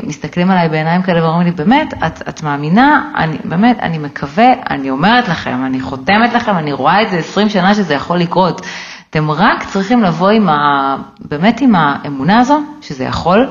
מסתכלים 0.02 0.50
עליי 0.50 0.68
בעיניים 0.68 1.02
כאלה 1.02 1.24
ואומרים 1.24 1.46
לי, 1.46 1.52
באמת, 1.52 1.94
את, 2.06 2.28
את 2.28 2.42
מאמינה? 2.42 3.10
אני, 3.16 3.38
באמת, 3.44 3.78
אני 3.80 3.98
מקווה, 3.98 4.52
אני 4.70 4.90
אומרת 4.90 5.28
לכם, 5.28 5.64
אני 5.66 5.80
חותמת 5.80 6.34
לכם, 6.34 6.58
אני 6.58 6.72
רואה 6.72 7.02
את 7.02 7.10
זה 7.10 7.16
20 7.16 7.48
שנה 7.48 7.74
שזה 7.74 7.94
יכול 7.94 8.18
לקרות. 8.18 8.66
אתם 9.10 9.30
רק 9.30 9.64
צריכים 9.64 10.02
לבוא 10.02 10.30
עם 10.30 10.48
ה... 10.48 10.96
באמת 11.20 11.60
עם 11.60 11.74
האמונה 11.74 12.38
הזו, 12.38 12.60
שזה 12.80 13.04
יכול. 13.04 13.46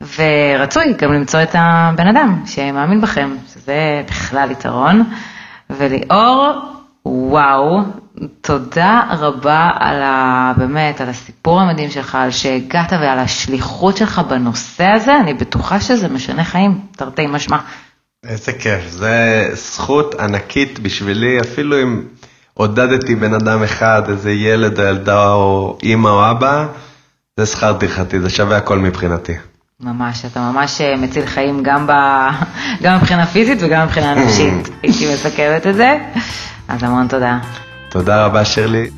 ורצוי 0.00 0.94
גם 0.98 1.12
למצוא 1.12 1.42
את 1.42 1.54
הבן 1.58 2.08
אדם 2.08 2.42
שמאמין 2.46 3.00
בכם, 3.00 3.30
שזה 3.54 4.02
בכלל 4.08 4.50
יתרון. 4.50 5.04
וליאור, 5.70 6.52
וואו, 7.06 7.80
תודה 8.40 9.02
רבה 9.10 9.70
על 9.78 10.02
ה... 10.02 10.52
באמת, 10.56 11.00
על 11.00 11.08
הסיפור 11.08 11.60
המדהים 11.60 11.90
שלך, 11.90 12.14
על 12.14 12.30
שהגעת 12.30 12.92
ועל 12.92 13.18
השליחות 13.18 13.96
שלך 13.96 14.18
בנושא 14.18 14.84
הזה, 14.84 15.16
אני 15.16 15.34
בטוחה 15.34 15.80
שזה 15.80 16.08
משנה 16.08 16.44
חיים, 16.44 16.80
תרתי 16.96 17.26
משמע. 17.26 17.58
איזה 18.26 18.52
כיף, 18.52 18.88
זה 18.88 19.48
זכות 19.52 20.14
ענקית 20.14 20.78
בשבילי, 20.78 21.40
אפילו 21.40 21.82
אם 21.82 22.02
עודדתי 22.54 23.14
בן 23.14 23.34
אדם 23.34 23.62
אחד, 23.62 24.02
איזה 24.08 24.32
ילד 24.32 24.80
או 24.80 24.84
ילדה 24.84 25.32
או 25.32 25.78
אימא 25.82 26.08
או 26.08 26.30
אבא, 26.30 26.66
זה 27.36 27.46
שכר 27.46 27.72
טרחתי, 27.72 28.20
זה 28.20 28.30
שווה 28.30 28.56
הכל 28.56 28.78
מבחינתי. 28.78 29.32
ממש, 29.80 30.24
אתה 30.24 30.40
ממש 30.40 30.80
אה, 30.80 30.96
מציל 30.96 31.26
חיים 31.26 31.62
גם, 31.62 31.86
ב... 31.86 31.92
גם 32.82 32.96
מבחינה 32.96 33.26
פיזית 33.26 33.58
וגם 33.62 33.86
מבחינה 33.86 34.14
נפשית, 34.24 34.68
הייתי 34.82 35.14
מסכמת 35.14 35.66
את 35.66 35.74
זה, 35.74 35.98
אז 36.68 36.82
המון 36.82 37.08
תודה. 37.08 37.38
תודה 37.90 38.26
רבה 38.26 38.44
שירלי. 38.44 38.90